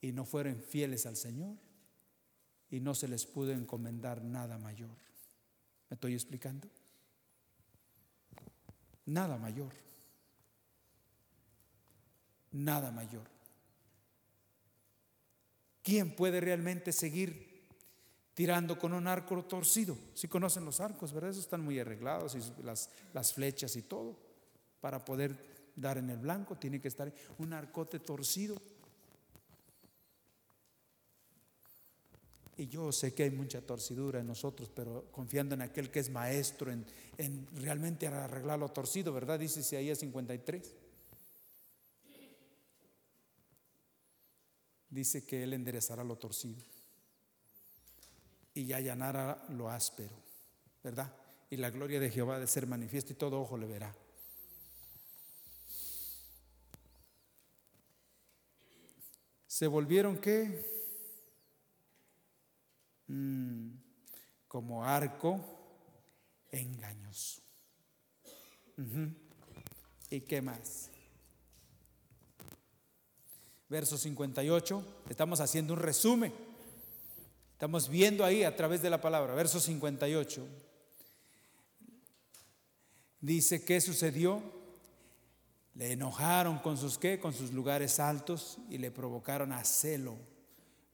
y 0.00 0.10
no 0.10 0.24
fueron 0.24 0.60
fieles 0.60 1.06
al 1.06 1.16
Señor 1.16 1.63
y 2.74 2.80
no 2.80 2.92
se 2.92 3.06
les 3.06 3.24
pudo 3.24 3.52
encomendar 3.52 4.24
nada 4.24 4.58
mayor. 4.58 4.90
¿Me 5.88 5.94
estoy 5.94 6.14
explicando? 6.14 6.68
Nada 9.06 9.38
mayor. 9.38 9.72
Nada 12.50 12.90
mayor. 12.90 13.28
¿Quién 15.84 16.16
puede 16.16 16.40
realmente 16.40 16.90
seguir 16.90 17.68
tirando 18.34 18.76
con 18.76 18.92
un 18.92 19.06
arco 19.06 19.44
torcido? 19.44 19.96
Si 20.14 20.26
conocen 20.26 20.64
los 20.64 20.80
arcos, 20.80 21.12
¿verdad? 21.12 21.30
Esos 21.30 21.44
están 21.44 21.60
muy 21.60 21.78
arreglados 21.78 22.34
y 22.34 22.64
las, 22.64 22.90
las 23.12 23.32
flechas 23.34 23.76
y 23.76 23.82
todo. 23.82 24.18
Para 24.80 25.04
poder 25.04 25.70
dar 25.76 25.98
en 25.98 26.10
el 26.10 26.18
blanco 26.18 26.56
tiene 26.56 26.80
que 26.80 26.88
estar 26.88 27.14
un 27.38 27.52
arcote 27.52 28.00
torcido. 28.00 28.60
Y 32.56 32.68
yo 32.68 32.92
sé 32.92 33.14
que 33.14 33.24
hay 33.24 33.30
mucha 33.30 33.60
torcidura 33.60 34.20
en 34.20 34.28
nosotros, 34.28 34.70
pero 34.74 35.10
confiando 35.10 35.54
en 35.54 35.62
aquel 35.62 35.90
que 35.90 36.00
es 36.00 36.10
maestro 36.10 36.70
en, 36.70 36.86
realmente 37.56 38.06
arreglar 38.06 38.58
lo 38.58 38.68
torcido, 38.68 39.12
¿verdad? 39.12 39.40
Dice 39.40 39.60
Isaías 39.60 39.98
53. 39.98 40.74
Dice 44.90 45.24
que 45.24 45.42
Él 45.42 45.52
enderezará 45.52 46.04
lo 46.04 46.16
torcido 46.16 46.62
y 48.54 48.72
allanará 48.72 49.44
lo 49.48 49.68
áspero, 49.68 50.14
¿verdad? 50.82 51.12
Y 51.50 51.56
la 51.56 51.70
gloria 51.70 51.98
de 51.98 52.10
Jehová 52.10 52.38
de 52.38 52.46
ser 52.46 52.68
manifiesta 52.68 53.12
y 53.12 53.16
todo 53.16 53.40
ojo 53.40 53.58
le 53.58 53.66
verá. 53.66 53.92
¿Se 59.48 59.66
volvieron 59.66 60.18
qué? 60.18 60.73
Mm, 63.08 63.70
como 64.48 64.84
arco 64.84 65.40
engañoso. 66.50 67.42
¿Y 70.10 70.20
qué 70.20 70.40
más? 70.40 70.90
Verso 73.68 73.98
58, 73.98 75.02
estamos 75.08 75.40
haciendo 75.40 75.74
un 75.74 75.80
resumen. 75.80 76.32
Estamos 77.52 77.88
viendo 77.88 78.24
ahí 78.24 78.44
a 78.44 78.54
través 78.54 78.82
de 78.82 78.90
la 78.90 79.00
palabra. 79.00 79.34
Verso 79.34 79.58
58. 79.58 80.46
Dice, 83.20 83.64
¿qué 83.64 83.80
sucedió? 83.80 84.42
Le 85.74 85.92
enojaron 85.92 86.58
con 86.58 86.76
sus 86.76 86.98
qué? 86.98 87.18
Con 87.18 87.32
sus 87.32 87.52
lugares 87.52 87.98
altos 87.98 88.58
y 88.70 88.78
le 88.78 88.90
provocaron 88.90 89.52
a 89.52 89.64
celo 89.64 90.16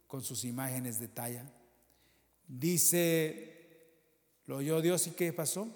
con 0.07 0.23
sus 0.23 0.45
imágenes 0.45 0.99
de 0.99 1.09
talla. 1.09 1.45
Dice, 2.53 3.87
lo 4.47 4.57
oyó 4.57 4.81
Dios 4.81 5.07
y 5.07 5.13
qué 5.13 5.33
pasó? 5.33 5.69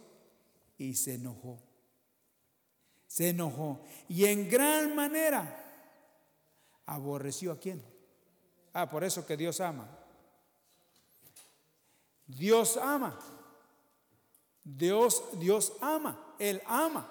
Y 0.76 0.96
se 0.96 1.14
enojó. 1.14 1.62
Se 3.06 3.28
enojó 3.28 3.84
y 4.08 4.24
en 4.24 4.50
gran 4.50 4.96
manera 4.96 5.62
aborreció 6.84 7.52
a 7.52 7.60
quién. 7.60 7.80
Ah, 8.72 8.90
por 8.90 9.04
eso 9.04 9.24
que 9.24 9.36
Dios 9.36 9.60
ama. 9.60 9.88
Dios 12.26 12.76
ama. 12.76 13.20
Dios, 14.64 15.22
Dios 15.38 15.74
ama. 15.80 16.34
Él 16.40 16.60
ama. 16.66 17.08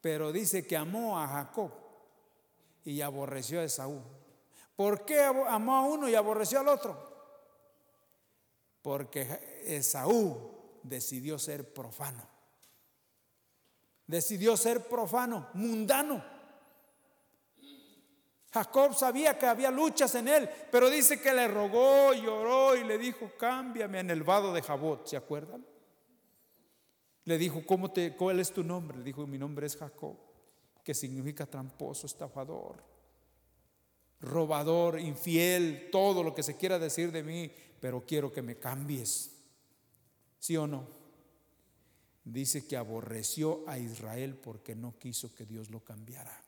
Pero 0.00 0.32
dice 0.32 0.66
que 0.66 0.78
amó 0.78 1.20
a 1.20 1.28
Jacob 1.28 1.72
y 2.86 3.02
aborreció 3.02 3.60
a 3.60 3.64
Esaú. 3.64 4.02
¿Por 4.82 5.04
qué 5.04 5.20
amó 5.20 5.76
a 5.76 5.82
uno 5.82 6.08
y 6.08 6.16
aborreció 6.16 6.58
al 6.58 6.66
otro? 6.66 7.08
Porque 8.82 9.62
Esaú 9.64 10.80
decidió 10.82 11.38
ser 11.38 11.72
profano. 11.72 12.26
Decidió 14.08 14.56
ser 14.56 14.88
profano, 14.88 15.50
mundano. 15.54 16.24
Jacob 18.52 18.92
sabía 18.96 19.38
que 19.38 19.46
había 19.46 19.70
luchas 19.70 20.16
en 20.16 20.26
él, 20.26 20.50
pero 20.72 20.90
dice 20.90 21.22
que 21.22 21.32
le 21.32 21.46
rogó, 21.46 22.12
lloró 22.14 22.74
y 22.74 22.82
le 22.82 22.98
dijo, 22.98 23.30
cámbiame 23.38 24.00
en 24.00 24.10
el 24.10 24.24
vado 24.24 24.52
de 24.52 24.62
Jabot, 24.62 25.06
¿se 25.06 25.16
acuerdan? 25.16 25.64
Le 27.22 27.38
dijo, 27.38 27.64
¿cómo 27.64 27.92
te, 27.92 28.16
¿cuál 28.16 28.40
es 28.40 28.52
tu 28.52 28.64
nombre? 28.64 28.98
Le 28.98 29.04
dijo, 29.04 29.28
mi 29.28 29.38
nombre 29.38 29.64
es 29.64 29.76
Jacob, 29.76 30.16
que 30.82 30.92
significa 30.92 31.46
tramposo, 31.46 32.08
estafador, 32.08 32.90
robador, 34.22 35.00
infiel, 35.00 35.88
todo 35.90 36.22
lo 36.22 36.34
que 36.34 36.42
se 36.42 36.56
quiera 36.56 36.78
decir 36.78 37.12
de 37.12 37.22
mí, 37.22 37.50
pero 37.80 38.06
quiero 38.06 38.32
que 38.32 38.40
me 38.40 38.56
cambies. 38.56 39.32
¿Sí 40.38 40.56
o 40.56 40.66
no? 40.66 40.86
Dice 42.24 42.66
que 42.66 42.76
aborreció 42.76 43.64
a 43.66 43.78
Israel 43.78 44.36
porque 44.36 44.76
no 44.76 44.96
quiso 44.98 45.34
que 45.34 45.44
Dios 45.44 45.70
lo 45.70 45.80
cambiara. 45.80 46.40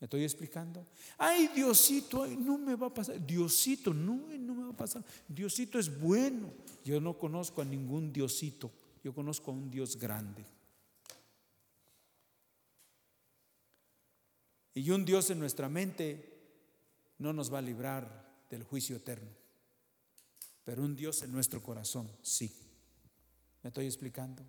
¿Me 0.00 0.06
estoy 0.06 0.24
explicando? 0.24 0.86
Ay, 1.18 1.50
Diosito, 1.54 2.26
no 2.26 2.56
me 2.56 2.74
va 2.74 2.86
a 2.86 2.94
pasar. 2.94 3.24
Diosito, 3.24 3.92
no, 3.92 4.28
no 4.38 4.54
me 4.54 4.64
va 4.64 4.70
a 4.70 4.76
pasar. 4.76 5.04
Diosito 5.28 5.78
es 5.78 6.00
bueno. 6.00 6.50
Yo 6.82 6.98
no 7.02 7.18
conozco 7.18 7.60
a 7.60 7.66
ningún 7.66 8.10
Diosito. 8.10 8.70
Yo 9.04 9.14
conozco 9.14 9.50
a 9.50 9.54
un 9.54 9.70
Dios 9.70 9.98
grande. 9.98 10.42
Y 14.72 14.90
un 14.90 15.04
Dios 15.04 15.28
en 15.28 15.38
nuestra 15.38 15.68
mente 15.68 16.29
no 17.20 17.32
nos 17.32 17.52
va 17.52 17.58
a 17.58 17.62
librar 17.62 18.44
del 18.50 18.64
juicio 18.64 18.96
eterno. 18.96 19.30
Pero 20.64 20.82
un 20.82 20.96
Dios 20.96 21.22
en 21.22 21.30
nuestro 21.30 21.62
corazón, 21.62 22.10
sí. 22.22 22.52
¿Me 23.62 23.68
estoy 23.68 23.86
explicando? 23.86 24.42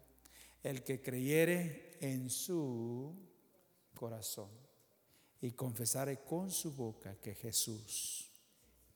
El 0.64 0.84
que 0.84 1.02
creyere 1.02 1.98
en 2.00 2.30
su 2.30 3.14
corazón 3.94 4.50
y 5.42 5.52
confesare 5.52 6.24
con 6.24 6.50
su 6.50 6.74
boca 6.74 7.16
que 7.16 7.36
Jesús 7.36 8.30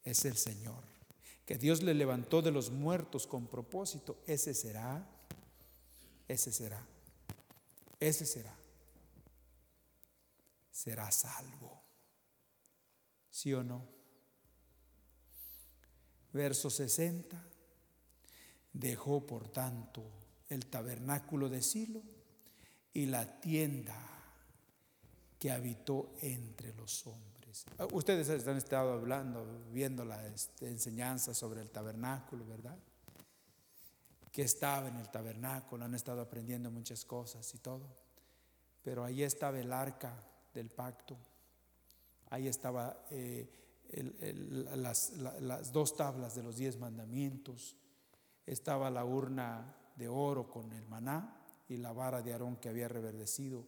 es 0.04 0.24
el 0.26 0.38
Señor, 0.38 0.84
que 1.46 1.58
Dios 1.58 1.84
le 1.84 1.94
levantó 1.94 2.42
de 2.42 2.52
los 2.52 2.70
muertos 2.70 3.28
con 3.28 3.48
propósito, 3.48 4.20
ese 4.26 4.54
será, 4.54 5.06
ese 6.28 6.52
será, 6.52 6.86
ese 8.00 8.26
será, 8.26 8.56
será 10.72 11.12
salvo. 11.12 11.85
¿Sí 13.36 13.54
o 13.54 13.66
no? 13.66 13.86
Verso 16.32 16.70
60. 16.70 17.36
Dejó 18.72 19.28
por 19.28 19.50
tanto 19.50 20.10
el 20.48 20.68
tabernáculo 20.68 21.50
de 21.50 21.62
Silo 21.62 22.02
y 22.94 23.08
la 23.08 23.42
tienda 23.42 23.94
que 25.38 25.52
habitó 25.52 26.14
entre 26.22 26.74
los 26.76 27.06
hombres. 27.08 27.66
Ah, 27.78 27.88
ustedes 27.92 28.48
han 28.48 28.56
estado 28.56 28.94
hablando, 28.94 29.46
viendo 29.70 30.06
la 30.06 30.26
este, 30.28 30.70
enseñanza 30.70 31.34
sobre 31.34 31.60
el 31.60 31.72
tabernáculo, 31.72 32.46
¿verdad? 32.46 32.80
Que 34.32 34.44
estaba 34.44 34.88
en 34.88 34.96
el 34.96 35.12
tabernáculo, 35.12 35.84
han 35.84 35.94
estado 35.94 36.22
aprendiendo 36.22 36.72
muchas 36.72 37.04
cosas 37.04 37.54
y 37.54 37.58
todo. 37.58 37.86
Pero 38.82 39.04
ahí 39.04 39.24
estaba 39.24 39.60
el 39.60 39.74
arca 39.74 40.24
del 40.54 40.70
pacto, 40.70 41.18
ahí 42.36 42.48
estaba 42.48 43.06
eh, 43.12 43.50
las, 44.76 45.14
las 45.18 45.72
dos 45.72 45.96
tablas 45.96 46.36
de 46.36 46.44
los 46.44 46.58
diez 46.58 46.78
mandamientos, 46.78 47.78
estaba 48.46 48.90
la 48.90 49.06
urna 49.06 49.76
de 49.96 50.08
oro 50.08 50.50
con 50.50 50.72
el 50.74 50.88
maná 50.88 51.42
y 51.68 51.78
la 51.78 51.94
vara 51.94 52.22
de 52.22 52.34
Aarón 52.34 52.58
que 52.58 52.70
había 52.70 52.88
reverdecido. 52.88 53.66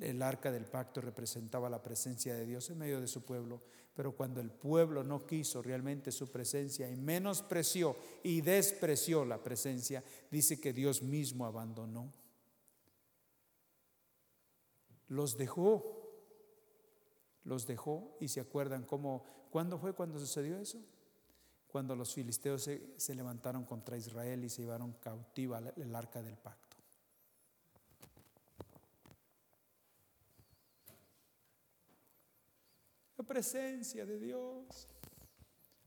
El 0.00 0.22
arca 0.22 0.50
del 0.52 0.66
pacto 0.66 1.00
representaba 1.00 1.70
la 1.70 1.82
presencia 1.82 2.34
de 2.34 2.44
Dios 2.44 2.68
en 2.68 2.78
medio 2.78 3.00
de 3.00 3.06
su 3.06 3.24
pueblo, 3.24 3.62
pero 3.94 4.14
cuando 4.14 4.40
el 4.40 4.50
pueblo 4.50 5.02
no 5.02 5.24
quiso 5.24 5.62
realmente 5.62 6.12
su 6.12 6.30
presencia 6.30 6.90
y 6.90 6.96
menospreció 6.96 7.96
y 8.22 8.42
despreció 8.42 9.24
la 9.24 9.42
presencia, 9.42 10.04
dice 10.30 10.60
que 10.60 10.72
Dios 10.72 11.02
mismo 11.02 11.46
abandonó. 11.46 12.12
Los 15.06 15.38
dejó, 15.38 15.97
los 17.48 17.66
dejó 17.66 18.16
y 18.20 18.28
se 18.28 18.40
acuerdan 18.40 18.84
cómo, 18.84 19.24
¿cuándo 19.50 19.78
fue 19.78 19.94
cuando 19.94 20.18
sucedió 20.18 20.58
eso? 20.58 20.78
Cuando 21.66 21.96
los 21.96 22.14
filisteos 22.14 22.62
se, 22.62 23.14
levantaron 23.14 23.64
contra 23.64 23.96
Israel 23.96 24.44
y 24.44 24.48
se 24.48 24.62
llevaron 24.62 24.92
cautiva 25.00 25.60
el 25.76 25.94
arca 25.96 26.22
del 26.22 26.36
pacto. 26.36 26.68
presencia 33.28 34.06
de 34.06 34.18
Dios. 34.18 34.88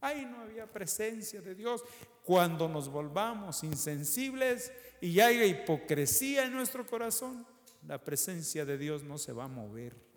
Ahí 0.00 0.24
no 0.24 0.40
había 0.40 0.70
presencia 0.70 1.42
de 1.42 1.54
Dios. 1.54 1.84
Cuando 2.24 2.68
nos 2.68 2.88
volvamos 2.88 3.62
insensibles 3.64 4.72
y 5.00 5.20
haya 5.20 5.44
hipocresía 5.44 6.44
en 6.44 6.52
nuestro 6.54 6.86
corazón, 6.86 7.44
la 7.86 8.02
presencia 8.02 8.64
de 8.64 8.78
Dios 8.78 9.02
no 9.02 9.18
se 9.18 9.32
va 9.32 9.44
a 9.44 9.48
mover. 9.48 10.11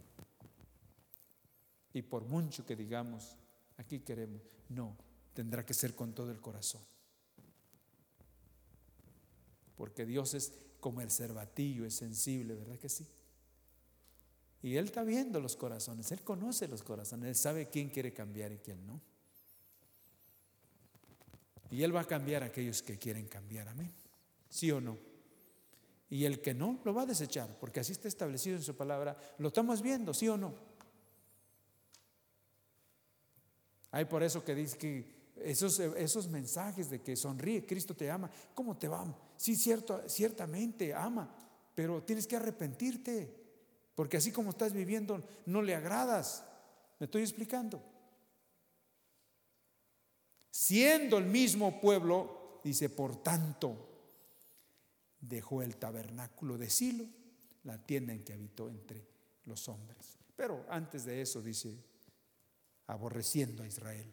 Y 1.96 2.02
por 2.02 2.26
mucho 2.26 2.66
que 2.66 2.76
digamos, 2.76 3.38
aquí 3.78 4.02
queremos, 4.02 4.42
no, 4.68 4.98
tendrá 5.34 5.66
que 5.66 5.74
ser 5.74 5.96
con 5.96 6.14
todo 6.14 6.30
el 6.30 6.42
corazón. 6.42 6.82
Porque 9.78 10.06
Dios 10.06 10.34
es 10.34 10.52
como 10.82 11.00
el 11.00 11.10
cervatillo, 11.10 11.86
es 11.86 11.96
sensible, 11.96 12.54
¿verdad 12.54 12.78
que 12.78 12.90
sí? 12.90 13.08
Y 14.62 14.76
Él 14.76 14.88
está 14.88 15.04
viendo 15.04 15.40
los 15.40 15.56
corazones, 15.56 16.12
Él 16.12 16.22
conoce 16.22 16.68
los 16.68 16.84
corazones, 16.84 17.30
Él 17.30 17.36
sabe 17.36 17.70
quién 17.70 17.88
quiere 17.88 18.12
cambiar 18.12 18.52
y 18.52 18.58
quién 18.58 18.86
no. 18.86 19.00
Y 21.72 21.82
Él 21.82 21.96
va 21.96 22.02
a 22.02 22.08
cambiar 22.08 22.44
a 22.44 22.48
aquellos 22.48 22.82
que 22.82 23.00
quieren 23.00 23.28
cambiar, 23.28 23.70
amén. 23.70 23.94
¿Sí 24.50 24.70
o 24.70 24.82
no? 24.82 24.98
Y 26.10 26.26
el 26.26 26.42
que 26.42 26.54
no, 26.54 26.82
lo 26.84 26.94
va 26.94 27.04
a 27.04 27.06
desechar, 27.06 27.58
porque 27.58 27.80
así 27.80 27.94
está 27.94 28.10
establecido 28.10 28.58
en 28.58 28.64
su 28.64 28.76
palabra. 28.76 29.18
Lo 29.38 29.48
estamos 29.48 29.82
viendo, 29.82 30.14
¿sí 30.14 30.28
o 30.28 30.36
no? 30.36 30.75
Hay 33.96 34.04
por 34.04 34.24
eso 34.24 34.44
que 34.44 34.54
dice 34.54 34.78
que 34.78 35.06
esos, 35.38 35.80
esos 35.80 36.28
mensajes 36.28 36.90
de 36.90 37.02
que 37.02 37.16
sonríe, 37.16 37.66
Cristo 37.66 37.96
te 37.96 38.12
ama, 38.12 38.30
¿cómo 38.54 38.78
te 38.78 38.90
va? 38.90 39.06
Sí, 39.38 39.56
cierto, 39.56 40.04
ciertamente 40.10 40.94
ama, 40.94 41.34
pero 41.74 42.04
tienes 42.04 42.28
que 42.28 42.36
arrepentirte. 42.36 43.34
Porque 43.96 44.18
así 44.18 44.34
como 44.34 44.50
estás 44.50 44.74
viviendo, 44.74 45.26
no 45.46 45.62
le 45.62 45.76
agradas. 45.76 46.44
¿Me 47.00 47.06
estoy 47.06 47.22
explicando? 47.22 47.82
Siendo 50.52 51.18
el 51.18 51.26
mismo 51.28 51.80
pueblo, 51.80 52.60
dice, 52.66 52.90
por 52.90 53.24
tanto, 53.24 53.78
dejó 55.22 55.62
el 55.62 55.78
tabernáculo 55.78 56.58
de 56.58 56.70
Silo, 56.70 57.06
la 57.64 57.82
tienda 57.82 58.12
en 58.12 58.26
que 58.26 58.34
habitó 58.34 58.68
entre 58.68 59.08
los 59.46 59.70
hombres. 59.70 60.18
Pero 60.36 60.66
antes 60.68 61.06
de 61.06 61.22
eso, 61.22 61.42
dice, 61.42 61.95
aborreciendo 62.88 63.64
a 63.64 63.68
Israel, 63.68 64.12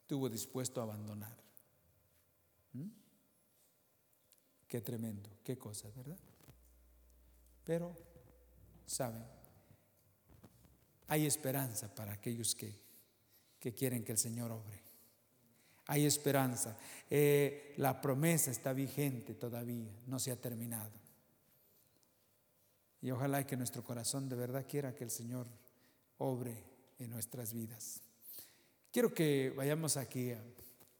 estuvo 0.00 0.28
dispuesto 0.28 0.80
a 0.80 0.84
abandonar. 0.84 1.36
¿Mm? 2.72 2.88
Qué 4.66 4.80
tremendo, 4.80 5.30
qué 5.42 5.56
cosa, 5.56 5.88
¿verdad? 5.96 6.18
Pero, 7.64 7.96
¿saben? 8.86 9.24
Hay 11.08 11.26
esperanza 11.26 11.94
para 11.94 12.12
aquellos 12.12 12.54
que, 12.54 12.82
quieren 13.76 14.04
que 14.04 14.12
el 14.12 14.18
Señor 14.18 14.52
obre. 14.52 14.82
Hay 15.86 16.04
esperanza. 16.04 16.76
Eh, 17.08 17.74
la 17.78 18.00
promesa 18.00 18.50
está 18.50 18.72
vigente 18.72 19.34
todavía, 19.34 19.90
no 20.06 20.18
se 20.18 20.30
ha 20.32 20.40
terminado. 20.40 20.92
Y 23.00 23.10
ojalá 23.10 23.46
que 23.46 23.56
nuestro 23.56 23.84
corazón 23.84 24.28
de 24.28 24.36
verdad 24.36 24.66
quiera 24.68 24.94
que 24.94 25.04
el 25.04 25.10
Señor 25.10 25.46
obre 26.18 26.64
en 26.98 27.10
nuestras 27.10 27.52
vidas. 27.52 28.00
Quiero 28.92 29.12
que 29.12 29.52
vayamos 29.56 29.96
aquí 29.96 30.32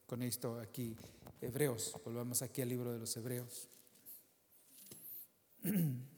con 0.07 0.23
esto, 0.23 0.59
aquí, 0.61 0.97
Hebreos, 1.41 1.95
volvamos 2.05 2.43
aquí 2.43 2.61
al 2.63 2.69
libro 2.69 2.93
de 2.93 2.99
los 2.99 3.17
Hebreos. 3.17 3.69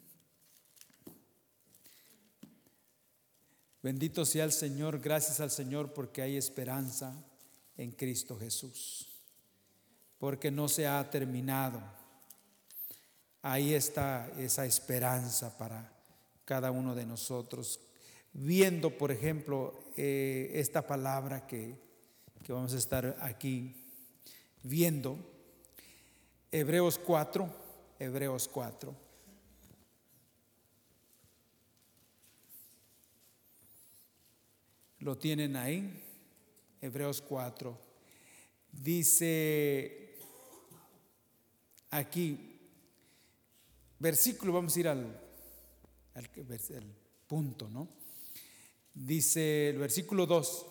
Bendito 3.83 4.25
sea 4.25 4.45
el 4.45 4.53
Señor, 4.53 4.99
gracias 5.01 5.39
al 5.39 5.51
Señor 5.51 5.93
porque 5.95 6.23
hay 6.23 6.37
esperanza 6.37 7.15
en 7.77 7.93
Cristo 7.93 8.37
Jesús, 8.39 9.07
porque 10.19 10.51
no 10.51 10.69
se 10.69 10.87
ha 10.89 11.09
terminado. 11.09 11.81
Ahí 13.43 13.75
está 13.75 14.29
esa 14.39 14.67
esperanza 14.67 15.57
para 15.57 15.93
cada 16.45 16.73
uno 16.73 16.97
de 16.97 17.07
nosotros. 17.07 17.79
Viendo, 18.39 18.91
por 18.99 19.11
ejemplo, 19.11 19.81
eh, 19.97 20.51
esta 20.53 20.87
palabra 20.87 21.47
que, 21.47 21.75
que 22.45 22.53
vamos 22.53 22.75
a 22.75 22.77
estar 22.77 23.17
aquí 23.21 23.75
viendo, 24.63 25.19
Hebreos 26.53 26.99
4, 26.99 27.49
Hebreos 27.99 28.47
4. 28.49 28.95
Lo 34.99 35.17
tienen 35.17 35.57
ahí, 35.57 36.05
Hebreos 36.83 37.23
4. 37.23 37.79
Dice 38.71 40.19
aquí, 41.91 42.61
versículo, 43.99 44.53
vamos 44.53 44.77
a 44.77 44.81
ir 44.81 44.89
al, 44.89 45.19
al, 46.15 46.31
punto, 47.27 47.71
¿no? 47.71 48.05
Dice 48.97 49.69
el 49.69 49.77
versículo 49.77 50.25
2, 50.25 50.67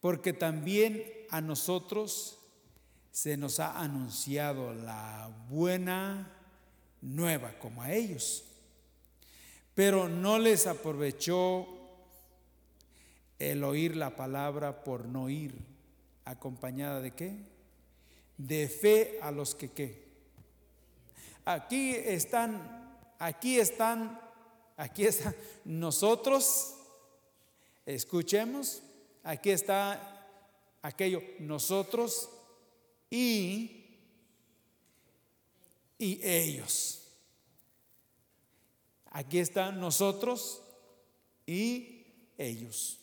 porque 0.00 0.32
también 0.32 1.04
a 1.28 1.42
nosotros 1.42 2.38
se 3.12 3.36
nos 3.36 3.60
ha 3.60 3.78
anunciado 3.78 4.72
la 4.72 5.30
buena 5.50 6.34
nueva 7.02 7.58
como 7.58 7.82
a 7.82 7.92
ellos, 7.92 8.44
pero 9.74 10.08
no 10.08 10.38
les 10.38 10.66
aprovechó 10.66 11.68
el 13.38 13.62
oír 13.62 13.94
la 13.94 14.16
palabra 14.16 14.82
por 14.82 15.04
no 15.04 15.28
ir, 15.28 15.54
acompañada 16.24 17.02
de 17.02 17.10
qué? 17.10 17.44
De 18.38 18.68
fe 18.68 19.18
a 19.20 19.30
los 19.30 19.54
que 19.54 19.70
qué. 19.70 20.08
Aquí 21.44 21.90
están, 21.90 22.96
aquí 23.18 23.60
están, 23.60 24.18
aquí 24.80 25.04
están 25.04 25.36
nosotros, 25.66 26.74
escuchemos, 27.84 28.82
aquí 29.22 29.50
está 29.50 30.26
aquello, 30.80 31.22
nosotros 31.38 32.30
y, 33.10 33.98
y 35.98 36.18
ellos. 36.22 37.02
Aquí 39.10 39.38
están 39.38 39.78
nosotros 39.80 40.62
y 41.44 42.06
ellos. 42.38 42.98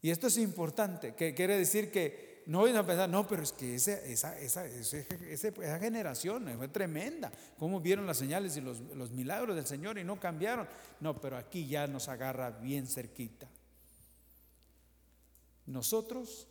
Y 0.00 0.10
esto 0.10 0.28
es 0.28 0.36
importante, 0.36 1.16
que 1.16 1.34
quiere 1.34 1.58
decir 1.58 1.90
que 1.90 2.25
no 2.46 2.62
vayan 2.62 2.76
a 2.76 2.86
pensar, 2.86 3.08
no, 3.08 3.26
pero 3.26 3.42
es 3.42 3.52
que 3.52 3.74
esa, 3.74 3.92
esa, 4.04 4.36
esa, 4.38 5.78
generación 5.78 6.48
fue 6.56 6.68
tremenda. 6.68 7.30
¿Cómo 7.58 7.80
vieron 7.80 8.06
las 8.06 8.18
señales 8.18 8.56
y 8.56 8.60
los, 8.60 8.80
los 8.94 9.10
milagros 9.10 9.56
del 9.56 9.66
Señor 9.66 9.98
y 9.98 10.04
no 10.04 10.18
cambiaron? 10.18 10.68
No, 11.00 11.20
pero 11.20 11.36
aquí 11.36 11.66
ya 11.66 11.86
nos 11.86 12.08
agarra 12.08 12.50
bien 12.50 12.86
cerquita. 12.86 13.48
Nosotros 15.66 16.46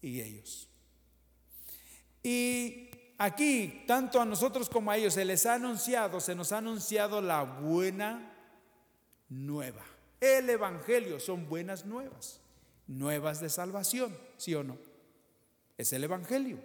y 0.00 0.20
ellos. 0.20 0.68
Y 2.22 2.90
aquí, 3.18 3.84
tanto 3.86 4.20
a 4.20 4.24
nosotros 4.24 4.70
como 4.70 4.90
a 4.90 4.96
ellos, 4.96 5.14
se 5.14 5.24
les 5.24 5.44
ha 5.44 5.54
anunciado, 5.54 6.20
se 6.20 6.34
nos 6.34 6.50
ha 6.52 6.58
anunciado 6.58 7.20
la 7.20 7.42
buena 7.42 8.32
nueva. 9.28 9.84
El 10.20 10.48
Evangelio 10.48 11.20
son 11.20 11.46
buenas 11.46 11.84
nuevas 11.84 12.40
nuevas 12.86 13.40
de 13.40 13.48
salvación, 13.48 14.16
¿sí 14.36 14.54
o 14.54 14.62
no? 14.62 14.76
Es 15.76 15.92
el 15.92 16.04
Evangelio. 16.04 16.58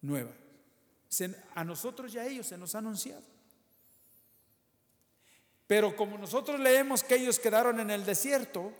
Nueva. 0.00 0.30
a 1.54 1.64
nosotros 1.64 2.14
y 2.14 2.18
a 2.18 2.26
ellos 2.26 2.46
se 2.46 2.58
nos 2.58 2.74
ha 2.74 2.78
anunciado. 2.78 3.22
Pero 5.66 5.94
como 5.96 6.16
nosotros 6.16 6.58
leemos 6.58 7.02
que 7.02 7.16
ellos 7.16 7.38
quedaron 7.38 7.78
en 7.80 7.90
el 7.90 8.04
desierto, 8.04 8.72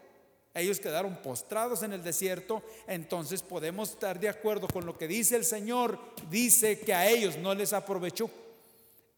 ellos 0.55 0.81
quedaron 0.81 1.17
postrados 1.23 1.83
en 1.83 1.93
el 1.93 2.03
desierto, 2.03 2.63
entonces 2.87 3.43
podemos 3.43 3.91
estar 3.91 4.19
de 4.19 4.29
acuerdo 4.29 4.67
con 4.69 4.87
lo 4.87 4.97
que 4.97 5.07
dice 5.07 5.37
el 5.37 5.45
Señor. 5.45 5.99
Dice 6.31 6.81
que 6.81 6.95
a 6.95 7.09
ellos 7.09 7.37
no 7.37 7.55
les 7.55 7.73
aprovechó. 7.73 8.31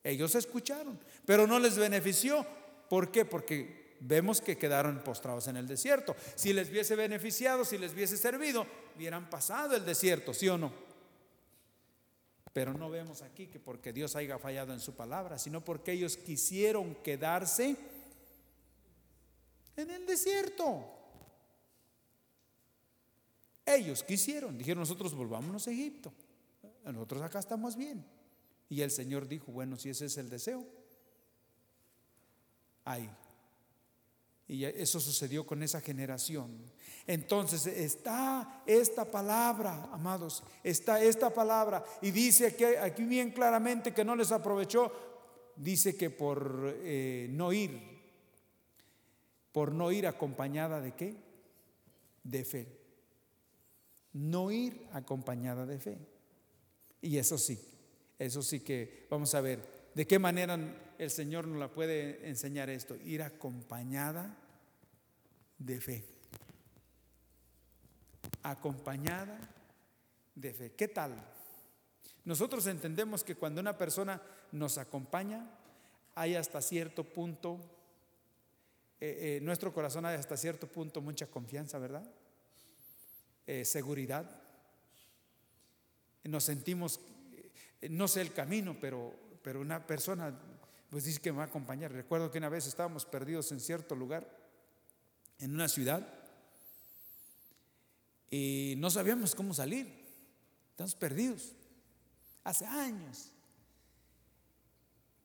Ellos 0.02 0.34
escucharon, 0.34 0.98
pero 1.24 1.46
no 1.46 1.58
les 1.58 1.78
benefició. 1.78 2.44
¿Por 2.88 3.12
qué? 3.12 3.24
Porque 3.24 3.79
vemos 4.00 4.40
que 4.40 4.56
quedaron 4.56 5.02
postrados 5.04 5.46
en 5.48 5.56
el 5.56 5.68
desierto. 5.68 6.16
Si 6.34 6.52
les 6.52 6.70
hubiese 6.70 6.96
beneficiado, 6.96 7.64
si 7.64 7.78
les 7.78 7.92
hubiese 7.92 8.16
servido, 8.16 8.66
hubieran 8.96 9.28
pasado 9.30 9.76
el 9.76 9.84
desierto, 9.84 10.34
¿sí 10.34 10.48
o 10.48 10.58
no? 10.58 10.72
Pero 12.52 12.74
no 12.74 12.90
vemos 12.90 13.22
aquí 13.22 13.46
que 13.46 13.60
porque 13.60 13.92
Dios 13.92 14.16
haya 14.16 14.38
fallado 14.38 14.72
en 14.72 14.80
su 14.80 14.94
palabra, 14.94 15.38
sino 15.38 15.64
porque 15.64 15.92
ellos 15.92 16.16
quisieron 16.16 16.96
quedarse 16.96 17.76
en 19.76 19.90
el 19.90 20.04
desierto. 20.06 20.96
Ellos 23.64 24.02
quisieron, 24.02 24.58
dijeron 24.58 24.80
nosotros 24.80 25.14
volvámonos 25.14 25.68
a 25.68 25.70
Egipto, 25.70 26.12
nosotros 26.84 27.22
acá 27.22 27.38
estamos 27.38 27.76
bien. 27.76 28.04
Y 28.68 28.82
el 28.82 28.90
Señor 28.90 29.28
dijo, 29.28 29.52
bueno, 29.52 29.76
si 29.76 29.90
ese 29.90 30.06
es 30.06 30.16
el 30.16 30.28
deseo, 30.28 30.64
ahí 32.84 33.08
y 34.50 34.64
eso 34.64 34.98
sucedió 34.98 35.46
con 35.46 35.62
esa 35.62 35.80
generación. 35.80 36.50
Entonces 37.06 37.68
está 37.68 38.64
esta 38.66 39.08
palabra, 39.08 39.88
amados, 39.92 40.42
está 40.64 41.00
esta 41.00 41.32
palabra. 41.32 41.84
Y 42.02 42.10
dice 42.10 42.56
que 42.56 42.76
aquí 42.76 43.04
bien 43.04 43.30
claramente 43.30 43.94
que 43.94 44.04
no 44.04 44.16
les 44.16 44.32
aprovechó, 44.32 44.90
dice 45.54 45.96
que 45.96 46.10
por 46.10 46.74
eh, 46.82 47.28
no 47.30 47.52
ir, 47.52 47.80
por 49.52 49.72
no 49.72 49.92
ir 49.92 50.08
acompañada 50.08 50.80
de 50.80 50.96
qué? 50.96 51.16
De 52.24 52.44
fe. 52.44 52.76
No 54.14 54.50
ir 54.50 54.88
acompañada 54.92 55.64
de 55.64 55.78
fe. 55.78 55.98
Y 57.00 57.18
eso 57.18 57.38
sí, 57.38 57.56
eso 58.18 58.42
sí 58.42 58.58
que 58.58 59.06
vamos 59.08 59.32
a 59.36 59.40
ver 59.42 59.90
de 59.94 60.08
qué 60.08 60.18
manera 60.18 60.58
el 61.00 61.10
Señor 61.10 61.48
nos 61.48 61.58
la 61.58 61.72
puede 61.72 62.28
enseñar 62.28 62.68
esto, 62.68 62.94
ir 62.94 63.22
acompañada 63.22 64.36
de 65.56 65.80
fe. 65.80 66.04
Acompañada 68.42 69.38
de 70.34 70.52
fe. 70.52 70.72
¿Qué 70.72 70.88
tal? 70.88 71.14
Nosotros 72.26 72.66
entendemos 72.66 73.24
que 73.24 73.34
cuando 73.34 73.62
una 73.62 73.78
persona 73.78 74.20
nos 74.52 74.76
acompaña, 74.76 75.48
hay 76.16 76.34
hasta 76.34 76.60
cierto 76.60 77.02
punto, 77.02 77.58
eh, 79.00 79.38
eh, 79.38 79.40
nuestro 79.40 79.72
corazón 79.72 80.04
hay 80.04 80.18
hasta 80.18 80.36
cierto 80.36 80.66
punto 80.66 81.00
mucha 81.00 81.28
confianza, 81.28 81.78
¿verdad? 81.78 82.04
Eh, 83.46 83.64
seguridad. 83.64 84.38
Nos 86.24 86.44
sentimos, 86.44 87.00
no 87.88 88.06
sé 88.06 88.20
el 88.20 88.34
camino, 88.34 88.76
pero, 88.78 89.14
pero 89.42 89.62
una 89.62 89.86
persona 89.86 90.38
pues 90.90 91.04
dice 91.04 91.20
que 91.20 91.30
me 91.30 91.38
va 91.38 91.44
a 91.44 91.46
acompañar. 91.46 91.92
Recuerdo 91.92 92.30
que 92.30 92.38
una 92.38 92.48
vez 92.48 92.66
estábamos 92.66 93.06
perdidos 93.06 93.52
en 93.52 93.60
cierto 93.60 93.94
lugar 93.94 94.28
en 95.38 95.54
una 95.54 95.68
ciudad 95.68 96.06
y 98.28 98.74
no 98.76 98.90
sabíamos 98.90 99.34
cómo 99.34 99.54
salir. 99.54 99.88
Estamos 100.70 100.94
perdidos. 100.94 101.54
Hace 102.42 102.66
años. 102.66 103.32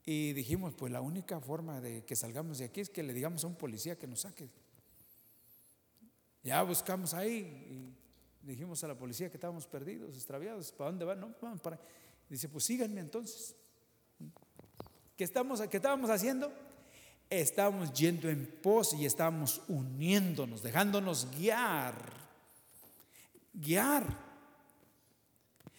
Y 0.05 0.34
dijimos, 0.34 0.76
pues 0.76 0.91
la 0.91 1.01
única 1.01 1.39
forma 1.39 1.82
de 1.82 2.05
que 2.05 2.16
salgamos 2.16 2.59
de 2.59 2.66
aquí 2.66 2.82
es 2.82 2.89
que 2.89 3.01
le 3.01 3.13
digamos 3.13 3.43
a 3.43 3.47
un 3.47 3.55
policía 3.55 3.97
que 3.97 4.05
nos 4.05 4.22
saque. 4.22 4.49
Ya 6.43 6.61
buscamos 6.61 7.16
ahí 7.16 7.95
y 8.43 8.47
dijimos 8.47 8.84
a 8.84 8.88
la 8.88 8.95
policía 8.95 9.30
que 9.30 9.38
estábamos 9.38 9.66
perdidos, 9.66 10.16
extraviados. 10.16 10.72
¿Para 10.72 10.91
dónde 10.91 11.05
van? 11.05 11.20
No, 11.20 11.34
vamos 11.41 11.59
para. 11.59 11.80
Dice, 12.30 12.49
pues 12.49 12.66
síganme 12.66 13.01
entonces. 13.01 13.55
¿Qué, 15.16 15.24
estamos, 15.24 15.61
¿Qué 15.61 15.78
estábamos 15.78 16.09
haciendo? 16.09 16.51
estamos 17.30 17.93
yendo 17.93 18.30
en 18.30 18.45
pos 18.61 18.93
y 18.93 19.05
estamos 19.05 19.61
uniéndonos, 19.68 20.61
dejándonos 20.61 21.28
guiar. 21.38 21.95
Guiar. 23.53 24.05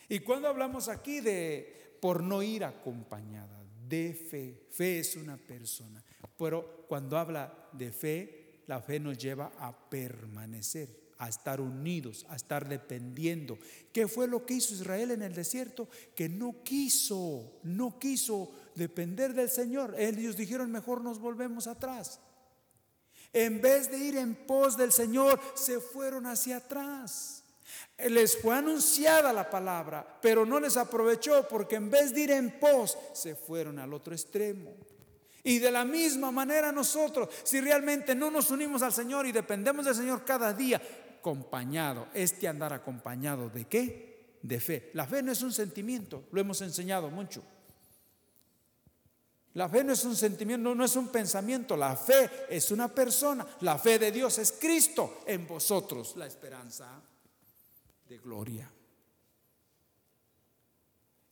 Y 0.08 0.20
cuando 0.20 0.48
hablamos 0.48 0.88
aquí 0.88 1.20
de 1.20 1.98
por 2.00 2.22
no 2.22 2.42
ir 2.42 2.64
acompañada 2.64 3.62
de 3.88 4.14
fe, 4.14 4.66
fe 4.70 5.00
es 5.00 5.16
una 5.16 5.36
persona, 5.36 6.02
pero 6.36 6.84
cuando 6.88 7.16
habla 7.16 7.68
de 7.72 7.92
fe, 7.92 8.62
la 8.66 8.80
fe 8.80 8.98
nos 8.98 9.16
lleva 9.18 9.52
a 9.58 9.88
permanecer, 9.88 10.88
a 11.18 11.28
estar 11.28 11.60
unidos, 11.60 12.26
a 12.28 12.36
estar 12.36 12.68
dependiendo. 12.68 13.58
¿Qué 13.92 14.08
fue 14.08 14.28
lo 14.28 14.44
que 14.44 14.54
hizo 14.54 14.74
Israel 14.74 15.10
en 15.12 15.22
el 15.22 15.34
desierto? 15.34 15.88
Que 16.14 16.28
no 16.28 16.62
quiso, 16.62 17.58
no 17.62 17.98
quiso 17.98 18.50
depender 18.74 19.34
del 19.34 19.50
Señor. 19.50 19.94
Ellos 19.98 20.36
dijeron, 20.36 20.70
mejor 20.70 21.00
nos 21.00 21.18
volvemos 21.18 21.66
atrás. 21.66 22.20
En 23.32 23.60
vez 23.60 23.90
de 23.90 23.98
ir 23.98 24.16
en 24.16 24.34
pos 24.34 24.76
del 24.76 24.92
Señor, 24.92 25.40
se 25.54 25.80
fueron 25.80 26.26
hacia 26.26 26.58
atrás. 26.58 27.44
Les 27.98 28.36
fue 28.40 28.54
anunciada 28.54 29.32
la 29.32 29.48
palabra, 29.48 30.18
pero 30.20 30.44
no 30.44 30.60
les 30.60 30.76
aprovechó 30.76 31.46
porque 31.48 31.76
en 31.76 31.90
vez 31.90 32.14
de 32.14 32.20
ir 32.20 32.30
en 32.30 32.58
pos, 32.58 32.96
se 33.14 33.34
fueron 33.34 33.78
al 33.78 33.92
otro 33.94 34.14
extremo. 34.14 34.74
Y 35.42 35.60
de 35.60 35.70
la 35.70 35.84
misma 35.84 36.30
manera 36.32 36.72
nosotros, 36.72 37.28
si 37.44 37.60
realmente 37.60 38.14
no 38.14 38.30
nos 38.30 38.50
unimos 38.50 38.82
al 38.82 38.92
Señor 38.92 39.26
y 39.26 39.32
dependemos 39.32 39.86
del 39.86 39.94
Señor 39.94 40.24
cada 40.24 40.52
día, 40.52 40.82
acompañado, 41.26 42.06
este 42.14 42.46
andar 42.46 42.72
acompañado 42.72 43.50
de 43.50 43.64
qué? 43.64 44.38
De 44.42 44.60
fe. 44.60 44.90
La 44.94 45.06
fe 45.06 45.22
no 45.22 45.32
es 45.32 45.42
un 45.42 45.52
sentimiento, 45.52 46.28
lo 46.30 46.40
hemos 46.40 46.60
enseñado 46.60 47.10
mucho. 47.10 47.42
La 49.54 49.68
fe 49.68 49.82
no 49.82 49.92
es 49.92 50.04
un 50.04 50.14
sentimiento, 50.14 50.72
no, 50.74 50.84
es 50.84 50.94
un 50.94 51.08
pensamiento, 51.08 51.76
la 51.76 51.96
fe 51.96 52.30
es 52.48 52.70
una 52.70 52.88
persona. 52.88 53.44
La 53.62 53.76
fe 53.78 53.98
de 53.98 54.12
Dios 54.12 54.38
es 54.38 54.52
Cristo 54.52 55.22
en 55.26 55.46
vosotros, 55.48 56.14
la 56.16 56.26
esperanza 56.26 57.02
de 58.08 58.18
gloria. 58.18 58.70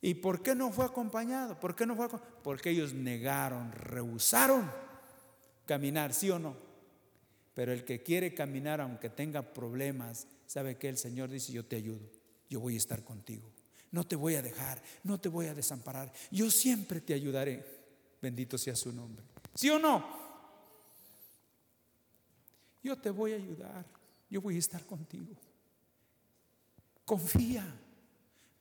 ¿Y 0.00 0.14
por 0.14 0.42
qué 0.42 0.54
no 0.54 0.72
fue 0.72 0.86
acompañado? 0.86 1.60
¿Por 1.60 1.76
qué 1.76 1.86
no 1.86 1.94
fue 1.94 2.08
Porque 2.42 2.70
ellos 2.70 2.94
negaron, 2.94 3.70
rehusaron 3.70 4.70
caminar, 5.66 6.12
¿sí 6.12 6.30
o 6.30 6.38
no? 6.38 6.73
Pero 7.54 7.72
el 7.72 7.84
que 7.84 8.02
quiere 8.02 8.34
caminar 8.34 8.80
aunque 8.80 9.08
tenga 9.08 9.42
problemas, 9.42 10.26
sabe 10.46 10.76
que 10.76 10.88
el 10.88 10.98
Señor 10.98 11.30
dice, 11.30 11.52
yo 11.52 11.64
te 11.64 11.76
ayudo, 11.76 12.10
yo 12.50 12.60
voy 12.60 12.74
a 12.74 12.78
estar 12.78 13.04
contigo. 13.04 13.50
No 13.92 14.04
te 14.04 14.16
voy 14.16 14.34
a 14.34 14.42
dejar, 14.42 14.82
no 15.04 15.20
te 15.20 15.28
voy 15.28 15.46
a 15.46 15.54
desamparar. 15.54 16.12
Yo 16.32 16.50
siempre 16.50 17.00
te 17.00 17.14
ayudaré. 17.14 17.64
Bendito 18.20 18.58
sea 18.58 18.74
su 18.74 18.92
nombre. 18.92 19.24
¿Sí 19.54 19.70
o 19.70 19.78
no? 19.78 20.04
Yo 22.82 22.96
te 22.96 23.10
voy 23.10 23.34
a 23.34 23.36
ayudar. 23.36 23.86
Yo 24.28 24.40
voy 24.40 24.56
a 24.56 24.58
estar 24.58 24.84
contigo. 24.84 25.36
Confía. 27.04 27.80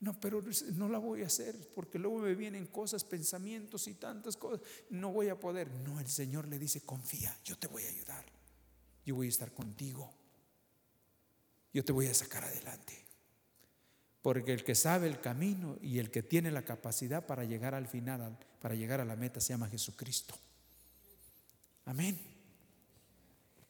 No, 0.01 0.19
pero 0.19 0.43
no 0.73 0.87
la 0.87 0.99
voy 0.99 1.23
a 1.23 1.27
hacer 1.27 1.55
porque 1.73 1.97
luego 1.97 2.19
me 2.19 2.35
vienen 2.35 2.67
cosas, 2.67 3.03
pensamientos 3.03 3.87
y 3.87 3.95
tantas 3.95 4.37
cosas. 4.37 4.61
No 4.89 5.11
voy 5.11 5.29
a 5.29 5.39
poder. 5.39 5.71
No, 5.71 5.99
el 5.99 6.07
Señor 6.07 6.47
le 6.47 6.59
dice, 6.59 6.81
confía, 6.81 7.35
yo 7.43 7.57
te 7.57 7.67
voy 7.67 7.83
a 7.85 7.89
ayudar. 7.89 8.42
Yo 9.05 9.15
voy 9.15 9.27
a 9.27 9.29
estar 9.29 9.51
contigo. 9.53 10.13
Yo 11.73 11.83
te 11.83 11.91
voy 11.91 12.07
a 12.07 12.13
sacar 12.13 12.43
adelante. 12.43 13.03
Porque 14.21 14.53
el 14.53 14.63
que 14.63 14.75
sabe 14.75 15.07
el 15.07 15.19
camino 15.19 15.77
y 15.81 15.99
el 15.99 16.09
que 16.09 16.23
tiene 16.23 16.49
la 16.51 16.63
capacidad 16.63 17.25
para 17.25 17.43
llegar 17.43 17.75
al 17.75 17.87
final, 17.87 18.37
para 18.61 18.75
llegar 18.75 19.01
a 19.01 19.05
la 19.05 19.15
meta, 19.15 19.41
se 19.41 19.49
llama 19.49 19.67
Jesucristo. 19.67 20.35
Amén. 21.85 22.17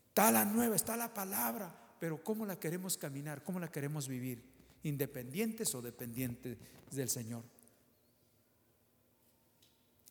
Está 0.09 0.31
la 0.31 0.45
nueva, 0.45 0.75
está 0.75 0.95
la 0.95 1.11
palabra, 1.11 1.75
pero 1.99 2.23
¿cómo 2.23 2.45
la 2.45 2.59
queremos 2.59 2.97
caminar? 2.97 3.43
¿Cómo 3.43 3.59
la 3.59 3.71
queremos 3.71 4.07
vivir? 4.07 4.43
¿Independientes 4.83 5.73
o 5.73 5.81
dependientes 5.81 6.57
del 6.91 7.09
Señor? 7.09 7.43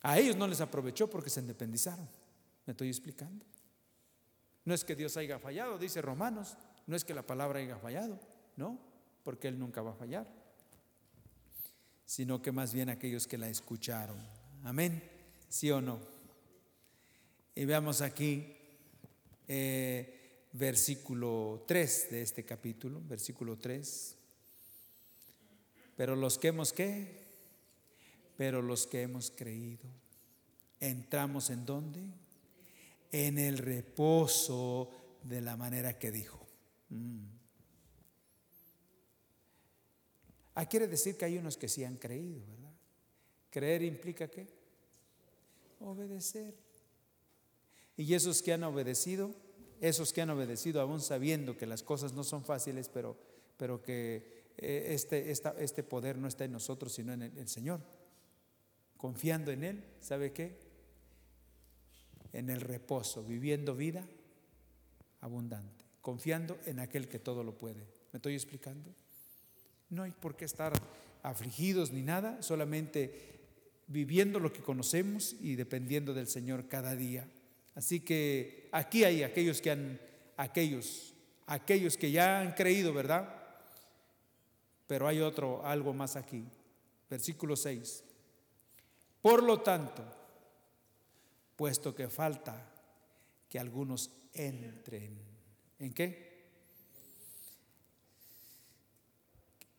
A 0.03 0.19
ellos 0.19 0.35
no 0.37 0.49
les 0.49 0.61
aprovechó 0.61 1.09
porque 1.09 1.31
se 1.31 1.39
independizaron. 1.39 2.09
¿Me 2.67 2.73
estoy 2.73 2.89
explicando? 2.89 3.45
No 4.65 4.75
es 4.75 4.85
que 4.85 4.97
Dios 4.97 5.17
haya 5.17 5.39
fallado, 5.39 5.79
dice 5.79 6.03
Romanos. 6.03 6.57
No 6.87 6.97
es 6.97 7.05
que 7.05 7.15
la 7.15 7.23
palabra 7.23 7.61
haya 7.61 7.79
fallado, 7.79 8.19
no 8.57 8.93
porque 9.25 9.49
Él 9.49 9.59
nunca 9.59 9.83
va 9.83 9.93
a 9.93 9.95
fallar, 9.95 10.27
sino 12.05 12.43
que 12.43 12.53
más 12.53 12.73
bien 12.73 12.89
aquellos 12.89 13.27
que 13.27 13.39
la 13.39 13.49
escucharon. 13.49 14.19
Amén, 14.65 15.03
sí 15.49 15.71
o 15.71 15.81
no. 15.81 16.01
Y 17.55 17.65
veamos 17.65 18.01
aquí 18.01 18.57
eh, 19.47 20.49
versículo 20.53 21.65
3 21.67 22.11
de 22.11 22.23
este 22.23 22.45
capítulo, 22.45 23.01
versículo 23.05 23.57
3. 23.59 24.17
Pero 25.97 26.17
los 26.17 26.39
que 26.39 26.49
hemos 26.49 26.73
qué? 26.73 27.23
Pero 28.37 28.63
los 28.63 28.87
que 28.87 29.03
hemos 29.03 29.31
creído, 29.31 29.85
entramos 30.81 31.51
en 31.51 31.65
dónde? 31.67 32.01
En 33.13 33.39
el 33.39 33.59
reposo 33.59 34.91
de 35.23 35.41
la 35.41 35.57
manera 35.57 35.99
que 35.99 36.11
dijo. 36.11 36.45
Mm. 36.89 37.43
Ah, 40.55 40.67
quiere 40.67 40.87
decir 40.87 41.17
que 41.17 41.25
hay 41.25 41.39
unos 41.39 41.57
que 41.57 41.69
sí 41.69 41.85
han 41.85 41.97
creído, 41.97 42.45
¿verdad? 42.47 42.73
Creer 43.51 43.83
implica 43.83 44.29
qué? 44.29 44.49
Obedecer. 45.81 46.55
Y 47.97 48.15
esos 48.15 48.43
que 48.43 48.53
han 48.53 48.65
obedecido, 48.65 49.35
esos 49.81 50.13
que 50.13 50.23
han 50.23 50.31
obedecido 50.31 50.81
aún 50.81 51.01
sabiendo 51.01 51.57
que 51.57 51.67
las 51.67 51.83
cosas 51.83 52.13
no 52.13 52.25
son 52.25 52.45
fáciles, 52.45 52.89
pero, 52.89 53.17
pero 53.57 53.83
que 53.83 54.53
eh, 54.59 54.87
este, 54.91 55.31
este 55.31 55.83
poder 55.83 56.19
no 56.19 56.29
está 56.29 56.45
en 56.45 56.53
nosotros, 56.53 56.93
sino 56.93 57.13
en 57.13 57.23
el 57.23 57.49
Señor. 57.49 57.81
Confiando 58.97 59.51
en 59.51 59.65
Él, 59.65 59.85
¿sabe 60.01 60.33
qué? 60.33 60.59
En 62.33 62.51
el 62.51 62.61
reposo, 62.61 63.23
viviendo 63.23 63.75
vida 63.75 64.07
abundante, 65.21 65.85
confiando 66.01 66.59
en 66.67 66.81
aquel 66.81 67.09
que 67.09 67.19
todo 67.19 67.45
lo 67.45 67.57
puede. 67.57 67.87
¿Me 68.13 68.19
estoy 68.19 68.35
explicando? 68.35 68.91
No 69.91 70.03
hay 70.03 70.11
por 70.11 70.37
qué 70.37 70.45
estar 70.45 70.73
afligidos 71.23 71.93
ni 71.93 72.03
nada, 72.03 72.43
solamente 72.43 73.41
viviendo 73.87 74.41
lo 74.41 74.53
que 74.53 74.63
conocemos 74.63 75.37
y 75.41 75.55
dependiendo 75.55 76.15
del 76.15 76.27
Señor 76.27 76.69
cada 76.69 76.97
día. 76.97 77.27
Así 77.75 78.01
que 78.01 78.69
aquí 78.73 79.05
hay 79.05 79.23
aquellos 79.23 79.61
que 79.61 79.71
han, 79.71 80.01
aquellos, 80.37 81.15
aquellos 81.47 81.97
que 81.97 82.11
ya 82.11 82.41
han 82.41 82.53
creído, 82.53 82.93
¿verdad? 82.93 83.35
Pero 84.87 85.09
hay 85.09 85.21
otro, 85.21 85.65
algo 85.65 85.95
más 85.95 86.17
aquí. 86.17 86.45
Versículo 87.09 87.57
6. 87.57 88.05
Por 89.21 89.43
lo 89.43 89.61
tanto, 89.61 90.03
puesto 91.63 91.95
que 91.95 92.09
falta 92.09 92.75
que 93.49 93.57
algunos 93.57 94.11
entren, 94.35 95.17
¿en 95.79 95.95
qué? 95.95 96.49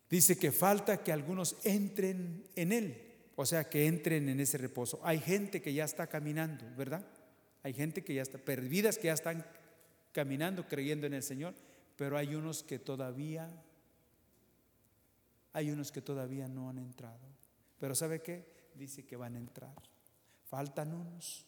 Dice 0.10 0.38
que 0.40 0.54
falta 0.54 1.04
que 1.04 1.12
algunos 1.12 1.58
entren 1.66 2.48
en 2.56 2.72
Él, 2.72 3.02
o 3.36 3.46
sea, 3.46 3.68
que 3.68 3.86
entren 3.86 4.30
en 4.30 4.40
ese 4.40 4.58
reposo. 4.58 5.02
Hay 5.04 5.20
gente 5.20 5.62
que 5.62 5.74
ya 5.74 5.84
está 5.84 6.08
caminando, 6.08 6.64
¿verdad? 6.78 7.06
Hay 7.64 7.74
gente 7.74 8.02
que 8.02 8.14
ya 8.14 8.22
está, 8.22 8.38
perdidas 8.38 8.98
que 8.98 9.08
ya 9.08 9.14
están 9.14 9.46
caminando, 10.14 10.66
creyendo 10.70 11.06
en 11.06 11.16
el 11.16 11.24
Señor, 11.24 11.54
pero 11.98 12.18
hay 12.18 12.34
unos 12.34 12.64
que 12.64 12.80
todavía, 12.80 13.52
hay 15.52 15.70
unos 15.70 15.92
que 15.92 16.02
todavía 16.02 16.48
no 16.48 16.70
han 16.70 16.78
entrado. 16.78 17.28
Pero 17.78 17.94
¿sabe 17.94 18.22
qué? 18.22 18.70
Dice 18.74 19.06
que 19.06 19.18
van 19.18 19.36
a 19.36 19.40
entrar. 19.40 19.76
Faltan 20.46 20.94
unos. 20.94 21.46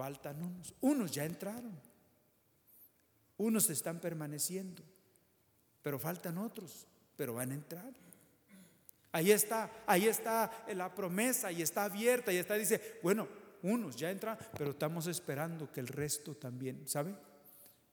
Faltan 0.00 0.42
unos. 0.42 0.74
Unos 0.80 1.10
ya 1.10 1.24
entraron. 1.24 1.78
Unos 3.36 3.68
están 3.68 4.00
permaneciendo 4.00 4.82
pero 5.82 5.98
faltan 5.98 6.38
otros, 6.38 6.86
pero 7.16 7.34
van 7.34 7.52
a 7.52 7.54
entrar. 7.54 7.92
Ahí 9.12 9.32
está, 9.32 9.70
ahí 9.86 10.06
está 10.06 10.64
la 10.74 10.94
promesa, 10.94 11.50
y 11.50 11.62
está 11.62 11.84
abierta, 11.84 12.32
y 12.32 12.36
está, 12.36 12.54
dice, 12.54 13.00
bueno, 13.02 13.26
unos 13.62 13.96
ya 13.96 14.10
entran, 14.10 14.38
pero 14.56 14.70
estamos 14.70 15.06
esperando 15.06 15.70
que 15.72 15.80
el 15.80 15.88
resto 15.88 16.36
también, 16.36 16.86
¿sabe? 16.86 17.14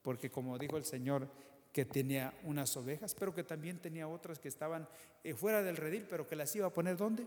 Porque 0.01 0.29
como 0.29 0.57
dijo 0.57 0.77
el 0.77 0.85
Señor, 0.85 1.27
que 1.73 1.85
tenía 1.85 2.33
unas 2.43 2.75
ovejas, 2.77 3.15
pero 3.15 3.33
que 3.33 3.43
también 3.43 3.79
tenía 3.79 4.07
otras 4.07 4.39
que 4.39 4.47
estaban 4.47 4.87
eh, 5.23 5.33
fuera 5.33 5.63
del 5.63 5.77
redil, 5.77 6.05
pero 6.09 6.27
que 6.27 6.35
las 6.35 6.55
iba 6.55 6.67
a 6.67 6.73
poner 6.73 6.97
¿dónde? 6.97 7.25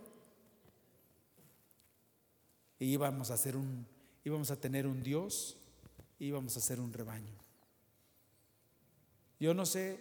Y 2.78 2.86
íbamos 2.86 3.30
a 3.30 3.34
hacer 3.34 3.56
un, 3.56 3.86
íbamos 4.24 4.50
a 4.50 4.60
tener 4.60 4.86
un 4.86 5.02
Dios, 5.02 5.56
íbamos 6.18 6.56
a 6.56 6.60
hacer 6.60 6.80
un 6.80 6.92
rebaño. 6.92 7.34
Yo 9.38 9.54
no 9.54 9.64
sé 9.64 9.98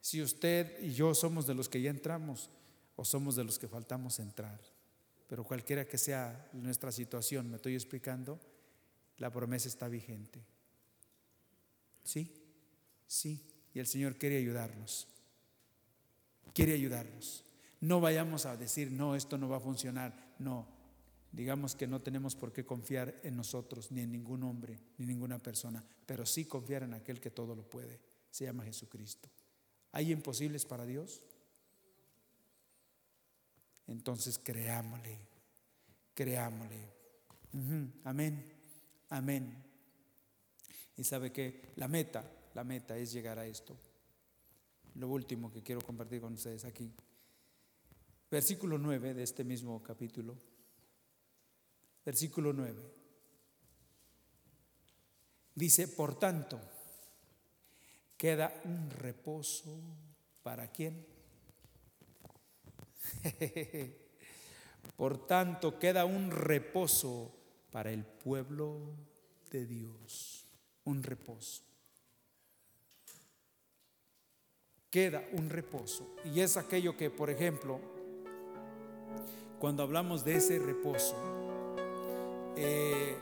si 0.00 0.20
usted 0.20 0.82
y 0.82 0.92
yo 0.92 1.14
somos 1.14 1.46
de 1.46 1.54
los 1.54 1.68
que 1.68 1.80
ya 1.80 1.90
entramos 1.90 2.50
o 2.96 3.04
somos 3.04 3.36
de 3.36 3.44
los 3.44 3.58
que 3.58 3.68
faltamos 3.68 4.18
entrar. 4.18 4.60
Pero 5.28 5.44
cualquiera 5.44 5.86
que 5.86 5.96
sea 5.96 6.50
nuestra 6.52 6.92
situación, 6.92 7.48
me 7.48 7.56
estoy 7.56 7.74
explicando, 7.74 8.38
la 9.16 9.30
promesa 9.30 9.68
está 9.68 9.88
vigente. 9.88 10.44
¿Sí? 12.04 12.30
Sí. 13.06 13.40
Y 13.72 13.78
el 13.78 13.86
Señor 13.86 14.16
quiere 14.16 14.36
ayudarnos. 14.36 15.08
Quiere 16.52 16.74
ayudarnos. 16.74 17.44
No 17.80 18.00
vayamos 18.00 18.44
a 18.44 18.56
decir, 18.56 18.90
no, 18.92 19.16
esto 19.16 19.38
no 19.38 19.48
va 19.48 19.56
a 19.56 19.60
funcionar. 19.60 20.34
No. 20.38 20.66
Digamos 21.32 21.74
que 21.74 21.86
no 21.86 22.00
tenemos 22.00 22.36
por 22.36 22.52
qué 22.52 22.64
confiar 22.64 23.18
en 23.22 23.36
nosotros, 23.36 23.90
ni 23.90 24.02
en 24.02 24.12
ningún 24.12 24.42
hombre, 24.42 24.78
ni 24.98 25.06
ninguna 25.06 25.38
persona, 25.38 25.82
pero 26.06 26.26
sí 26.26 26.44
confiar 26.44 26.82
en 26.82 26.94
aquel 26.94 27.20
que 27.20 27.30
todo 27.30 27.56
lo 27.56 27.68
puede. 27.68 27.98
Se 28.30 28.44
llama 28.44 28.64
Jesucristo. 28.64 29.30
¿Hay 29.92 30.12
imposibles 30.12 30.64
para 30.66 30.84
Dios? 30.84 31.22
Entonces 33.86 34.38
creámosle, 34.38 35.18
creámosle. 36.14 36.92
Amén, 38.04 38.52
amén. 39.08 39.64
Y 40.96 41.04
sabe 41.04 41.32
que 41.32 41.72
la 41.76 41.88
meta, 41.88 42.30
la 42.54 42.64
meta 42.64 42.96
es 42.96 43.12
llegar 43.12 43.38
a 43.38 43.46
esto. 43.46 43.76
Lo 44.94 45.08
último 45.08 45.50
que 45.50 45.62
quiero 45.62 45.80
compartir 45.80 46.20
con 46.20 46.34
ustedes 46.34 46.64
aquí. 46.64 46.92
Versículo 48.30 48.78
9 48.78 49.14
de 49.14 49.22
este 49.22 49.44
mismo 49.44 49.82
capítulo. 49.82 50.51
Versículo 52.04 52.52
9. 52.52 53.02
Dice, 55.54 55.88
por 55.88 56.18
tanto, 56.18 56.60
queda 58.16 58.60
un 58.64 58.90
reposo 58.90 59.78
para 60.42 60.68
quién? 60.68 61.06
por 64.96 65.26
tanto, 65.26 65.78
queda 65.78 66.04
un 66.04 66.30
reposo 66.30 67.34
para 67.70 67.92
el 67.92 68.04
pueblo 68.04 68.80
de 69.50 69.66
Dios. 69.66 70.46
Un 70.84 71.02
reposo. 71.02 71.62
Queda 74.90 75.24
un 75.32 75.48
reposo. 75.48 76.16
Y 76.24 76.40
es 76.40 76.56
aquello 76.56 76.96
que, 76.96 77.10
por 77.10 77.30
ejemplo, 77.30 77.80
cuando 79.58 79.82
hablamos 79.82 80.24
de 80.24 80.36
ese 80.36 80.58
reposo, 80.58 81.51
eh, 82.56 83.16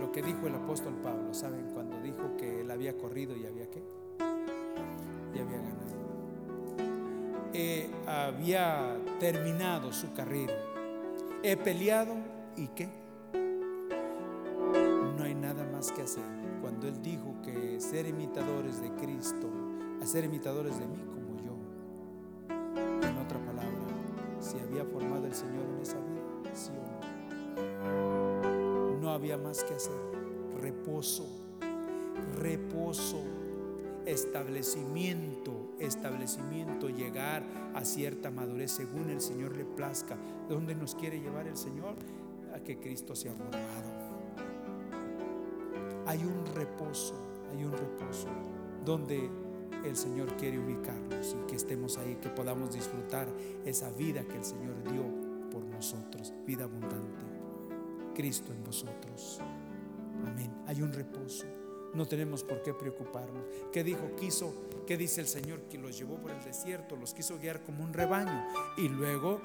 lo 0.00 0.12
que 0.12 0.22
dijo 0.22 0.46
el 0.46 0.54
apóstol 0.54 0.94
Pablo, 1.02 1.34
¿saben? 1.34 1.70
Cuando 1.74 2.00
dijo 2.00 2.36
que 2.38 2.60
él 2.60 2.70
había 2.70 2.96
corrido 2.96 3.36
y 3.36 3.46
había 3.46 3.68
qué? 3.70 3.82
Y 5.34 5.38
había 5.38 5.58
ganado. 5.58 5.86
Había 8.06 8.96
terminado 9.18 9.92
su 9.92 10.12
carrera. 10.12 10.54
He 11.42 11.56
peleado 11.56 12.14
y 12.56 12.68
qué? 12.68 12.88
No 15.16 15.24
hay 15.24 15.34
nada 15.34 15.64
más 15.72 15.90
que 15.92 16.02
hacer. 16.02 16.24
Cuando 16.60 16.86
él 16.88 17.02
dijo 17.02 17.34
que 17.42 17.80
ser 17.80 18.06
imitadores 18.06 18.80
de 18.80 18.90
Cristo, 18.94 19.48
a 20.02 20.06
ser 20.06 20.24
imitadores 20.24 20.78
de 20.78 20.86
mí 20.86 20.98
como 21.04 21.36
yo. 21.42 21.56
En 23.08 23.16
otra 23.18 23.38
palabra, 23.38 23.70
si 24.40 24.58
había 24.58 24.84
formado 24.84 25.26
el 25.26 25.34
Señor 25.34 25.64
en 25.76 25.80
esa 25.82 25.98
vida, 25.98 26.52
había 29.16 29.36
más 29.36 29.64
que 29.64 29.74
hacer. 29.74 29.96
Reposo, 30.60 31.26
reposo, 32.38 33.22
establecimiento, 34.06 35.72
establecimiento, 35.80 36.88
llegar 36.88 37.42
a 37.74 37.84
cierta 37.84 38.30
madurez 38.30 38.70
según 38.70 39.10
el 39.10 39.20
Señor 39.20 39.56
le 39.56 39.64
plazca. 39.64 40.16
¿Dónde 40.48 40.74
nos 40.74 40.94
quiere 40.94 41.20
llevar 41.20 41.46
el 41.46 41.56
Señor? 41.56 41.96
A 42.54 42.60
que 42.60 42.78
Cristo 42.78 43.14
sea 43.14 43.32
formado. 43.32 44.06
Hay 46.06 46.20
un 46.24 46.46
reposo, 46.54 47.14
hay 47.50 47.64
un 47.64 47.72
reposo 47.72 48.28
donde 48.84 49.28
el 49.84 49.96
Señor 49.96 50.36
quiere 50.36 50.58
ubicarnos 50.58 51.34
y 51.34 51.46
que 51.46 51.56
estemos 51.56 51.98
ahí, 51.98 52.16
que 52.16 52.28
podamos 52.28 52.72
disfrutar 52.72 53.28
esa 53.64 53.90
vida 53.90 54.22
que 54.24 54.36
el 54.36 54.44
Señor 54.44 54.74
dio 54.84 55.02
por 55.50 55.64
nosotros, 55.64 56.32
vida 56.46 56.64
abundante. 56.64 57.25
Cristo 58.16 58.50
en 58.52 58.64
vosotros. 58.64 59.40
Amén. 60.26 60.50
Hay 60.66 60.80
un 60.80 60.90
reposo. 60.90 61.44
No 61.92 62.06
tenemos 62.06 62.42
por 62.42 62.62
qué 62.62 62.72
preocuparnos. 62.72 63.44
¿Qué 63.70 63.84
dijo? 63.84 64.16
Quiso, 64.16 64.54
¿qué 64.86 64.96
dice 64.96 65.20
el 65.20 65.28
Señor? 65.28 65.60
Que 65.68 65.78
los 65.78 65.98
llevó 65.98 66.16
por 66.16 66.30
el 66.30 66.42
desierto, 66.42 66.96
los 66.96 67.12
quiso 67.12 67.38
guiar 67.38 67.62
como 67.62 67.84
un 67.84 67.92
rebaño 67.92 68.46
y 68.78 68.88
luego 68.88 69.40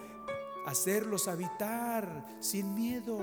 hacerlos 0.66 1.28
habitar 1.28 2.26
sin 2.40 2.74
miedo. 2.74 3.20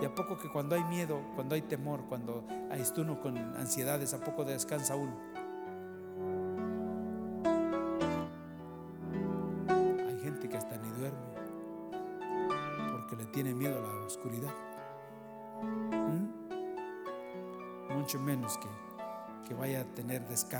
Y 0.00 0.04
a 0.04 0.14
poco 0.14 0.38
que 0.38 0.48
cuando 0.48 0.76
hay 0.76 0.84
miedo, 0.84 1.20
cuando 1.34 1.56
hay 1.56 1.62
temor, 1.62 2.04
cuando 2.08 2.46
hay 2.70 2.84
uno 2.96 3.20
con 3.20 3.36
ansiedades, 3.36 4.14
a 4.14 4.20
poco 4.20 4.44
descansa 4.44 4.94
uno. 4.94 5.35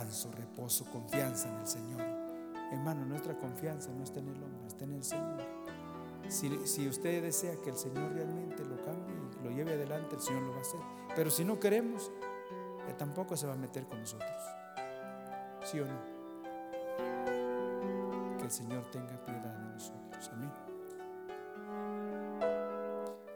Descanso, 0.07 0.31
reposo, 0.33 0.85
confianza 0.87 1.49
en 1.49 1.57
el 1.57 1.67
Señor. 1.67 2.01
Hermano, 2.73 3.05
nuestra 3.05 3.37
confianza 3.39 3.91
no 3.93 4.05
está 4.05 4.21
en 4.21 4.29
el 4.29 4.43
hombre, 4.43 4.67
está 4.67 4.85
en 4.85 4.93
el 4.93 5.05
Señor. 5.05 5.41
Si, 6.29 6.89
usted 6.89 7.23
desea 7.23 7.57
que 7.63 7.71
el 7.71 7.77
Señor 7.77 8.13
realmente 8.13 8.65
lo 8.65 8.77
cambie 8.85 9.15
y 9.15 9.45
lo 9.45 9.51
lleve 9.51 9.75
adelante, 9.75 10.17
el 10.17 10.23
Señor 10.23 10.43
lo 10.43 10.51
va 10.53 10.59
a 10.59 10.61
hacer. 10.61 10.81
Pero 11.15 11.31
si 11.31 11.45
no 11.45 11.61
queremos, 11.61 12.11
Él 12.89 12.97
tampoco 12.97 13.37
se 13.37 13.47
va 13.47 13.53
a 13.53 13.57
meter 13.57 13.87
con 13.87 14.01
nosotros. 14.01 14.31
¿Sí 15.65 15.79
o 15.81 15.87
no? 15.87 16.17
Que 18.39 18.45
el 18.45 18.51
Señor 18.51 18.85
tenga 18.91 19.25
piedad 19.25 19.57
de 19.57 19.73
nosotros. 19.73 20.31
Amén. 20.33 20.53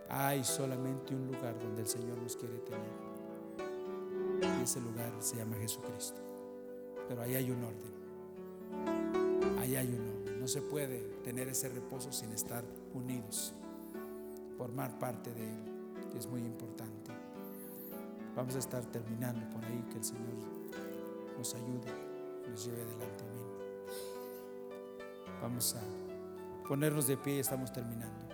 Hay 0.09 0.43
solamente 0.43 1.15
un 1.15 1.29
lugar 1.29 1.57
donde 1.59 1.83
el 1.83 1.89
Señor 1.89 2.19
nos 2.19 2.37
quiere 2.37 2.59
tener. 2.59 3.11
Y 4.43 4.63
ese 4.63 4.81
lugar 4.81 5.13
se 5.21 5.37
llama 5.37 5.57
Jesucristo. 5.57 6.30
Pero 7.11 7.23
ahí 7.23 7.35
hay 7.35 7.51
un 7.51 7.65
orden. 7.65 9.59
Ahí 9.59 9.75
hay 9.75 9.89
un 9.89 10.01
orden. 10.01 10.41
No 10.41 10.47
se 10.47 10.63
puede 10.63 11.01
tener 11.25 11.49
ese 11.49 11.69
reposo 11.69 12.13
sin 12.13 12.31
estar 12.31 12.63
unidos. 12.95 13.53
Formar 14.57 14.97
parte 15.01 15.35
de 15.35 15.43
Él. 15.43 15.59
Es 16.17 16.29
muy 16.29 16.41
importante. 16.41 17.11
Vamos 18.37 18.55
a 18.55 18.61
estar 18.61 18.85
terminando 18.85 19.45
por 19.51 19.65
ahí. 19.65 19.85
Que 19.91 19.99
el 19.99 20.05
Señor 20.05 20.35
nos 21.37 21.53
ayude. 21.53 21.93
Nos 22.49 22.65
lleve 22.65 22.81
adelante. 22.81 23.25
Vamos 25.43 25.75
a 25.75 25.83
ponernos 26.69 27.09
de 27.09 27.17
pie 27.17 27.35
y 27.35 27.39
estamos 27.41 27.73
terminando. 27.73 28.30